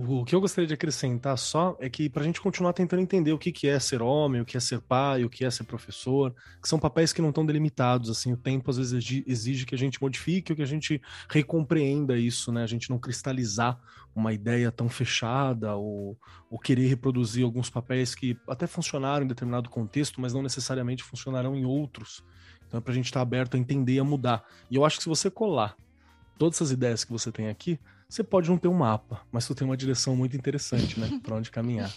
O 0.00 0.24
que 0.24 0.32
eu 0.32 0.40
gostaria 0.40 0.68
de 0.68 0.74
acrescentar 0.74 1.36
só 1.36 1.76
é 1.80 1.90
que 1.90 2.08
para 2.08 2.22
a 2.22 2.24
gente 2.24 2.40
continuar 2.40 2.72
tentando 2.72 3.02
entender 3.02 3.32
o 3.32 3.38
que, 3.38 3.50
que 3.50 3.66
é 3.66 3.80
ser 3.80 4.00
homem, 4.00 4.40
o 4.40 4.44
que 4.44 4.56
é 4.56 4.60
ser 4.60 4.80
pai, 4.80 5.24
o 5.24 5.28
que 5.28 5.44
é 5.44 5.50
ser 5.50 5.64
professor, 5.64 6.32
que 6.62 6.68
são 6.68 6.78
papéis 6.78 7.12
que 7.12 7.20
não 7.20 7.30
estão 7.30 7.44
delimitados, 7.44 8.08
assim, 8.08 8.32
o 8.32 8.36
tempo 8.36 8.70
às 8.70 8.76
vezes 8.76 9.24
exige 9.26 9.66
que 9.66 9.74
a 9.74 9.78
gente 9.78 10.00
modifique, 10.00 10.52
ou 10.52 10.56
que 10.56 10.62
a 10.62 10.66
gente 10.66 11.02
recompreenda 11.28 12.16
isso, 12.16 12.52
né? 12.52 12.62
A 12.62 12.66
gente 12.68 12.88
não 12.90 12.96
cristalizar 12.96 13.76
uma 14.14 14.32
ideia 14.32 14.70
tão 14.70 14.88
fechada 14.88 15.74
ou, 15.74 16.16
ou 16.48 16.60
querer 16.60 16.86
reproduzir 16.86 17.44
alguns 17.44 17.68
papéis 17.68 18.14
que 18.14 18.38
até 18.46 18.68
funcionaram 18.68 19.24
em 19.24 19.28
determinado 19.28 19.68
contexto, 19.68 20.20
mas 20.20 20.32
não 20.32 20.42
necessariamente 20.42 21.02
funcionarão 21.02 21.56
em 21.56 21.64
outros. 21.64 22.24
Então 22.68 22.78
é 22.78 22.80
para 22.80 22.92
a 22.92 22.94
gente 22.94 23.06
estar 23.06 23.18
tá 23.18 23.22
aberto 23.22 23.56
a 23.56 23.58
entender 23.58 23.94
e 23.94 23.98
a 23.98 24.04
mudar. 24.04 24.44
E 24.70 24.76
eu 24.76 24.84
acho 24.84 24.98
que 24.98 25.02
se 25.02 25.08
você 25.08 25.28
colar 25.28 25.76
todas 26.38 26.58
essas 26.58 26.70
ideias 26.70 27.02
que 27.02 27.10
você 27.10 27.32
tem 27.32 27.48
aqui, 27.48 27.80
você 28.08 28.24
pode 28.24 28.48
não 28.48 28.56
ter 28.56 28.68
um 28.68 28.74
mapa, 28.74 29.20
mas 29.30 29.46
tu 29.46 29.54
tem 29.54 29.66
uma 29.66 29.76
direção 29.76 30.16
muito 30.16 30.36
interessante, 30.36 30.98
né? 30.98 31.20
Para 31.22 31.36
onde 31.36 31.50
caminhar. 31.50 31.92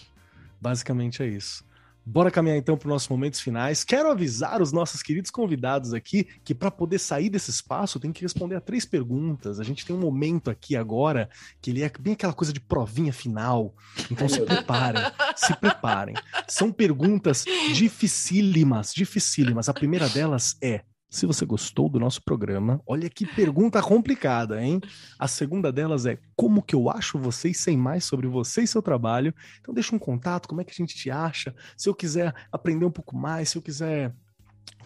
Basicamente 0.59 1.23
é 1.23 1.27
isso. 1.27 1.63
Bora 2.03 2.31
caminhar 2.31 2.57
então 2.57 2.75
para 2.75 2.87
os 2.87 2.91
nossos 2.91 3.07
momentos 3.07 3.39
finais. 3.39 3.83
Quero 3.83 4.11
avisar 4.11 4.61
os 4.61 4.71
nossos 4.71 5.03
queridos 5.03 5.29
convidados 5.29 5.93
aqui 5.93 6.27
que 6.43 6.53
para 6.53 6.71
poder 6.71 6.97
sair 6.97 7.29
desse 7.29 7.51
espaço 7.51 7.99
tem 7.99 8.11
que 8.11 8.23
responder 8.23 8.55
a 8.55 8.61
três 8.61 8.85
perguntas. 8.85 9.59
A 9.59 9.63
gente 9.63 9.85
tem 9.85 9.95
um 9.95 9.99
momento 9.99 10.49
aqui 10.49 10.75
agora 10.75 11.29
que 11.61 11.69
ele 11.69 11.83
é 11.83 11.91
bem 11.99 12.13
aquela 12.13 12.33
coisa 12.33 12.51
de 12.51 12.59
provinha 12.59 13.13
final. 13.13 13.73
Então 14.09 14.27
se 14.27 14.41
preparem, 14.41 15.03
se 15.35 15.55
preparem. 15.55 16.15
São 16.47 16.71
perguntas 16.71 17.45
dificílimas, 17.73 18.93
dificílimas. 18.93 19.69
A 19.69 19.73
primeira 19.73 20.09
delas 20.09 20.57
é: 20.59 20.81
se 21.11 21.25
você 21.25 21.45
gostou 21.45 21.89
do 21.89 21.99
nosso 21.99 22.23
programa, 22.23 22.81
olha 22.87 23.09
que 23.09 23.25
pergunta 23.25 23.81
complicada, 23.83 24.63
hein? 24.63 24.79
A 25.19 25.27
segunda 25.27 25.69
delas 25.69 26.05
é 26.05 26.17
como 26.37 26.63
que 26.63 26.73
eu 26.73 26.89
acho 26.89 27.19
vocês 27.19 27.57
sem 27.57 27.75
mais 27.75 28.05
sobre 28.05 28.27
você 28.27 28.61
e 28.61 28.67
seu 28.67 28.81
trabalho. 28.81 29.35
Então 29.59 29.73
deixa 29.73 29.93
um 29.93 29.99
contato, 29.99 30.47
como 30.47 30.61
é 30.61 30.63
que 30.63 30.71
a 30.71 30.73
gente 30.73 30.95
te 30.95 31.11
acha? 31.11 31.53
Se 31.75 31.89
eu 31.89 31.93
quiser 31.93 32.33
aprender 32.49 32.85
um 32.85 32.91
pouco 32.91 33.15
mais, 33.17 33.49
se 33.49 33.57
eu 33.57 33.61
quiser 33.61 34.15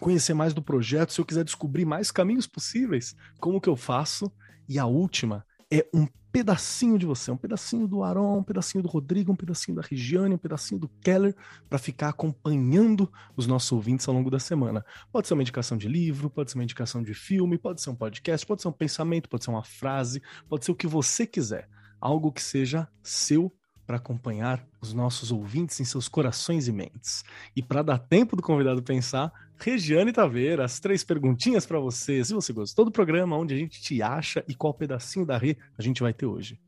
conhecer 0.00 0.34
mais 0.34 0.52
do 0.52 0.60
projeto, 0.60 1.12
se 1.12 1.20
eu 1.20 1.24
quiser 1.24 1.44
descobrir 1.44 1.84
mais 1.84 2.10
caminhos 2.10 2.46
possíveis, 2.48 3.14
como 3.38 3.60
que 3.60 3.68
eu 3.68 3.76
faço? 3.76 4.30
E 4.68 4.80
a 4.80 4.86
última 4.86 5.46
é 5.72 5.86
um 5.94 6.08
pedacinho 6.36 6.98
de 6.98 7.06
você, 7.06 7.30
um 7.30 7.36
pedacinho 7.36 7.88
do 7.88 8.02
Aron, 8.02 8.40
um 8.40 8.42
pedacinho 8.42 8.82
do 8.82 8.90
Rodrigo, 8.90 9.32
um 9.32 9.36
pedacinho 9.36 9.74
da 9.74 9.80
Regiane, 9.80 10.34
um 10.34 10.38
pedacinho 10.38 10.78
do 10.78 10.86
Keller, 11.00 11.34
para 11.66 11.78
ficar 11.78 12.10
acompanhando 12.10 13.10
os 13.34 13.46
nossos 13.46 13.72
ouvintes 13.72 14.06
ao 14.06 14.14
longo 14.14 14.30
da 14.30 14.38
semana. 14.38 14.84
Pode 15.10 15.26
ser 15.26 15.32
uma 15.32 15.42
indicação 15.42 15.78
de 15.78 15.88
livro, 15.88 16.28
pode 16.28 16.50
ser 16.50 16.58
uma 16.58 16.64
indicação 16.64 17.02
de 17.02 17.14
filme, 17.14 17.56
pode 17.56 17.80
ser 17.80 17.88
um 17.88 17.94
podcast, 17.94 18.46
pode 18.46 18.60
ser 18.60 18.68
um 18.68 18.72
pensamento, 18.72 19.30
pode 19.30 19.44
ser 19.44 19.50
uma 19.50 19.64
frase, 19.64 20.22
pode 20.46 20.66
ser 20.66 20.72
o 20.72 20.74
que 20.74 20.86
você 20.86 21.26
quiser. 21.26 21.70
Algo 21.98 22.30
que 22.30 22.42
seja 22.42 22.86
seu 23.02 23.50
para 23.86 23.96
acompanhar 23.96 24.66
os 24.80 24.92
nossos 24.92 25.30
ouvintes 25.30 25.78
em 25.80 25.84
seus 25.84 26.08
corações 26.08 26.66
e 26.66 26.72
mentes. 26.72 27.24
E 27.54 27.62
para 27.62 27.82
dar 27.82 27.98
tempo 27.98 28.34
do 28.34 28.42
convidado 28.42 28.82
pensar, 28.82 29.32
Regiane 29.58 30.12
Taveira, 30.12 30.64
as 30.64 30.80
três 30.80 31.04
perguntinhas 31.04 31.64
para 31.64 31.78
você. 31.78 32.24
Se 32.24 32.34
você 32.34 32.52
gostou 32.52 32.84
do 32.84 32.90
programa, 32.90 33.36
onde 33.36 33.54
a 33.54 33.58
gente 33.58 33.80
te 33.80 34.02
acha 34.02 34.44
e 34.48 34.54
qual 34.54 34.74
pedacinho 34.74 35.24
da 35.24 35.38
Rê 35.38 35.56
a 35.78 35.82
gente 35.82 36.02
vai 36.02 36.12
ter 36.12 36.26
hoje. 36.26 36.60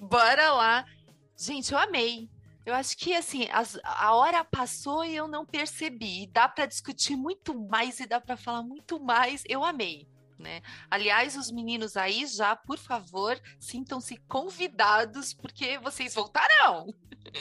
Bora 0.00 0.52
lá. 0.52 0.84
Gente, 1.36 1.72
eu 1.72 1.78
amei. 1.78 2.28
Eu 2.64 2.74
acho 2.74 2.96
que 2.96 3.14
assim, 3.14 3.48
as, 3.50 3.78
a 3.82 4.14
hora 4.14 4.44
passou 4.44 5.04
e 5.04 5.14
eu 5.14 5.26
não 5.26 5.44
percebi. 5.44 6.28
Dá 6.32 6.48
para 6.48 6.66
discutir 6.66 7.16
muito 7.16 7.54
mais 7.54 8.00
e 8.00 8.06
dá 8.06 8.20
para 8.20 8.36
falar 8.36 8.62
muito 8.62 9.00
mais. 9.00 9.42
Eu 9.48 9.64
amei 9.64 10.06
né? 10.42 10.60
Aliás, 10.90 11.36
os 11.36 11.50
meninos 11.50 11.96
aí 11.96 12.26
já, 12.26 12.54
por 12.54 12.78
favor, 12.78 13.40
sintam-se 13.58 14.16
convidados, 14.28 15.32
porque 15.32 15.78
vocês 15.78 16.14
voltarão. 16.14 16.92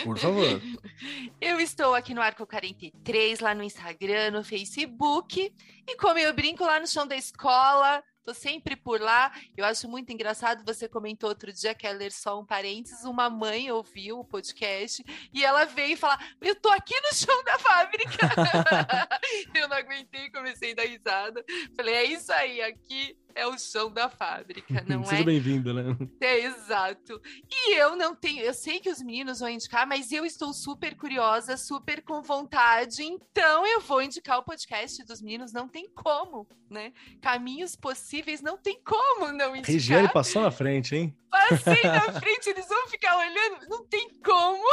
Por 0.04 0.18
favor. 0.18 0.46
Eu 1.42 1.60
estou 1.60 1.96
aqui 1.96 2.14
no 2.14 2.22
Arco 2.22 2.46
43, 2.46 3.40
lá 3.40 3.54
no 3.54 3.64
Instagram, 3.64 4.32
no 4.32 4.44
Facebook, 4.44 5.54
e 5.88 5.98
como 5.98 6.20
eu 6.20 6.34
brinco 6.34 6.64
lá 6.64 6.80
no 6.80 6.88
chão 6.88 7.08
da 7.08 7.16
escola, 7.16 8.04
Tô 8.24 8.34
sempre 8.34 8.76
por 8.76 9.02
lá. 9.02 9.32
Eu 9.58 9.66
acho 9.66 9.88
muito 9.88 10.12
engraçado. 10.12 10.64
Você 10.66 10.88
comentou 10.88 11.30
outro 11.30 11.52
dia, 11.52 11.74
quer 11.74 11.94
ler 11.94 12.12
só 12.12 12.40
um 12.40 12.46
parênteses. 12.46 13.04
Uma 13.04 13.30
mãe 13.30 13.72
ouviu 13.72 14.20
o 14.20 14.26
podcast 14.26 15.04
e 15.34 15.44
ela 15.44 15.66
veio 15.66 15.98
falar: 15.98 16.36
Eu 16.40 16.56
tô 16.56 16.70
aqui 16.70 16.94
no 17.02 17.16
chão 17.16 17.44
da 17.44 17.58
fábrica. 17.58 18.28
eu 19.56 19.68
não 19.68 19.78
aguentei, 19.78 20.30
comecei 20.30 20.74
a 20.74 20.76
dar 20.76 20.86
risada. 20.86 21.44
Falei: 21.76 21.96
É 21.96 22.04
isso 22.04 22.32
aí, 22.32 22.62
aqui 22.62 23.18
é 23.36 23.48
o 23.48 23.58
chão 23.58 23.92
da 23.92 24.10
fábrica, 24.10 24.84
não 24.88 25.04
Seja 25.04 25.22
é? 25.22 25.26
bem-vinda, 25.26 25.74
né? 25.74 25.98
É, 26.20 26.40
exato. 26.40 27.22
E 27.50 27.76
eu 27.76 27.96
não 27.96 28.16
tenho, 28.16 28.44
eu 28.44 28.54
sei 28.54 28.80
que 28.80 28.90
os 28.90 29.02
meninos 29.02 29.40
vão 29.40 29.50
indicar, 29.50 29.88
mas 29.88 30.12
eu 30.12 30.26
estou 30.26 30.54
super 30.54 30.96
curiosa, 30.96 31.58
super 31.58 32.02
com 32.02 32.22
vontade, 32.22 33.04
então 33.04 33.66
eu 33.66 33.82
vou 33.82 34.02
indicar 34.02 34.40
o 34.40 34.44
podcast 34.44 35.04
dos 35.04 35.22
meninos, 35.22 35.52
não 35.52 35.68
tem 35.68 35.90
como, 35.94 36.48
né? 36.70 36.94
Caminhos 37.22 37.76
possíveis, 37.76 38.42
não 38.42 38.58
tem 38.58 38.82
como 38.84 39.32
não 39.32 39.56
indicar. 39.56 39.74
Regiane 39.74 40.12
passou 40.12 40.42
na 40.42 40.52
frente, 40.52 40.96
hein? 40.96 41.18
Passei 41.30 41.84
na 41.84 42.12
frente, 42.20 42.50
eles 42.50 42.68
vão 42.68 42.88
ficar 42.88 43.18
olhando, 43.18 43.70
não 43.70 43.86
tem 43.88 44.10
como. 44.24 44.64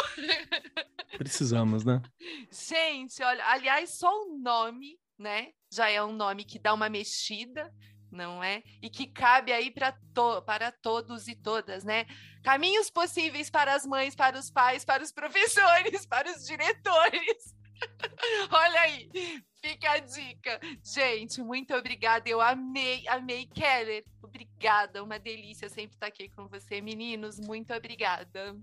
Precisamos, 1.16 1.84
né? 1.84 2.02
Gente, 2.50 3.22
olha, 3.22 3.44
aliás, 3.46 3.90
só 3.90 4.10
o 4.22 4.38
nome, 4.38 4.98
né? 5.18 5.48
Já 5.72 5.88
é 5.88 6.02
um 6.02 6.12
nome 6.12 6.44
que 6.44 6.58
dá 6.58 6.74
uma 6.74 6.88
mexida, 6.88 7.72
não 8.10 8.42
é? 8.42 8.62
E 8.82 8.88
que 8.88 9.06
cabe 9.06 9.52
aí 9.52 9.70
para 9.70 9.92
to 10.14 10.42
para 10.42 10.72
todos 10.72 11.28
e 11.28 11.34
todas, 11.34 11.84
né? 11.84 12.06
Caminhos 12.42 12.90
possíveis 12.90 13.50
para 13.50 13.74
as 13.74 13.84
mães, 13.84 14.14
para 14.14 14.38
os 14.38 14.50
pais, 14.50 14.84
para 14.84 15.02
os 15.02 15.12
professores, 15.12 16.06
para 16.06 16.30
os 16.30 16.46
diretores. 16.46 17.54
Olha 18.50 18.80
aí, 18.80 19.08
fica 19.60 19.92
a 19.92 19.98
dica. 19.98 20.60
Gente, 20.82 21.42
muito 21.42 21.74
obrigada. 21.74 22.28
Eu 22.28 22.40
amei, 22.40 23.06
amei, 23.08 23.46
Keller. 23.46 24.04
Obrigada, 24.22 25.02
uma 25.02 25.18
delícia 25.18 25.68
sempre 25.68 25.96
estar 25.96 26.06
aqui 26.06 26.28
com 26.28 26.48
você, 26.48 26.80
meninos. 26.80 27.38
Muito 27.38 27.72
obrigada. 27.72 28.56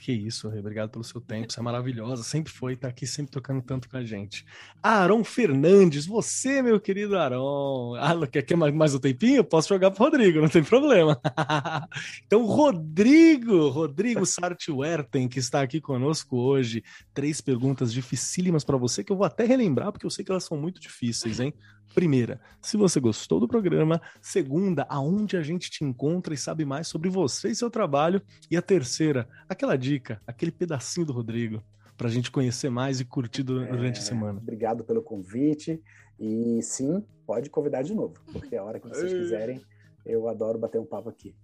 Que 0.00 0.12
isso. 0.12 0.48
Obrigado 0.48 0.88
pelo 0.88 1.04
seu 1.04 1.20
tempo. 1.20 1.52
Você 1.52 1.60
é 1.60 1.62
maravilhosa. 1.62 2.22
Sempre 2.22 2.50
foi, 2.50 2.74
tá 2.74 2.88
aqui 2.88 3.06
sempre 3.06 3.30
tocando 3.30 3.60
tanto 3.60 3.86
com 3.86 3.98
a 3.98 4.02
gente. 4.02 4.46
Aaron 4.82 5.22
Fernandes, 5.22 6.06
você, 6.06 6.62
meu 6.62 6.80
querido 6.80 7.18
Aaron. 7.18 7.96
Ah, 7.96 8.26
quer, 8.26 8.40
quer 8.40 8.56
mais, 8.56 8.74
mais 8.74 8.94
um 8.94 8.98
tempinho? 8.98 9.44
Posso 9.44 9.68
jogar 9.68 9.90
pro 9.90 10.04
Rodrigo, 10.04 10.40
não 10.40 10.48
tem 10.48 10.64
problema. 10.64 11.20
então, 12.26 12.46
Rodrigo, 12.46 13.68
Rodrigo 13.68 14.24
Sartwerten, 14.24 15.28
que 15.28 15.38
está 15.38 15.60
aqui 15.60 15.82
conosco 15.82 16.34
hoje. 16.38 16.82
Três 17.12 17.42
perguntas 17.42 17.92
dificílimas 17.92 18.64
para 18.64 18.78
você, 18.78 19.04
que 19.04 19.12
eu 19.12 19.16
vou 19.16 19.26
até 19.26 19.44
relembrar, 19.44 19.92
porque 19.92 20.06
eu 20.06 20.10
sei 20.10 20.24
que 20.24 20.30
elas 20.30 20.44
são 20.44 20.56
muito 20.56 20.80
difíceis, 20.80 21.40
hein? 21.40 21.52
Primeira, 21.94 22.40
se 22.62 22.76
você 22.76 23.00
gostou 23.00 23.40
do 23.40 23.48
programa. 23.48 24.00
Segunda, 24.20 24.86
aonde 24.88 25.36
a 25.36 25.42
gente 25.42 25.70
te 25.70 25.84
encontra 25.84 26.32
e 26.32 26.36
sabe 26.36 26.64
mais 26.64 26.86
sobre 26.86 27.08
você 27.08 27.48
e 27.48 27.54
seu 27.54 27.70
trabalho. 27.70 28.22
E 28.50 28.56
a 28.56 28.62
terceira, 28.62 29.28
aquela 29.48 29.76
dica, 29.76 30.20
aquele 30.26 30.52
pedacinho 30.52 31.06
do 31.06 31.12
Rodrigo, 31.12 31.62
para 31.96 32.08
a 32.08 32.10
gente 32.10 32.30
conhecer 32.30 32.70
mais 32.70 33.00
e 33.00 33.04
curtir 33.04 33.42
durante 33.42 33.98
é, 33.98 34.02
a 34.02 34.04
semana. 34.04 34.38
Obrigado 34.38 34.84
pelo 34.84 35.02
convite. 35.02 35.82
E 36.18 36.62
sim, 36.62 37.04
pode 37.26 37.48
convidar 37.48 37.82
de 37.82 37.94
novo, 37.94 38.14
porque 38.30 38.54
a 38.54 38.62
hora 38.62 38.78
que 38.78 38.86
vocês 38.86 39.12
quiserem, 39.12 39.64
eu 40.04 40.28
adoro 40.28 40.58
bater 40.58 40.78
um 40.78 40.84
papo 40.84 41.08
aqui. 41.08 41.34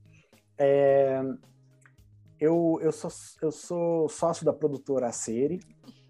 É, 0.58 1.22
eu, 2.38 2.78
eu, 2.82 2.92
sou, 2.92 3.10
eu 3.40 3.50
sou 3.50 4.08
sócio 4.08 4.44
da 4.44 4.52
produtora 4.52 5.08
Aceri 5.08 5.60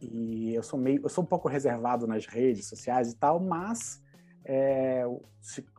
e 0.00 0.52
eu 0.52 0.62
sou 0.62 0.78
meio, 0.78 1.00
eu 1.02 1.08
sou 1.08 1.22
um 1.22 1.26
pouco 1.26 1.48
reservado 1.48 2.06
nas 2.06 2.26
redes 2.26 2.66
sociais 2.66 3.12
e 3.12 3.16
tal, 3.16 3.38
mas 3.38 4.02
é, 4.46 5.04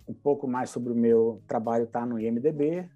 um 0.07 0.13
pouco 0.13 0.47
mais 0.47 0.69
sobre 0.69 0.91
o 0.91 0.95
meu 0.95 1.41
trabalho 1.47 1.85
está 1.85 2.05
no 2.05 2.19
IMDB 2.19 2.87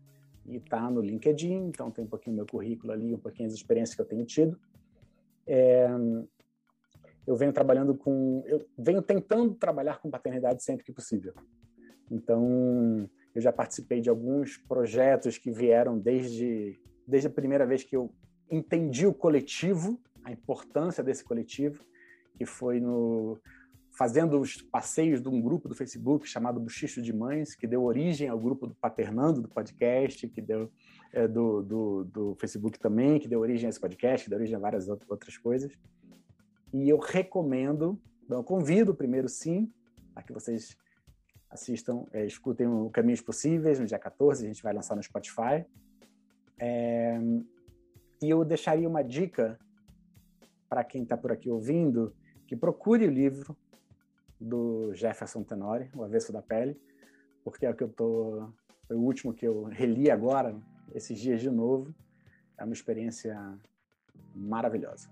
e 0.45 0.57
está 0.57 0.91
no 0.91 0.99
LinkedIn, 0.99 1.67
então 1.67 1.89
tem 1.89 2.03
um 2.03 2.07
pouquinho 2.07 2.35
meu 2.35 2.45
currículo 2.45 2.91
ali, 2.91 3.15
um 3.15 3.19
pouquinho 3.19 3.47
as 3.47 3.53
experiências 3.53 3.95
que 3.95 4.01
eu 4.01 4.05
tenho 4.05 4.25
tido. 4.25 4.59
É, 5.47 5.87
eu 7.25 7.35
venho 7.37 7.53
trabalhando 7.53 7.95
com, 7.95 8.43
eu 8.45 8.67
venho 8.77 9.01
tentando 9.01 9.55
trabalhar 9.55 9.99
com 9.99 10.09
paternidade 10.09 10.61
sempre 10.61 10.83
que 10.83 10.91
possível. 10.91 11.33
Então, 12.09 13.09
eu 13.33 13.41
já 13.41 13.53
participei 13.53 14.01
de 14.01 14.09
alguns 14.09 14.57
projetos 14.57 15.37
que 15.37 15.51
vieram 15.51 15.97
desde 15.97 16.77
desde 17.07 17.27
a 17.27 17.31
primeira 17.31 17.65
vez 17.65 17.83
que 17.83 17.95
eu 17.95 18.13
entendi 18.49 19.07
o 19.07 19.13
coletivo, 19.13 19.99
a 20.23 20.31
importância 20.31 21.03
desse 21.03 21.23
coletivo, 21.23 21.83
que 22.37 22.45
foi 22.45 22.79
no 22.79 23.37
fazendo 23.91 24.39
os 24.39 24.61
passeios 24.61 25.21
de 25.21 25.27
um 25.27 25.41
grupo 25.41 25.67
do 25.67 25.75
Facebook 25.75 26.27
chamado 26.27 26.59
Buchicho 26.59 27.01
de 27.01 27.13
Mães, 27.13 27.55
que 27.55 27.67
deu 27.67 27.83
origem 27.83 28.29
ao 28.29 28.39
grupo 28.39 28.65
do 28.67 28.75
Paternando, 28.75 29.41
do 29.41 29.49
podcast, 29.49 30.27
que 30.27 30.41
deu 30.41 30.71
é, 31.11 31.27
do, 31.27 31.61
do, 31.61 32.03
do, 32.05 32.35
Facebook 32.35 32.79
também, 32.79 33.19
que 33.19 33.27
deu 33.27 33.39
origem 33.39 33.67
a 33.67 33.69
esse 33.69 33.79
podcast, 33.79 34.23
que 34.23 34.29
deu 34.29 34.39
origem 34.39 34.55
a 34.55 34.59
várias 34.59 34.87
outras 34.87 35.37
coisas. 35.37 35.73
E 36.73 36.87
eu 36.87 36.97
recomendo, 36.97 37.99
eu 38.29 38.43
convido 38.43 38.95
primeiro 38.95 39.27
sim, 39.27 39.69
a 40.15 40.23
que 40.23 40.31
vocês 40.31 40.77
assistam, 41.49 42.05
é, 42.13 42.25
escutem 42.25 42.67
o 42.67 42.89
Caminhos 42.89 43.21
Possíveis, 43.21 43.77
no 43.77 43.85
dia 43.85 43.99
14, 43.99 44.45
a 44.45 44.47
gente 44.47 44.63
vai 44.63 44.73
lançar 44.73 44.95
no 44.95 45.03
Spotify. 45.03 45.65
É, 46.57 47.19
e 48.21 48.29
eu 48.29 48.45
deixaria 48.45 48.87
uma 48.87 49.03
dica 49.03 49.59
para 50.69 50.83
quem 50.85 51.03
está 51.03 51.17
por 51.17 51.31
aqui 51.33 51.49
ouvindo, 51.49 52.15
que 52.47 52.55
procure 52.55 53.05
o 53.05 53.11
livro 53.11 53.57
do 54.41 54.93
Jefferson 54.95 55.43
Tenori, 55.43 55.89
O 55.95 56.03
Avesso 56.03 56.33
da 56.33 56.41
Pele, 56.41 56.75
porque 57.43 57.65
é 57.65 57.69
o 57.69 57.75
que 57.75 57.83
eu 57.83 57.89
tô, 57.89 58.49
foi 58.87 58.95
o 58.95 59.01
último 59.01 59.33
que 59.33 59.47
eu 59.47 59.63
reli 59.65 60.09
agora, 60.09 60.55
esses 60.93 61.19
dias 61.19 61.39
de 61.39 61.49
novo. 61.49 61.93
É 62.57 62.63
uma 62.63 62.73
experiência 62.73 63.39
maravilhosa. 64.35 65.09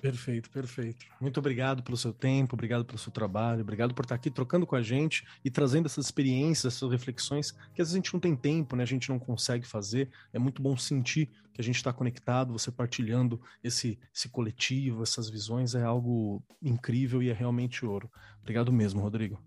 Perfeito, 0.00 0.50
perfeito. 0.50 1.06
Muito 1.20 1.38
obrigado 1.38 1.82
pelo 1.82 1.96
seu 1.96 2.12
tempo, 2.12 2.54
obrigado 2.54 2.84
pelo 2.84 2.98
seu 2.98 3.10
trabalho, 3.10 3.62
obrigado 3.62 3.94
por 3.94 4.04
estar 4.04 4.14
aqui 4.14 4.30
trocando 4.30 4.66
com 4.66 4.76
a 4.76 4.82
gente 4.82 5.26
e 5.44 5.50
trazendo 5.50 5.86
essas 5.86 6.04
experiências, 6.04 6.74
essas 6.74 6.90
reflexões 6.90 7.50
que 7.50 7.80
às 7.80 7.88
vezes 7.88 7.94
a 7.94 7.96
gente 7.96 8.12
não 8.12 8.20
tem 8.20 8.36
tempo, 8.36 8.76
né? 8.76 8.82
A 8.82 8.86
gente 8.86 9.08
não 9.08 9.18
consegue 9.18 9.66
fazer. 9.66 10.10
É 10.32 10.38
muito 10.38 10.60
bom 10.60 10.76
sentir 10.76 11.30
que 11.52 11.60
a 11.60 11.64
gente 11.64 11.76
está 11.76 11.92
conectado, 11.92 12.52
você 12.52 12.70
partilhando 12.70 13.40
esse, 13.64 13.98
esse 14.14 14.28
coletivo, 14.28 15.02
essas 15.02 15.30
visões 15.30 15.74
é 15.74 15.82
algo 15.82 16.42
incrível 16.62 17.22
e 17.22 17.30
é 17.30 17.32
realmente 17.32 17.84
ouro. 17.84 18.10
Obrigado 18.42 18.70
mesmo, 18.70 19.00
Rodrigo. 19.00 19.42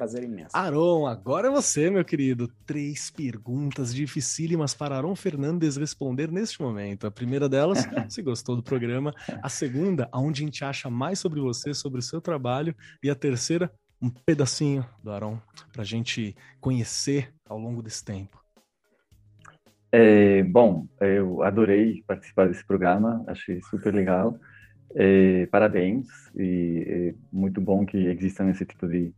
Prazer 0.00 0.24
imenso. 0.24 0.56
Aron, 0.56 1.06
agora 1.06 1.48
é 1.48 1.50
você, 1.50 1.90
meu 1.90 2.02
querido. 2.02 2.48
Três 2.64 3.10
perguntas 3.10 3.94
dificílimas 3.94 4.72
para 4.72 4.96
Aron 4.96 5.14
Fernandes 5.14 5.76
responder 5.76 6.32
neste 6.32 6.62
momento. 6.62 7.06
A 7.06 7.10
primeira 7.10 7.50
delas, 7.50 7.80
se 8.08 8.22
gostou 8.22 8.56
do 8.56 8.62
programa. 8.62 9.12
A 9.42 9.50
segunda, 9.50 10.08
aonde 10.10 10.42
a 10.42 10.46
gente 10.46 10.64
acha 10.64 10.88
mais 10.88 11.18
sobre 11.18 11.38
você, 11.38 11.74
sobre 11.74 11.98
o 11.98 12.02
seu 12.02 12.18
trabalho. 12.18 12.74
E 13.02 13.10
a 13.10 13.14
terceira, 13.14 13.70
um 14.00 14.08
pedacinho 14.08 14.86
do 15.04 15.10
Aron, 15.10 15.38
para 15.70 15.82
a 15.82 15.84
gente 15.84 16.34
conhecer 16.62 17.34
ao 17.46 17.58
longo 17.58 17.82
desse 17.82 18.02
tempo. 18.02 18.42
É, 19.92 20.42
bom, 20.44 20.86
eu 20.98 21.42
adorei 21.42 22.02
participar 22.06 22.48
desse 22.48 22.64
programa, 22.64 23.22
achei 23.26 23.60
super 23.60 23.92
legal. 23.92 24.34
É, 24.94 25.44
parabéns, 25.48 26.08
e 26.34 26.84
é 26.88 27.14
muito 27.30 27.60
bom 27.60 27.84
que 27.84 27.98
existam 27.98 28.48
esse 28.48 28.64
tipo 28.64 28.88
de 28.88 29.12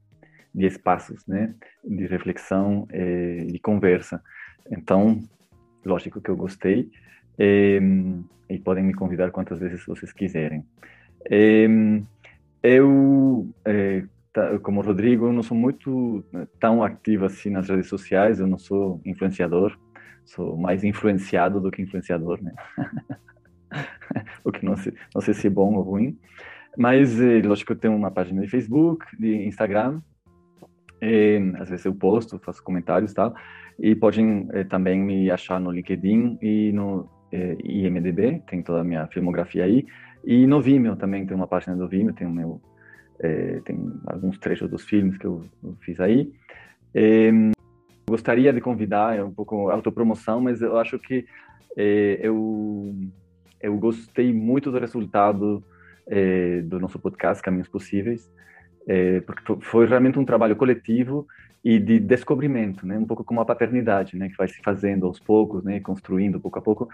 de 0.54 0.66
espaços, 0.66 1.26
né, 1.26 1.54
de 1.84 2.06
reflexão 2.06 2.86
e 2.92 3.46
de 3.52 3.58
conversa. 3.58 4.22
Então, 4.70 5.20
lógico 5.84 6.20
que 6.20 6.30
eu 6.30 6.36
gostei 6.36 6.90
e, 7.38 7.80
e 8.48 8.58
podem 8.58 8.84
me 8.84 8.94
convidar 8.94 9.30
quantas 9.30 9.58
vezes 9.58 9.84
vocês 9.86 10.12
quiserem. 10.12 10.64
E, 11.30 12.02
eu, 12.62 13.52
é, 13.64 14.04
como 14.62 14.82
Rodrigo, 14.82 15.32
não 15.32 15.42
sou 15.42 15.56
muito 15.56 16.24
tão 16.60 16.82
ativo 16.82 17.24
assim 17.24 17.50
nas 17.50 17.68
redes 17.68 17.88
sociais, 17.88 18.38
eu 18.38 18.46
não 18.46 18.58
sou 18.58 19.00
influenciador, 19.04 19.76
sou 20.24 20.56
mais 20.56 20.84
influenciado 20.84 21.60
do 21.60 21.70
que 21.70 21.82
influenciador, 21.82 22.40
né? 22.42 22.52
o 24.44 24.52
que 24.52 24.64
não 24.64 24.76
sei, 24.76 24.94
não 25.14 25.20
sei 25.20 25.34
se 25.34 25.48
é 25.48 25.50
bom 25.50 25.74
ou 25.74 25.82
ruim. 25.82 26.18
Mas, 26.76 27.18
lógico 27.44 27.72
eu 27.72 27.76
tenho 27.76 27.96
uma 27.96 28.10
página 28.10 28.40
de 28.40 28.48
Facebook, 28.48 29.04
de 29.18 29.46
Instagram, 29.46 30.00
e, 31.02 31.52
às 31.58 31.68
vezes 31.68 31.84
eu 31.84 31.92
posto, 31.92 32.38
faço 32.38 32.62
comentários 32.62 33.10
e 33.10 33.14
tal. 33.14 33.34
E 33.78 33.94
podem 33.96 34.48
eh, 34.52 34.62
também 34.62 35.00
me 35.00 35.30
achar 35.32 35.58
no 35.58 35.72
LinkedIn 35.72 36.38
e 36.40 36.70
no 36.72 37.08
eh, 37.32 37.56
IMDB, 37.64 38.40
tem 38.46 38.62
toda 38.62 38.82
a 38.82 38.84
minha 38.84 39.08
filmografia 39.08 39.64
aí. 39.64 39.84
E 40.24 40.46
no 40.46 40.62
Vimeo 40.62 40.94
também, 40.94 41.26
tem 41.26 41.36
uma 41.36 41.48
página 41.48 41.76
do 41.76 41.88
Vimeo, 41.88 42.14
tem 42.14 42.26
o 42.26 42.30
meu 42.30 42.60
eh, 43.18 43.60
tem 43.64 43.76
alguns 44.06 44.38
trechos 44.38 44.70
dos 44.70 44.84
filmes 44.84 45.18
que 45.18 45.26
eu, 45.26 45.44
eu 45.64 45.76
fiz 45.80 45.98
aí. 45.98 46.32
gostaria 48.08 48.52
de 48.52 48.60
convidar, 48.60 49.18
é 49.18 49.24
um 49.24 49.32
pouco 49.32 49.70
autopromoção, 49.70 50.40
mas 50.40 50.62
eu 50.62 50.78
acho 50.78 50.98
que 50.98 51.24
eu, 51.76 52.94
eu 53.60 53.78
gostei 53.78 54.32
muito 54.32 54.70
do 54.70 54.78
resultado 54.78 55.64
do 56.64 56.78
nosso 56.78 56.98
podcast 56.98 57.42
Caminhos 57.42 57.68
Possíveis 57.68 58.30
é, 58.86 59.20
porque 59.20 59.42
foi 59.62 59.86
realmente 59.86 60.18
um 60.18 60.24
trabalho 60.24 60.56
coletivo 60.56 61.26
e 61.64 61.78
de 61.78 62.00
descobrimento, 62.00 62.86
né? 62.86 62.98
Um 62.98 63.06
pouco 63.06 63.22
como 63.22 63.40
a 63.40 63.44
paternidade, 63.44 64.16
né? 64.16 64.28
Que 64.28 64.36
vai 64.36 64.48
se 64.48 64.60
fazendo 64.62 65.06
aos 65.06 65.20
poucos, 65.20 65.62
né? 65.62 65.78
Construindo 65.80 66.40
pouco 66.40 66.58
a 66.58 66.62
pouco. 66.62 66.88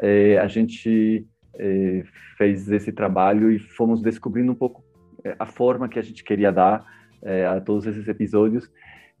É, 0.00 0.38
a 0.38 0.48
gente 0.48 1.26
é, 1.54 2.04
fez 2.38 2.70
esse 2.70 2.90
trabalho 2.92 3.50
e 3.50 3.58
fomos 3.58 4.00
descobrindo 4.00 4.52
um 4.52 4.54
pouco 4.54 4.82
é, 5.22 5.36
a 5.38 5.46
forma 5.46 5.88
que 5.88 5.98
a 5.98 6.02
gente 6.02 6.24
queria 6.24 6.50
dar 6.50 6.84
é, 7.22 7.46
a 7.46 7.60
todos 7.60 7.86
esses 7.86 8.08
episódios. 8.08 8.70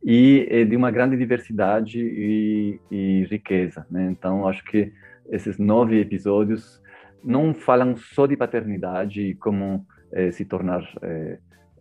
e 0.02 0.46
é, 0.50 0.64
de 0.64 0.76
uma 0.76 0.90
grande 0.90 1.16
diversidade 1.16 1.98
e, 2.00 2.80
e 2.90 3.24
riqueza. 3.30 3.86
Né? 3.90 4.08
Então, 4.10 4.46
acho 4.46 4.64
que 4.64 4.92
esses 5.30 5.58
nove 5.58 5.98
episódios 6.00 6.82
não 7.22 7.54
falam 7.54 7.96
só 7.96 8.26
de 8.26 8.36
paternidade 8.36 9.22
e 9.22 9.34
como 9.34 9.86
é, 10.12 10.30
se 10.30 10.44
tornar 10.44 10.82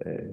é, 0.06 0.24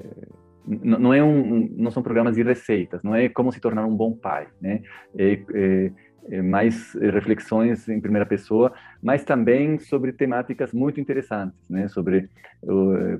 não 0.66 1.12
é 1.12 1.22
um, 1.22 1.68
não 1.76 1.90
são 1.90 2.02
programas 2.02 2.36
de 2.36 2.42
receitas, 2.42 3.02
não 3.02 3.14
é 3.14 3.28
como 3.28 3.50
se 3.50 3.60
tornar 3.60 3.86
um 3.86 3.96
bom 3.96 4.12
pai, 4.12 4.46
né? 4.60 4.82
É, 5.16 5.40
é, 5.54 5.92
é 6.30 6.42
mais 6.42 6.94
reflexões 6.94 7.88
em 7.88 8.00
primeira 8.00 8.26
pessoa, 8.26 8.72
mas 9.02 9.24
também 9.24 9.78
sobre 9.78 10.12
temáticas 10.12 10.72
muito 10.72 11.00
interessantes, 11.00 11.58
né? 11.68 11.88
Sobre 11.88 12.28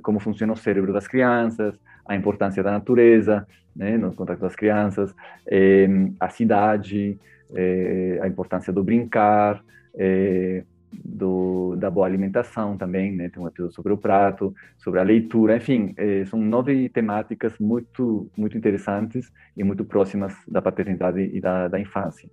como 0.03 0.21
funciona 0.21 0.53
o 0.53 0.57
cérebro 0.57 0.93
das 0.93 1.09
crianças, 1.09 1.75
a 2.07 2.15
importância 2.15 2.63
da 2.63 2.73
natureza, 2.73 3.47
né? 3.75 3.97
No 3.97 4.13
contato 4.13 4.41
das 4.41 4.55
crianças, 4.55 5.15
é, 5.49 5.89
a 6.21 6.29
cidade, 6.29 7.19
é, 7.55 8.21
a 8.23 8.29
importância 8.29 8.73
do 8.73 8.85
brincar, 8.85 9.65
é, 9.97 10.63
do, 10.93 11.77
da 11.77 11.91
boa 11.91 12.07
alimentação 12.07 12.77
também, 12.77 13.15
né? 13.15 13.29
Tem 13.29 13.43
um 13.43 13.47
episódio 13.47 13.75
sobre 13.75 13.93
o 13.93 13.99
prato, 13.99 14.55
sobre 14.79 15.01
a 15.01 15.03
leitura, 15.03 15.57
enfim, 15.57 15.95
é, 15.97 16.25
são 16.25 16.41
nove 16.41 16.89
temáticas 16.89 17.59
muito 17.59 18.31
muito 18.37 18.57
interessantes 18.57 19.33
e 19.57 19.63
muito 19.63 19.85
próximas 19.85 20.35
da 20.49 20.61
paternidade 20.61 21.21
e 21.21 21.41
da, 21.41 21.69
da 21.69 21.79
infância. 21.79 22.29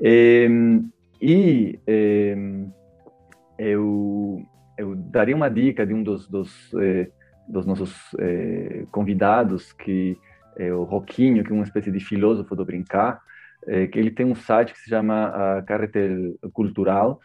É, 0.00 0.48
e 1.20 1.78
é, 1.86 2.36
eu, 3.58 4.44
eu 4.78 4.94
daria 4.96 5.36
uma 5.36 5.48
dica 5.48 5.86
de 5.86 5.94
um 5.94 6.02
dos, 6.02 6.26
dos, 6.28 6.72
é, 6.74 7.08
dos 7.48 7.66
nossos 7.66 7.94
é, 8.18 8.84
convidados, 8.90 9.72
que 9.72 10.16
é 10.56 10.72
o 10.72 10.82
Roquinho, 10.82 11.44
que 11.44 11.50
é 11.50 11.54
uma 11.54 11.64
espécie 11.64 11.90
de 11.90 12.00
filósofo 12.00 12.54
do 12.54 12.64
brincar, 12.64 13.20
que 13.92 13.96
ele 13.96 14.10
tem 14.10 14.26
um 14.26 14.34
site 14.34 14.72
que 14.72 14.80
se 14.80 14.90
chama 14.90 15.28
a 15.28 15.62
Carretel 15.62 16.36
Cultural, 16.52 17.20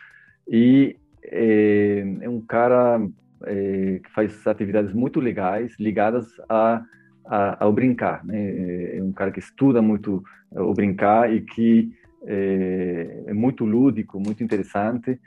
e 0.47 0.95
é, 1.23 2.03
é 2.21 2.29
um 2.29 2.41
cara 2.41 3.05
é, 3.45 3.99
que 4.03 4.11
faz 4.11 4.45
atividades 4.47 4.93
muito 4.93 5.19
legais 5.19 5.75
ligadas 5.79 6.25
a, 6.47 6.81
a, 7.25 7.63
ao 7.63 7.73
brincar. 7.73 8.25
Né? 8.25 8.97
É 8.97 9.03
um 9.03 9.11
cara 9.11 9.31
que 9.31 9.39
estuda 9.39 9.81
muito 9.81 10.23
o 10.51 10.73
brincar 10.73 11.31
e 11.31 11.41
que 11.41 11.91
é, 12.25 13.23
é 13.27 13.33
muito 13.33 13.65
lúdico, 13.65 14.19
muito 14.19 14.43
interessante. 14.43 15.19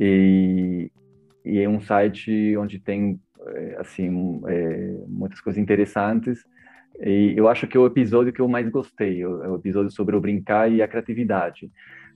E, 0.00 0.90
e, 1.44 1.60
é 1.60 1.68
um 1.68 1.80
site 1.80 2.56
onde 2.56 2.78
tem 2.78 3.20
é, 3.46 3.76
assim 3.78 4.40
é, 4.46 4.96
muitas 5.08 5.40
coisas 5.40 5.60
interessantes. 5.60 6.44
E 7.00 7.34
eu 7.36 7.48
acho 7.48 7.66
que 7.66 7.76
é 7.76 7.80
o 7.80 7.86
episódio 7.86 8.32
que 8.32 8.40
eu 8.40 8.48
mais 8.48 8.68
gostei, 8.68 9.22
é 9.22 9.26
o 9.26 9.56
episódio 9.56 9.90
sobre 9.90 10.14
o 10.14 10.20
brincar 10.20 10.70
e 10.70 10.80
a 10.80 10.88
criatividade 10.88 11.70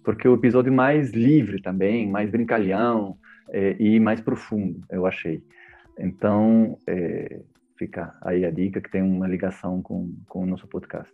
porque 0.06 0.28
o 0.28 0.34
episódio 0.34 0.72
mais 0.72 1.10
livre 1.10 1.60
também, 1.60 2.08
mais 2.08 2.30
brincalhão 2.30 3.18
é, 3.48 3.76
e 3.76 3.98
mais 3.98 4.20
profundo, 4.20 4.80
eu 4.88 5.04
achei. 5.04 5.42
Então, 5.98 6.78
é, 6.86 7.42
fica 7.76 8.16
aí 8.22 8.44
a 8.44 8.50
dica 8.52 8.80
que 8.80 8.88
tem 8.88 9.02
uma 9.02 9.26
ligação 9.26 9.82
com, 9.82 10.14
com 10.28 10.44
o 10.44 10.46
nosso 10.46 10.68
podcast. 10.68 11.12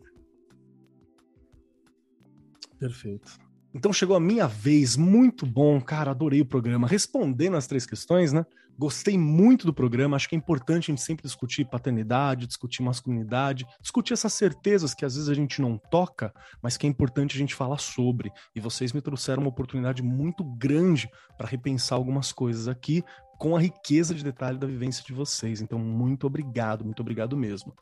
Perfeito. 2.78 3.38
Então 3.74 3.92
chegou 3.92 4.14
a 4.14 4.20
minha 4.20 4.46
vez, 4.46 4.96
muito 4.96 5.46
bom, 5.46 5.80
cara, 5.80 6.10
adorei 6.10 6.40
o 6.42 6.46
programa. 6.46 6.86
Respondendo 6.86 7.56
as 7.56 7.66
três 7.66 7.86
questões, 7.86 8.32
né? 8.32 8.44
Gostei 8.78 9.18
muito 9.18 9.66
do 9.66 9.72
programa, 9.72 10.16
acho 10.16 10.28
que 10.28 10.34
é 10.34 10.38
importante 10.38 10.90
a 10.90 10.92
gente 10.92 11.02
sempre 11.02 11.22
discutir 11.22 11.66
paternidade, 11.66 12.46
discutir 12.46 12.82
masculinidade, 12.82 13.66
discutir 13.80 14.14
essas 14.14 14.32
certezas 14.32 14.94
que 14.94 15.04
às 15.04 15.14
vezes 15.14 15.28
a 15.28 15.34
gente 15.34 15.60
não 15.60 15.78
toca, 15.90 16.32
mas 16.62 16.76
que 16.76 16.86
é 16.86 16.90
importante 16.90 17.36
a 17.36 17.38
gente 17.38 17.54
falar 17.54 17.78
sobre. 17.78 18.30
E 18.54 18.60
vocês 18.60 18.92
me 18.92 19.00
trouxeram 19.00 19.42
uma 19.42 19.50
oportunidade 19.50 20.02
muito 20.02 20.42
grande 20.42 21.08
para 21.36 21.46
repensar 21.48 21.96
algumas 21.96 22.32
coisas 22.32 22.66
aqui 22.66 23.04
com 23.38 23.56
a 23.56 23.60
riqueza 23.60 24.14
de 24.14 24.24
detalhe 24.24 24.58
da 24.58 24.66
vivência 24.66 25.04
de 25.04 25.12
vocês. 25.12 25.60
Então, 25.60 25.78
muito 25.78 26.26
obrigado, 26.26 26.84
muito 26.84 27.00
obrigado 27.00 27.36
mesmo. 27.36 27.74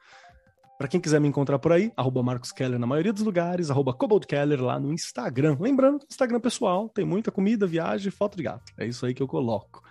Para 0.81 0.89
quem 0.89 0.99
quiser 0.99 1.21
me 1.21 1.29
encontrar 1.29 1.59
por 1.59 1.73
aí, 1.73 1.93
arroba 1.95 2.23
Marcos 2.23 2.53
Keller 2.53 2.79
na 2.79 2.87
maioria 2.87 3.13
dos 3.13 3.23
lugares, 3.23 3.71
arroba 3.71 3.95
Keller 4.27 4.63
lá 4.63 4.81
no 4.81 4.91
Instagram. 4.95 5.55
Lembrando 5.61 5.99
que 5.99 6.07
Instagram 6.09 6.41
pessoal 6.41 6.89
tem 6.89 7.05
muita 7.05 7.31
comida, 7.31 7.67
viagem 7.67 8.11
foto 8.11 8.35
de 8.35 8.45
gato. 8.45 8.73
É 8.79 8.87
isso 8.87 9.05
aí 9.05 9.13
que 9.13 9.23
eu 9.23 9.29
coloco. 9.29 9.83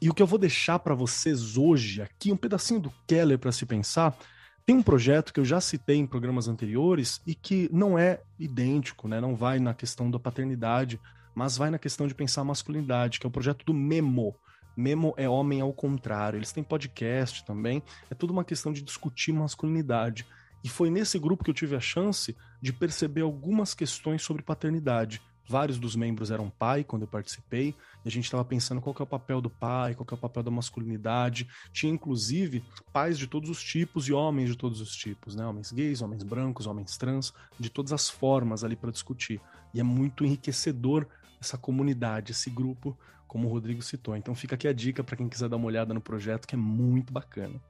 E 0.00 0.08
o 0.08 0.14
que 0.14 0.22
eu 0.22 0.26
vou 0.26 0.38
deixar 0.38 0.78
para 0.78 0.94
vocês 0.94 1.58
hoje 1.58 2.00
aqui, 2.00 2.32
um 2.32 2.36
pedacinho 2.38 2.80
do 2.80 2.90
Keller 3.06 3.38
para 3.38 3.52
se 3.52 3.66
pensar, 3.66 4.16
tem 4.64 4.74
um 4.74 4.82
projeto 4.82 5.34
que 5.34 5.40
eu 5.40 5.44
já 5.44 5.60
citei 5.60 5.96
em 5.98 6.06
programas 6.06 6.48
anteriores 6.48 7.20
e 7.26 7.34
que 7.34 7.68
não 7.70 7.98
é 7.98 8.22
idêntico, 8.38 9.06
né? 9.06 9.20
Não 9.20 9.36
vai 9.36 9.58
na 9.58 9.74
questão 9.74 10.10
da 10.10 10.18
paternidade, 10.18 10.98
mas 11.34 11.58
vai 11.58 11.68
na 11.68 11.78
questão 11.78 12.06
de 12.06 12.14
pensar 12.14 12.40
a 12.40 12.44
masculinidade, 12.44 13.20
que 13.20 13.26
é 13.26 13.28
o 13.28 13.30
projeto 13.30 13.66
do 13.66 13.74
Memo. 13.74 14.34
Memo 14.76 15.14
é 15.16 15.28
homem 15.28 15.60
ao 15.60 15.72
contrário. 15.72 16.38
Eles 16.38 16.52
têm 16.52 16.62
podcast 16.64 17.44
também. 17.44 17.82
É 18.10 18.14
tudo 18.14 18.32
uma 18.32 18.44
questão 18.44 18.72
de 18.72 18.82
discutir 18.82 19.32
masculinidade. 19.32 20.26
E 20.62 20.68
foi 20.68 20.90
nesse 20.90 21.18
grupo 21.18 21.44
que 21.44 21.50
eu 21.50 21.54
tive 21.54 21.76
a 21.76 21.80
chance 21.80 22.36
de 22.60 22.72
perceber 22.72 23.20
algumas 23.20 23.74
questões 23.74 24.22
sobre 24.22 24.42
paternidade. 24.42 25.20
Vários 25.46 25.78
dos 25.78 25.94
membros 25.94 26.30
eram 26.30 26.48
pai 26.48 26.82
quando 26.82 27.02
eu 27.02 27.08
participei, 27.08 27.74
e 28.02 28.08
a 28.08 28.10
gente 28.10 28.24
estava 28.24 28.42
pensando 28.44 28.80
qual 28.80 28.96
é 28.98 29.02
o 29.02 29.06
papel 29.06 29.42
do 29.42 29.50
pai, 29.50 29.94
qual 29.94 30.06
é 30.10 30.14
o 30.14 30.18
papel 30.18 30.42
da 30.42 30.50
masculinidade. 30.50 31.46
Tinha 31.70 31.92
inclusive 31.92 32.64
pais 32.92 33.18
de 33.18 33.26
todos 33.26 33.50
os 33.50 33.62
tipos 33.62 34.08
e 34.08 34.12
homens 34.14 34.48
de 34.48 34.56
todos 34.56 34.80
os 34.80 34.96
tipos, 34.96 35.34
né? 35.34 35.46
Homens 35.46 35.70
gays, 35.70 36.00
homens 36.00 36.22
brancos, 36.22 36.66
homens 36.66 36.96
trans, 36.96 37.34
de 37.60 37.68
todas 37.68 37.92
as 37.92 38.08
formas 38.08 38.64
ali 38.64 38.74
para 38.74 38.90
discutir. 38.90 39.38
E 39.74 39.80
é 39.80 39.82
muito 39.82 40.24
enriquecedor 40.24 41.06
essa 41.38 41.58
comunidade, 41.58 42.32
esse 42.32 42.48
grupo, 42.48 42.98
como 43.26 43.48
o 43.48 43.50
Rodrigo 43.50 43.82
citou. 43.82 44.16
Então 44.16 44.34
fica 44.34 44.54
aqui 44.54 44.68
a 44.68 44.72
dica 44.72 45.02
para 45.02 45.16
quem 45.16 45.28
quiser 45.28 45.48
dar 45.48 45.56
uma 45.56 45.66
olhada 45.66 45.94
no 45.94 46.00
projeto, 46.00 46.46
que 46.46 46.54
é 46.54 46.58
muito 46.58 47.12
bacana. 47.12 47.60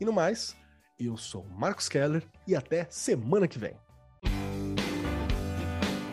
E 0.00 0.04
no 0.04 0.12
mais, 0.12 0.56
eu 0.98 1.16
sou 1.16 1.44
Marcos 1.50 1.88
Keller 1.88 2.22
e 2.46 2.54
até 2.54 2.86
semana 2.90 3.48
que 3.48 3.58
vem. 3.58 3.74